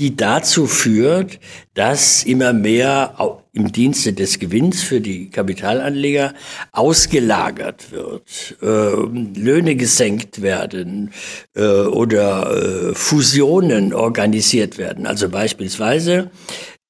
die 0.00 0.14
dazu 0.14 0.66
führt, 0.66 1.40
dass 1.74 2.22
immer 2.22 2.52
mehr 2.52 3.38
im 3.52 3.72
Dienste 3.72 4.12
des 4.12 4.38
Gewinns 4.38 4.82
für 4.82 5.00
die 5.00 5.30
Kapitalanleger 5.30 6.34
ausgelagert 6.70 7.90
wird, 7.90 8.56
äh, 8.62 9.40
Löhne 9.40 9.74
gesenkt 9.74 10.40
werden 10.40 11.10
äh, 11.56 11.62
oder 11.62 12.90
äh, 12.90 12.94
Fusionen 12.94 13.92
organisiert 13.92 14.78
werden. 14.78 15.06
Also 15.06 15.28
beispielsweise 15.28 16.30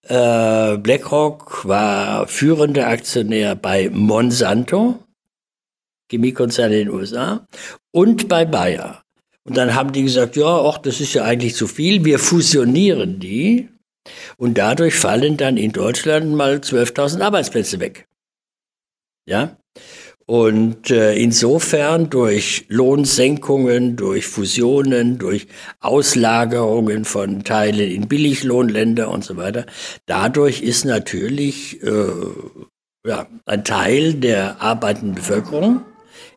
äh, 0.02 0.76
BlackRock 0.76 1.66
war 1.66 2.28
führender 2.28 2.88
Aktionär 2.88 3.54
bei 3.54 3.88
Monsanto, 3.90 4.98
Chemiekonzern 6.11 6.72
in 6.72 6.78
den 6.78 6.90
USA, 6.90 7.46
und 7.90 8.28
bei 8.28 8.44
Bayer. 8.44 9.02
Und 9.49 9.57
dann 9.57 9.74
haben 9.74 9.92
die 9.92 10.03
gesagt, 10.03 10.36
ja, 10.36 10.61
ach, 10.61 10.76
das 10.76 11.01
ist 11.01 11.14
ja 11.14 11.24
eigentlich 11.24 11.55
zu 11.55 11.66
viel, 11.66 12.05
wir 12.05 12.18
fusionieren 12.18 13.18
die. 13.18 13.70
Und 14.36 14.59
dadurch 14.59 14.94
fallen 14.94 15.38
dann 15.38 15.57
in 15.57 15.72
Deutschland 15.72 16.34
mal 16.34 16.57
12.000 16.57 17.22
Arbeitsplätze 17.22 17.80
weg. 17.80 18.07
Ja? 19.26 19.57
Und 20.26 20.90
äh, 20.90 21.14
insofern 21.14 22.11
durch 22.11 22.66
Lohnsenkungen, 22.68 23.96
durch 23.96 24.26
Fusionen, 24.26 25.16
durch 25.16 25.46
Auslagerungen 25.80 27.07
von 27.07 27.42
Teilen 27.42 27.90
in 27.90 28.07
Billiglohnländer 28.07 29.11
und 29.11 29.24
so 29.24 29.38
weiter, 29.38 29.64
dadurch 30.05 30.61
ist 30.61 30.84
natürlich 30.84 31.82
äh, 31.82 32.11
ja, 33.07 33.26
ein 33.46 33.64
Teil 33.64 34.12
der 34.12 34.61
arbeitenden 34.61 35.14
Bevölkerung 35.14 35.80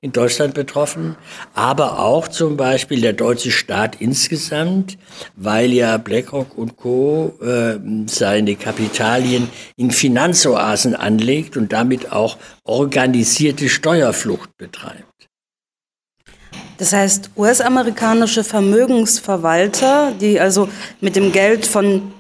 in 0.02 0.12
Deutschland 0.12 0.54
betroffen, 0.54 1.16
aber 1.54 2.00
auch 2.00 2.28
zum 2.28 2.58
Beispiel 2.58 3.02
der 3.02 3.14
deutsche 3.14 3.52
Staat 3.52 4.02
insgesamt, 4.02 4.98
weil 5.36 5.72
ja 5.74 5.98
BlackRock 5.98 6.58
und 6.58 6.78
Co. 6.78 7.38
Äh, 7.42 7.80
seine 8.08 8.56
Kapitalien 8.56 9.50
in 9.78 9.92
Finanzoasen 9.92 10.96
anlegt 10.96 11.58
und 11.58 11.72
damit 11.72 12.12
auch 12.12 12.38
organisierte 12.64 13.70
Steuerflucht 13.70 14.58
betreibt. 14.58 15.06
Das 16.78 16.94
heißt, 16.94 17.30
US-amerikanische 17.38 18.44
Vermögensverwalter, 18.44 20.14
die 20.20 20.40
also 20.40 20.68
mit 21.00 21.16
dem 21.16 21.32
Geld 21.32 21.66
von 21.68 22.12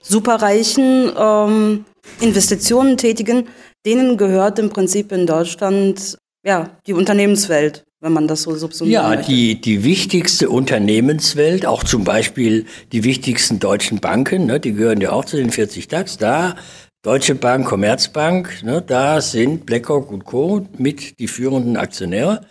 Superreichen 0.00 1.12
ähm, 1.14 1.84
Investitionen 2.20 2.96
tätigen, 2.96 3.48
denen 3.84 4.16
gehört 4.16 4.58
im 4.58 4.70
Prinzip 4.70 5.12
in 5.12 5.26
Deutschland 5.26 6.16
ja, 6.44 6.70
die 6.86 6.92
Unternehmenswelt, 6.92 7.84
wenn 8.00 8.12
man 8.12 8.26
das 8.26 8.42
so 8.42 8.54
subsumiert. 8.54 8.94
Ja, 8.94 9.16
die, 9.16 9.60
die 9.60 9.84
wichtigste 9.84 10.50
Unternehmenswelt, 10.50 11.66
auch 11.66 11.84
zum 11.84 12.04
Beispiel 12.04 12.66
die 12.90 13.04
wichtigsten 13.04 13.60
deutschen 13.60 14.00
Banken, 14.00 14.46
ne, 14.46 14.58
die 14.58 14.72
gehören 14.72 15.00
ja 15.00 15.12
auch 15.12 15.24
zu 15.24 15.36
den 15.36 15.50
40 15.50 15.88
DAX, 15.88 16.18
da 16.18 16.56
Deutsche 17.02 17.34
Bank, 17.34 17.66
Commerzbank, 17.66 18.62
ne, 18.62 18.82
da 18.84 19.20
sind 19.20 19.66
BlackRock 19.66 20.10
und 20.10 20.24
Co. 20.24 20.66
mit 20.78 21.18
die 21.18 21.28
führenden 21.28 21.76
Aktionäre. 21.76 22.46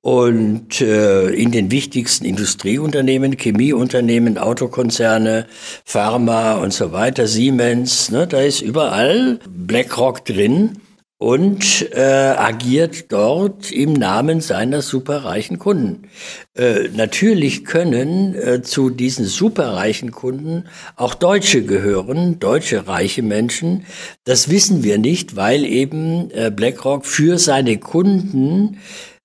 Und 0.00 0.80
äh, 0.80 1.30
in 1.30 1.50
den 1.50 1.72
wichtigsten 1.72 2.24
Industrieunternehmen, 2.24 3.36
Chemieunternehmen, 3.36 4.38
Autokonzerne, 4.38 5.46
Pharma 5.84 6.54
und 6.54 6.72
so 6.72 6.92
weiter, 6.92 7.26
Siemens, 7.26 8.10
ne, 8.10 8.28
da 8.28 8.40
ist 8.40 8.62
überall 8.62 9.40
BlackRock 9.48 10.24
drin 10.24 10.78
und 11.18 11.90
äh, 11.92 12.00
agiert 12.00 13.10
dort 13.10 13.72
im 13.72 13.92
Namen 13.92 14.40
seiner 14.40 14.82
superreichen 14.82 15.58
Kunden. 15.58 16.08
Äh, 16.54 16.88
natürlich 16.94 17.64
können 17.64 18.36
äh, 18.36 18.62
zu 18.62 18.88
diesen 18.88 19.24
superreichen 19.24 20.12
Kunden 20.12 20.64
auch 20.94 21.14
Deutsche 21.14 21.64
gehören, 21.64 22.38
deutsche 22.38 22.86
reiche 22.86 23.22
Menschen. 23.22 23.84
Das 24.24 24.48
wissen 24.48 24.84
wir 24.84 24.98
nicht, 24.98 25.34
weil 25.34 25.64
eben 25.64 26.30
äh, 26.30 26.52
BlackRock 26.54 27.04
für 27.04 27.38
seine 27.38 27.78
Kunden 27.78 28.78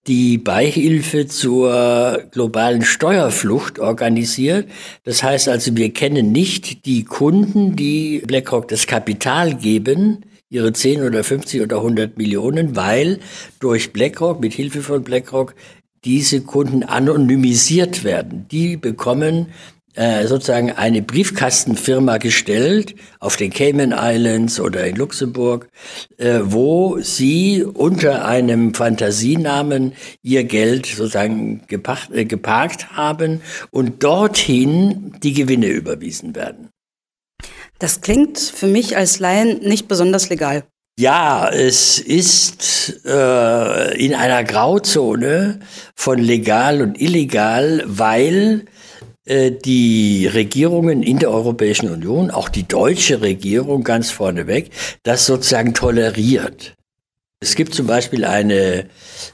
die 0.08 0.38
Beihilfe 0.38 1.28
zur 1.28 2.24
globalen 2.32 2.82
Steuerflucht 2.82 3.80
organisiert. 3.80 4.68
Das 5.06 5.24
heißt 5.24 5.48
also, 5.48 5.78
wir 5.78 5.94
kennen 5.94 6.32
nicht 6.32 6.86
die 6.86 7.06
Kunden, 7.06 7.76
die 7.76 8.22
BlackRock 8.26 8.68
das 8.68 8.88
Kapital 8.88 9.56
geben, 9.56 10.26
ihre 10.54 10.72
10 10.72 11.04
oder 11.04 11.24
50 11.24 11.62
oder 11.62 11.78
100 11.78 12.18
Millionen, 12.18 12.76
weil 12.76 13.20
durch 13.60 13.92
BlackRock, 13.92 14.40
mit 14.40 14.54
Hilfe 14.54 14.82
von 14.82 15.04
BlackRock, 15.04 15.56
diese 16.06 16.42
Kunden 16.42 16.84
anonymisiert 16.84 18.04
werden. 18.04 18.46
Die 18.52 18.78
bekommen 18.78 19.48
äh, 19.96 20.26
sozusagen 20.26 20.72
eine 20.72 21.04
Briefkastenfirma 21.04 22.18
gestellt 22.18 22.96
auf 23.20 23.36
den 23.36 23.52
Cayman 23.52 23.94
Islands 23.96 24.60
oder 24.60 24.86
in 24.88 24.96
Luxemburg, 24.96 25.70
äh, 26.18 26.40
wo 26.44 26.98
sie 27.00 27.64
unter 27.64 28.26
einem 28.26 28.74
Fantasienamen 28.74 29.94
ihr 30.24 30.46
Geld 30.46 30.88
sozusagen 30.88 31.62
gepacht, 31.68 32.12
äh, 32.12 32.26
geparkt 32.26 32.94
haben 32.94 33.42
und 33.70 34.04
dorthin 34.04 35.14
die 35.22 35.34
Gewinne 35.34 35.68
überwiesen 35.68 36.36
werden. 36.36 36.73
Das 37.80 38.02
klingt 38.02 38.40
für 38.40 38.68
mich 38.68 38.96
als 38.98 39.20
Laien 39.20 39.60
nicht 39.60 39.88
besonders 39.88 40.30
legal. 40.30 40.64
Ja, 41.00 41.50
es 41.50 41.98
ist 41.98 43.04
äh, 43.04 43.98
in 43.98 44.14
einer 44.14 44.44
Grauzone 44.44 45.60
von 45.96 46.20
legal 46.20 46.84
und 46.84 47.02
illegal, 47.02 47.84
weil 47.88 48.66
äh, 49.26 49.52
die 49.52 50.28
Regierungen 50.28 51.02
in 51.02 51.18
der 51.18 51.32
Europäischen 51.32 51.90
Union, 51.90 52.30
auch 52.30 52.48
die 52.48 52.68
deutsche 52.68 53.22
Regierung 53.22 53.84
ganz 53.84 54.12
vorneweg, 54.12 54.70
das 55.02 55.26
sozusagen 55.26 55.74
toleriert. 55.74 56.76
Es 57.44 57.56
gibt 57.56 57.74
zum 57.74 57.88
Beispiel 57.88 58.24
eine 58.24 58.86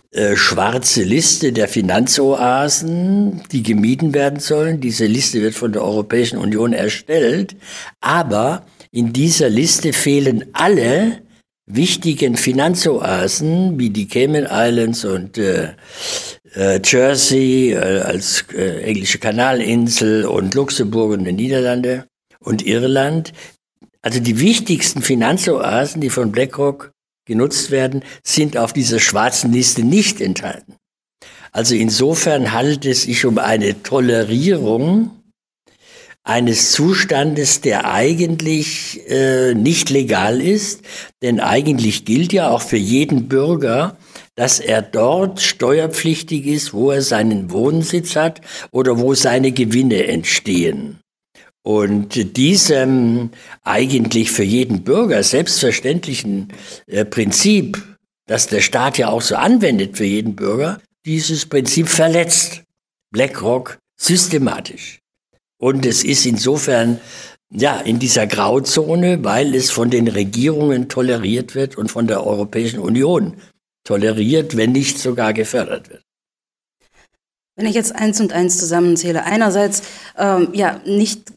äh, 0.10 0.36
schwarze 0.36 1.04
Liste 1.04 1.54
der 1.54 1.68
Finanzoasen, 1.68 3.44
die 3.52 3.62
gemieden 3.62 4.16
werden 4.16 4.40
sollen. 4.40 4.82
Diese 4.82 5.06
Liste 5.06 5.44
wird 5.44 5.54
von 5.54 5.74
der 5.74 5.84
Europäischen 5.84 6.40
Union 6.40 6.74
erstellt, 6.74 7.56
aber 8.02 8.66
in 8.92 9.14
dieser 9.14 9.48
Liste 9.48 9.94
fehlen 9.94 10.46
alle 10.54 11.22
wichtigen 11.68 12.36
Finanzoasen 12.36 13.78
wie 13.78 13.92
die 13.92 14.08
Cayman 14.08 14.48
Islands 14.50 15.06
und 15.06 15.38
äh, 15.38 15.74
äh, 16.56 16.82
Jersey 16.84 17.74
äh, 17.74 18.00
als 18.00 18.44
äh, 18.56 18.82
englische 18.82 19.20
Kanalinsel 19.20 20.26
und 20.26 20.56
Luxemburg 20.56 21.12
und 21.12 21.26
die 21.26 21.32
Niederlande 21.32 22.08
und 22.40 22.66
Irland. 22.66 23.34
Also 24.02 24.20
die 24.20 24.40
wichtigsten 24.40 25.04
Finanzoasen, 25.04 26.02
die 26.02 26.10
von 26.10 26.32
BlackRock 26.32 26.92
genutzt 27.30 27.72
werden, 27.72 28.04
sind 28.24 28.58
auf 28.58 28.74
dieser 28.74 29.00
schwarzen 29.00 29.54
Liste 29.54 29.84
nicht 29.84 30.20
enthalten. 30.20 30.76
Also 31.54 31.76
insofern 31.76 32.52
handelt 32.52 32.86
es 32.86 33.04
sich 33.04 33.26
um 33.26 33.38
eine 33.38 33.82
Tolerierung 33.82 35.12
eines 36.24 36.74
Zustandes, 36.74 37.62
der 37.62 37.92
eigentlich 37.92 39.02
äh, 39.08 39.54
nicht 39.56 39.90
legal 39.90 40.42
ist, 40.42 40.82
denn 41.24 41.40
eigentlich 41.40 42.06
gilt 42.06 42.34
ja 42.34 42.50
auch 42.50 42.62
für 42.62 42.78
jeden 42.78 43.28
Bürger, 43.28 43.98
dass 44.36 44.60
er 44.60 44.82
dort 44.82 45.42
steuerpflichtig 45.42 46.46
ist, 46.46 46.74
wo 46.74 46.92
er 46.92 47.02
seinen 47.02 47.52
Wohnsitz 47.52 48.16
hat 48.16 48.42
oder 48.72 49.00
wo 49.00 49.16
seine 49.16 49.52
Gewinne 49.52 50.08
entstehen. 50.08 51.00
Und 51.70 52.36
diesem 52.36 53.30
eigentlich 53.62 54.32
für 54.32 54.42
jeden 54.42 54.82
Bürger 54.84 55.22
selbstverständlichen 55.22 56.52
äh, 56.88 57.06
Prinzip, 57.06 57.78
das 58.26 58.48
der 58.48 58.62
Staat 58.62 58.98
ja 58.98 59.10
auch 59.10 59.22
so 59.22 59.36
anwendet 59.36 59.96
für 59.96 60.04
jeden 60.04 60.36
Bürger, 60.36 60.82
dieses 61.06 61.46
Prinzip 61.46 61.88
verletzt 61.88 62.64
BlackRock 63.12 63.78
systematisch. 64.02 65.02
Und 65.60 65.86
es 65.86 66.04
ist 66.04 66.26
insofern 66.26 67.00
ja 67.52 67.80
in 67.80 68.00
dieser 68.00 68.26
Grauzone, 68.26 69.24
weil 69.24 69.54
es 69.54 69.70
von 69.70 69.92
den 69.92 70.08
Regierungen 70.08 70.90
toleriert 70.90 71.54
wird 71.54 71.78
und 71.78 71.92
von 71.92 72.08
der 72.08 72.26
Europäischen 72.26 72.80
Union 72.80 73.36
toleriert, 73.84 74.58
wenn 74.58 74.72
nicht 74.72 74.98
sogar 74.98 75.34
gefördert 75.34 75.92
wird. 75.92 76.02
Wenn 77.56 77.68
ich 77.68 77.76
jetzt 77.76 77.94
eins 77.94 78.20
und 78.22 78.34
eins 78.34 78.58
zusammenzähle, 78.58 79.24
einerseits 79.26 79.84
ähm, 80.18 80.48
ja 80.54 80.82
nicht 80.86 81.34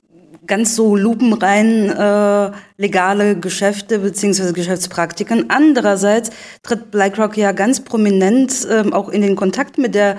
ganz 0.47 0.75
so 0.75 0.97
lupenrein 0.97 1.91
äh, 1.91 2.51
legale 2.77 3.39
Geschäfte 3.39 4.01
bzw. 4.01 4.53
Geschäftspraktiken. 4.53 5.51
Andererseits 5.51 6.31
tritt 6.63 6.91
BlackRock 6.91 7.37
ja 7.37 7.53
ganz 7.53 7.81
prominent 7.81 8.67
äh, 8.69 8.91
auch 8.93 9.09
in 9.09 9.23
den 9.23 9.37
Kontakt 9.37 9.79
mit 9.79 9.95
der 9.95 10.17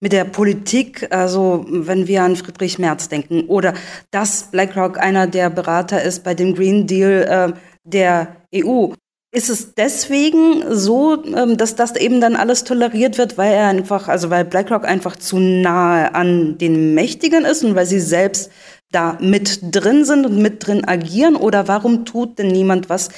mit 0.00 0.12
der 0.12 0.24
Politik, 0.24 1.08
also 1.14 1.64
wenn 1.66 2.06
wir 2.06 2.24
an 2.24 2.36
Friedrich 2.36 2.78
Merz 2.78 3.08
denken, 3.08 3.46
oder 3.46 3.72
dass 4.10 4.50
BlackRock 4.50 4.98
einer 4.98 5.26
der 5.26 5.48
Berater 5.48 6.02
ist 6.02 6.24
bei 6.24 6.34
dem 6.34 6.54
Green 6.54 6.86
Deal 6.86 7.54
äh, 7.54 7.58
der 7.84 8.36
EU. 8.54 8.92
Ist 9.34 9.48
es 9.48 9.74
deswegen 9.74 10.62
so, 10.68 11.24
ähm, 11.24 11.56
dass 11.56 11.74
das 11.74 11.96
eben 11.96 12.20
dann 12.20 12.36
alles 12.36 12.64
toleriert 12.64 13.16
wird, 13.16 13.38
weil 13.38 13.54
er 13.54 13.68
einfach, 13.68 14.08
also 14.08 14.28
weil 14.28 14.44
BlackRock 14.44 14.84
einfach 14.84 15.16
zu 15.16 15.38
nahe 15.38 16.14
an 16.14 16.58
den 16.58 16.92
Mächtigen 16.92 17.46
ist 17.46 17.64
und 17.64 17.74
weil 17.74 17.86
sie 17.86 18.00
selbst 18.00 18.52
da 18.94 19.18
mit 19.20 19.60
drin 19.62 20.04
sind 20.04 20.26
und 20.26 20.38
mit 20.38 20.66
drin 20.66 20.86
agieren? 20.86 21.36
Oder 21.36 21.68
warum 21.68 22.04
tut 22.04 22.38
denn 22.38 22.48
niemand 22.48 22.88
was 22.88 23.10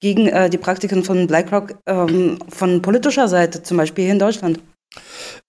gegen 0.00 0.28
äh, 0.28 0.48
die 0.50 0.58
Praktiken 0.58 1.04
von 1.04 1.26
BlackRock 1.26 1.76
ähm, 1.86 2.38
von 2.48 2.82
politischer 2.82 3.28
Seite, 3.28 3.62
zum 3.62 3.76
Beispiel 3.76 4.04
hier 4.04 4.12
in 4.12 4.18
Deutschland? 4.18 4.60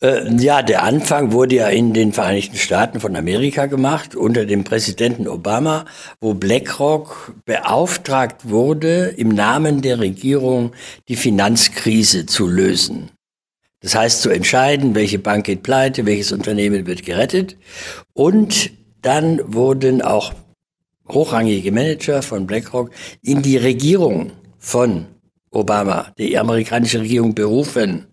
Äh, 0.01 0.33
ja, 0.37 0.61
der 0.61 0.83
Anfang 0.83 1.31
wurde 1.31 1.55
ja 1.55 1.67
in 1.67 1.93
den 1.93 2.13
Vereinigten 2.13 2.57
Staaten 2.57 2.99
von 2.99 3.15
Amerika 3.15 3.67
gemacht 3.67 4.15
unter 4.15 4.45
dem 4.45 4.63
Präsidenten 4.63 5.27
Obama, 5.27 5.85
wo 6.19 6.33
BlackRock 6.33 7.33
beauftragt 7.45 8.49
wurde, 8.49 9.13
im 9.17 9.29
Namen 9.29 9.81
der 9.81 9.99
Regierung 9.99 10.71
die 11.07 11.15
Finanzkrise 11.15 12.25
zu 12.25 12.47
lösen. 12.47 13.11
Das 13.81 13.93
heißt 13.93 14.21
zu 14.21 14.29
entscheiden, 14.29 14.95
welche 14.95 15.19
Bank 15.19 15.45
geht 15.45 15.61
pleite, 15.61 16.05
welches 16.05 16.31
Unternehmen 16.31 16.87
wird 16.87 17.05
gerettet. 17.05 17.55
Und 18.13 18.71
dann 19.05 19.53
wurden 19.53 20.01
auch 20.01 20.33
hochrangige 21.07 21.71
Manager 21.71 22.21
von 22.23 22.47
BlackRock 22.47 22.89
in 23.21 23.43
die 23.43 23.57
Regierung 23.57 24.31
von 24.57 25.05
Obama, 25.51 26.11
die 26.17 26.37
amerikanische 26.37 27.01
Regierung, 27.01 27.35
berufen. 27.35 28.07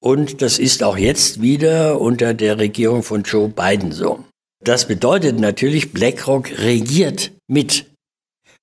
Und 0.00 0.40
das 0.40 0.58
ist 0.58 0.82
auch 0.82 0.96
jetzt 0.96 1.42
wieder 1.42 2.00
unter 2.00 2.32
der 2.32 2.58
Regierung 2.58 3.02
von 3.02 3.22
Joe 3.22 3.48
Biden 3.48 3.92
so. 3.92 4.24
Das 4.64 4.88
bedeutet 4.88 5.38
natürlich, 5.38 5.92
BlackRock 5.92 6.58
regiert 6.58 7.32
mit. 7.46 7.86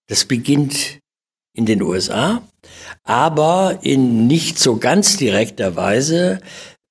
Das 0.08 0.26
beginnt 0.26 1.00
in 1.56 1.66
den 1.66 1.84
USA, 1.84 2.42
aber 3.04 3.80
in 3.84 4.26
nicht 4.26 4.58
so 4.58 4.78
ganz 4.78 5.18
direkter 5.18 5.76
Weise 5.76 6.42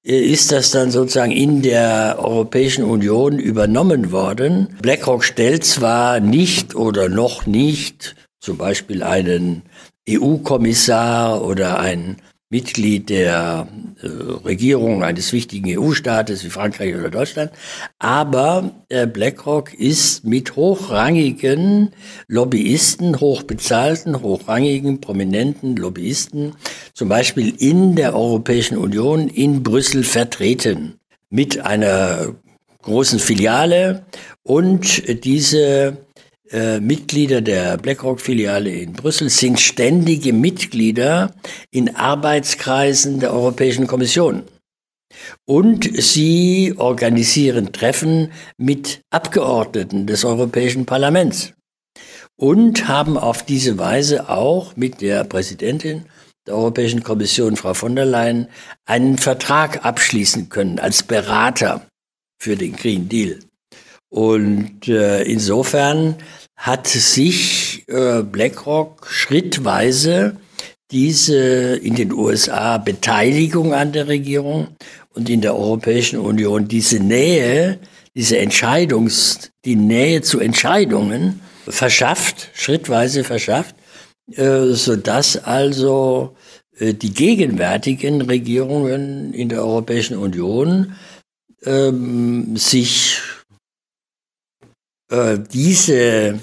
ist 0.02 0.52
das 0.52 0.70
dann 0.70 0.90
sozusagen 0.90 1.32
in 1.32 1.62
der 1.62 2.16
Europäischen 2.18 2.84
Union 2.84 3.38
übernommen 3.38 4.12
worden. 4.12 4.76
BlackRock 4.80 5.24
stellt 5.24 5.64
zwar 5.64 6.20
nicht 6.20 6.74
oder 6.74 7.08
noch 7.08 7.46
nicht 7.46 8.14
zum 8.40 8.56
Beispiel 8.56 9.02
einen 9.02 9.62
EU-Kommissar 10.08 11.44
oder 11.44 11.80
einen 11.80 12.16
Mitglied 12.50 13.10
der 13.10 13.68
äh, 14.02 14.06
Regierung 14.06 15.02
eines 15.02 15.34
wichtigen 15.34 15.78
EU-Staates 15.78 16.44
wie 16.44 16.50
Frankreich 16.50 16.96
oder 16.96 17.10
Deutschland. 17.10 17.52
Aber 17.98 18.70
äh, 18.88 19.06
BlackRock 19.06 19.74
ist 19.74 20.24
mit 20.24 20.56
hochrangigen 20.56 21.90
Lobbyisten, 22.26 23.20
hochbezahlten, 23.20 24.22
hochrangigen, 24.22 25.00
prominenten 25.00 25.76
Lobbyisten, 25.76 26.54
zum 26.94 27.10
Beispiel 27.10 27.54
in 27.58 27.96
der 27.96 28.14
Europäischen 28.14 28.78
Union 28.78 29.28
in 29.28 29.62
Brüssel 29.62 30.02
vertreten. 30.02 30.94
Mit 31.28 31.60
einer 31.60 32.34
großen 32.80 33.18
Filiale 33.18 34.06
und 34.42 35.22
diese 35.24 35.98
äh, 36.50 36.80
Mitglieder 36.80 37.40
der 37.40 37.76
BlackRock-Filiale 37.76 38.70
in 38.70 38.92
Brüssel 38.92 39.30
sind 39.30 39.60
ständige 39.60 40.32
Mitglieder 40.32 41.34
in 41.70 41.94
Arbeitskreisen 41.94 43.20
der 43.20 43.32
Europäischen 43.32 43.86
Kommission. 43.86 44.44
Und 45.46 45.88
sie 46.02 46.74
organisieren 46.76 47.72
Treffen 47.72 48.32
mit 48.56 49.00
Abgeordneten 49.10 50.06
des 50.06 50.24
Europäischen 50.24 50.86
Parlaments 50.86 51.54
und 52.36 52.88
haben 52.88 53.18
auf 53.18 53.44
diese 53.44 53.78
Weise 53.78 54.28
auch 54.28 54.76
mit 54.76 55.00
der 55.00 55.24
Präsidentin 55.24 56.04
der 56.46 56.54
Europäischen 56.56 57.02
Kommission, 57.02 57.56
Frau 57.56 57.74
von 57.74 57.94
der 57.94 58.06
Leyen, 58.06 58.48
einen 58.86 59.18
Vertrag 59.18 59.84
abschließen 59.84 60.48
können 60.48 60.78
als 60.78 61.02
Berater 61.02 61.86
für 62.40 62.56
den 62.56 62.74
Green 62.74 63.08
Deal. 63.08 63.40
Und 64.10 64.88
äh, 64.88 65.22
insofern 65.22 66.16
hat 66.56 66.86
sich 66.86 67.84
äh, 67.88 68.22
BlackRock 68.22 69.06
schrittweise 69.10 70.36
diese 70.90 71.76
in 71.76 71.94
den 71.94 72.12
USA 72.12 72.78
Beteiligung 72.78 73.74
an 73.74 73.92
der 73.92 74.08
Regierung 74.08 74.68
und 75.14 75.28
in 75.28 75.40
der 75.40 75.54
Europäischen 75.54 76.18
Union 76.18 76.66
diese 76.68 77.00
Nähe, 77.00 77.78
diese 78.14 78.38
Entscheidungs, 78.38 79.50
die 79.64 79.76
Nähe 79.76 80.22
zu 80.22 80.40
Entscheidungen 80.40 81.40
verschafft, 81.68 82.50
schrittweise 82.54 83.24
verschafft, 83.24 83.76
äh, 84.32 84.72
sodass 84.72 85.36
also 85.36 86.34
äh, 86.78 86.94
die 86.94 87.12
gegenwärtigen 87.12 88.22
Regierungen 88.22 89.34
in 89.34 89.48
der 89.48 89.62
Europäischen 89.62 90.16
Union 90.16 90.94
ähm, 91.64 92.56
sich 92.56 93.07
äh, 95.10 95.38
diese 95.52 96.40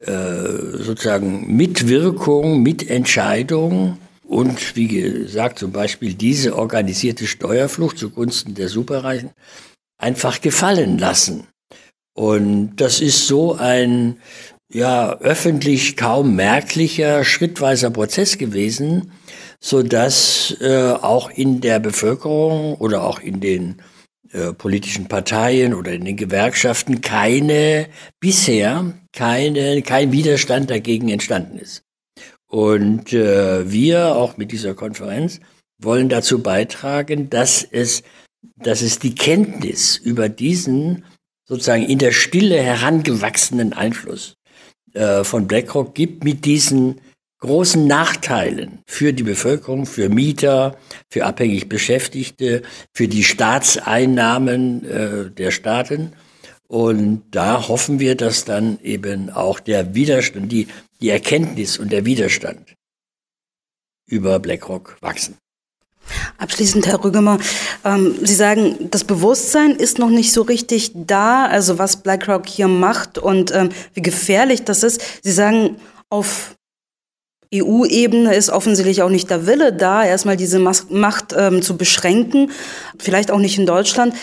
äh, 0.00 0.76
sozusagen 0.78 1.56
Mitwirkung, 1.56 2.62
Mitentscheidung 2.62 3.98
und 4.26 4.76
wie 4.76 4.88
gesagt 4.88 5.58
zum 5.58 5.72
Beispiel 5.72 6.14
diese 6.14 6.56
organisierte 6.56 7.26
Steuerflucht 7.26 7.98
zugunsten 7.98 8.54
der 8.54 8.68
Superreichen 8.68 9.30
einfach 9.98 10.40
gefallen 10.40 10.98
lassen. 10.98 11.46
Und 12.14 12.76
das 12.76 13.00
ist 13.00 13.26
so 13.26 13.54
ein 13.54 14.18
ja 14.72 15.18
öffentlich 15.18 15.96
kaum 15.96 16.36
merklicher 16.36 17.24
schrittweiser 17.24 17.90
Prozess 17.90 18.38
gewesen, 18.38 19.12
so 19.60 19.82
dass 19.82 20.56
äh, 20.60 20.92
auch 20.92 21.30
in 21.30 21.60
der 21.60 21.78
Bevölkerung 21.78 22.74
oder 22.76 23.04
auch 23.04 23.20
in 23.20 23.40
den 23.40 23.76
äh, 24.34 24.52
politischen 24.52 25.06
Parteien 25.06 25.74
oder 25.74 25.92
in 25.92 26.04
den 26.04 26.16
Gewerkschaften 26.16 27.00
keine 27.00 27.86
bisher 28.18 28.92
keine 29.12 29.80
kein 29.82 30.10
Widerstand 30.10 30.70
dagegen 30.70 31.08
entstanden 31.08 31.56
ist. 31.56 31.84
Und 32.48 33.12
äh, 33.12 33.70
wir 33.70 34.16
auch 34.16 34.36
mit 34.36 34.50
dieser 34.50 34.74
Konferenz 34.74 35.38
wollen 35.80 36.08
dazu 36.08 36.42
beitragen, 36.42 37.30
dass 37.30 37.62
es 37.62 38.02
dass 38.56 38.82
es 38.82 38.98
die 38.98 39.14
Kenntnis 39.14 39.96
über 39.96 40.28
diesen 40.28 41.04
sozusagen 41.44 41.84
in 41.84 41.98
der 41.98 42.10
Stille 42.10 42.60
herangewachsenen 42.60 43.72
Einfluss 43.72 44.36
äh, 44.94 45.22
von 45.22 45.46
BlackRock 45.46 45.94
gibt 45.94 46.24
mit 46.24 46.44
diesen 46.44 47.00
großen 47.44 47.86
Nachteilen 47.86 48.82
für 48.86 49.12
die 49.12 49.22
Bevölkerung, 49.22 49.84
für 49.84 50.08
Mieter, 50.08 50.76
für 51.10 51.26
abhängig 51.26 51.68
Beschäftigte, 51.68 52.62
für 52.92 53.06
die 53.06 53.22
Staatseinnahmen 53.22 54.84
äh, 54.84 55.30
der 55.30 55.50
Staaten. 55.50 56.14
Und 56.68 57.22
da 57.30 57.68
hoffen 57.68 58.00
wir, 58.00 58.16
dass 58.16 58.46
dann 58.46 58.78
eben 58.82 59.28
auch 59.28 59.60
der 59.60 59.94
Widerstand, 59.94 60.50
die, 60.50 60.68
die 61.00 61.10
Erkenntnis 61.10 61.78
und 61.78 61.92
der 61.92 62.06
Widerstand 62.06 62.74
über 64.06 64.38
BlackRock 64.38 64.96
wachsen. 65.02 65.36
Abschließend, 66.38 66.86
Herr 66.86 67.04
Rügemer, 67.04 67.38
ähm, 67.84 68.16
Sie 68.22 68.34
sagen, 68.34 68.90
das 68.90 69.04
Bewusstsein 69.04 69.72
ist 69.72 69.98
noch 69.98 70.10
nicht 70.10 70.32
so 70.32 70.42
richtig 70.42 70.92
da, 70.94 71.46
also 71.46 71.78
was 71.78 72.02
BlackRock 72.02 72.46
hier 72.46 72.68
macht 72.68 73.18
und 73.18 73.54
ähm, 73.54 73.68
wie 73.92 74.02
gefährlich 74.02 74.64
das 74.64 74.82
ist. 74.82 75.02
Sie 75.22 75.32
sagen, 75.32 75.76
auf 76.08 76.56
EU-Ebene 77.54 78.34
ist 78.34 78.50
offensichtlich 78.50 79.02
auch 79.02 79.10
nicht 79.10 79.30
der 79.30 79.46
Wille 79.46 79.72
da, 79.72 80.04
erstmal 80.04 80.36
diese 80.36 80.58
Macht 80.58 81.34
ähm, 81.36 81.62
zu 81.62 81.76
beschränken, 81.76 82.50
vielleicht 82.98 83.30
auch 83.30 83.38
nicht 83.38 83.58
in 83.58 83.66
Deutschland. 83.66 84.14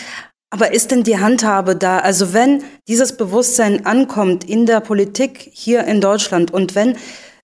Aber 0.50 0.74
ist 0.74 0.90
denn 0.90 1.02
die 1.02 1.18
Handhabe 1.18 1.76
da? 1.76 1.98
Also 1.98 2.34
wenn 2.34 2.62
dieses 2.86 3.16
Bewusstsein 3.16 3.86
ankommt 3.86 4.44
in 4.44 4.66
der 4.66 4.80
Politik 4.80 5.48
hier 5.50 5.84
in 5.84 6.02
Deutschland 6.02 6.50
und 6.50 6.74
wenn 6.74 6.96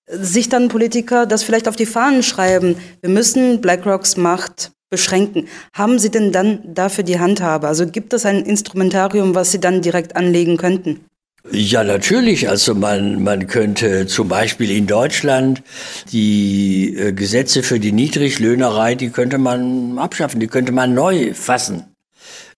sich 0.07 0.49
dann 0.49 0.67
Politiker 0.67 1.25
das 1.25 1.43
vielleicht 1.43 1.67
auf 1.67 1.75
die 1.75 1.85
Fahnen 1.85 2.23
schreiben, 2.23 2.75
wir 3.01 3.09
müssen 3.09 3.61
BlackRocks 3.61 4.17
Macht 4.17 4.71
beschränken. 4.89 5.47
Haben 5.73 5.99
Sie 5.99 6.09
denn 6.09 6.31
dann 6.31 6.61
dafür 6.65 7.03
die 7.03 7.19
Handhabe? 7.19 7.67
Also 7.67 7.85
gibt 7.85 8.13
es 8.13 8.25
ein 8.25 8.43
Instrumentarium, 8.43 9.35
was 9.35 9.51
Sie 9.51 9.59
dann 9.59 9.81
direkt 9.81 10.15
anlegen 10.15 10.57
könnten? 10.57 11.05
Ja, 11.51 11.83
natürlich. 11.83 12.49
Also 12.49 12.75
man, 12.75 13.23
man 13.23 13.47
könnte 13.47 14.07
zum 14.07 14.27
Beispiel 14.27 14.71
in 14.71 14.87
Deutschland 14.87 15.63
die 16.11 16.95
äh, 16.95 17.13
Gesetze 17.13 17.63
für 17.63 17.79
die 17.79 17.91
Niedriglöhnerei, 17.93 18.95
die 18.95 19.09
könnte 19.09 19.37
man 19.37 19.97
abschaffen, 19.97 20.39
die 20.39 20.47
könnte 20.47 20.71
man 20.71 20.93
neu 20.93 21.33
fassen. 21.33 21.95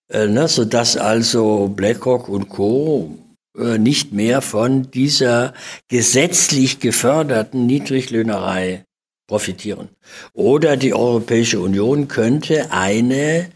Äh, 0.09 0.27
ne, 0.27 0.47
sodass 0.47 0.97
also 0.97 1.67
BlackRock 1.67 2.27
und 2.27 2.49
Co. 2.49 3.17
Äh, 3.57 3.77
nicht 3.77 4.13
mehr 4.13 4.41
von 4.41 4.89
dieser 4.91 5.53
gesetzlich 5.89 6.79
geförderten 6.79 7.65
Niedriglöhnerei 7.65 8.85
profitieren. 9.27 9.89
Oder 10.33 10.77
die 10.77 10.93
Europäische 10.93 11.59
Union 11.59 12.07
könnte 12.07 12.71
eine 12.71 13.49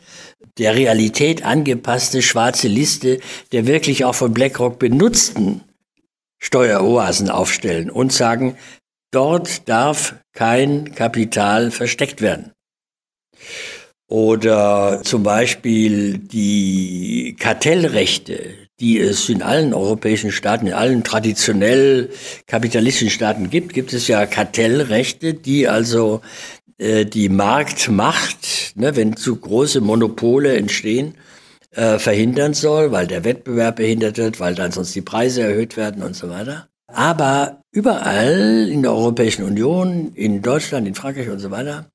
der 0.58 0.76
Realität 0.76 1.44
angepasste 1.44 2.22
schwarze 2.22 2.68
Liste 2.68 3.20
der 3.52 3.68
wirklich 3.68 4.06
auch 4.06 4.16
von 4.16 4.34
BlackRock 4.34 4.80
benutzten 4.80 5.62
Steueroasen 6.40 7.30
aufstellen 7.30 7.90
und 7.90 8.14
sagen, 8.14 8.58
dort 9.12 9.68
darf 9.68 10.16
kein 10.34 10.94
Kapital 10.94 11.72
versteckt 11.72 12.22
werden. 12.22 12.52
Oder 14.08 15.02
zum 15.04 15.24
Beispiel 15.24 16.20
die 16.20 17.36
Kartellrechte, 17.40 18.54
die 18.80 19.00
es 19.00 19.30
in 19.30 19.42
allen 19.42 19.74
europäischen 19.74 20.32
Staaten, 20.32 20.68
in 20.68 20.74
allen 20.74 21.04
traditionell 21.04 22.12
kapitalistischen 22.46 23.10
Staaten 23.10 23.50
gibt, 23.50 23.74
gibt 23.74 23.94
es 23.94 24.08
ja 24.08 24.28
Kartellrechte, 24.28 25.34
die 25.34 25.68
also 25.68 26.22
äh, 26.78 27.06
die 27.06 27.30
Marktmacht, 27.30 28.74
ne, 28.76 28.96
wenn 28.96 29.16
zu 29.16 29.36
große 29.36 29.82
Monopole 29.82 30.58
entstehen, 30.58 31.16
äh, 31.72 32.00
verhindern 32.00 32.54
soll, 32.54 32.92
weil 32.92 33.08
der 33.08 33.24
Wettbewerb 33.24 33.78
behindert 33.78 34.18
wird, 34.18 34.40
weil 34.40 34.56
dann 34.56 34.72
sonst 34.72 34.96
die 34.96 35.02
Preise 35.02 35.44
erhöht 35.44 35.78
werden 35.78 36.04
und 36.04 36.16
so 36.16 36.30
weiter. 36.30 36.68
Aber 36.88 37.62
überall 37.72 38.70
in 38.70 38.82
der 38.82 38.94
Europäischen 38.94 39.44
Union, 39.44 40.14
in 40.16 40.42
Deutschland, 40.42 40.88
in 40.88 40.96
Frankreich 40.96 41.30
und 41.30 41.40
so 41.40 41.52
weiter, 41.52 41.88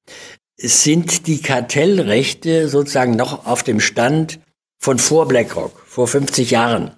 sind 0.58 1.26
die 1.26 1.40
Kartellrechte 1.40 2.68
sozusagen 2.68 3.16
noch 3.16 3.46
auf 3.46 3.62
dem 3.62 3.80
Stand 3.80 4.40
von 4.78 4.98
vor 4.98 5.28
BlackRock, 5.28 5.82
vor 5.86 6.06
50 6.06 6.50
Jahren, 6.50 6.90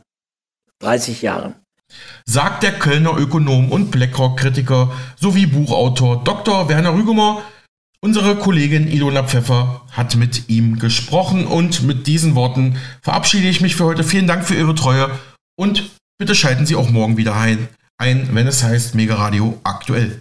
30 0.81 1.23
Jahren. 1.23 1.55
Sagt 2.25 2.63
der 2.63 2.73
Kölner 2.73 3.17
Ökonom 3.19 3.71
und 3.71 3.91
BlackRock-Kritiker 3.91 4.93
sowie 5.21 5.47
Buchautor 5.47 6.25
Dr. 6.25 6.69
Werner 6.69 6.95
Rügemer 6.95 7.43
Unsere 8.05 8.35
Kollegin 8.35 8.89
Ilona 8.89 9.23
Pfeffer 9.23 9.83
hat 9.93 10.17
mit 10.17 10.49
ihm 10.49 10.81
gesprochen 10.81 11.47
und 11.47 11.85
mit 11.85 12.09
diesen 12.09 12.35
Worten 12.35 12.77
verabschiede 13.01 13.49
ich 13.49 13.61
mich 13.61 13.77
für 13.77 13.85
heute. 13.85 14.03
Vielen 14.03 14.27
Dank 14.27 14.45
für 14.45 14.57
Ihre 14.57 14.75
Treue 14.75 15.09
und 15.57 15.89
bitte 16.19 16.35
schalten 16.35 16.67
Sie 16.67 16.75
auch 16.75 16.91
morgen 16.91 17.17
wieder 17.17 17.37
ein, 17.37 17.69
ein 17.99 18.35
wenn 18.35 18.49
es 18.49 18.65
heißt 18.65 18.97
Mega 18.97 19.15
Radio 19.15 19.61
aktuell. 19.63 20.21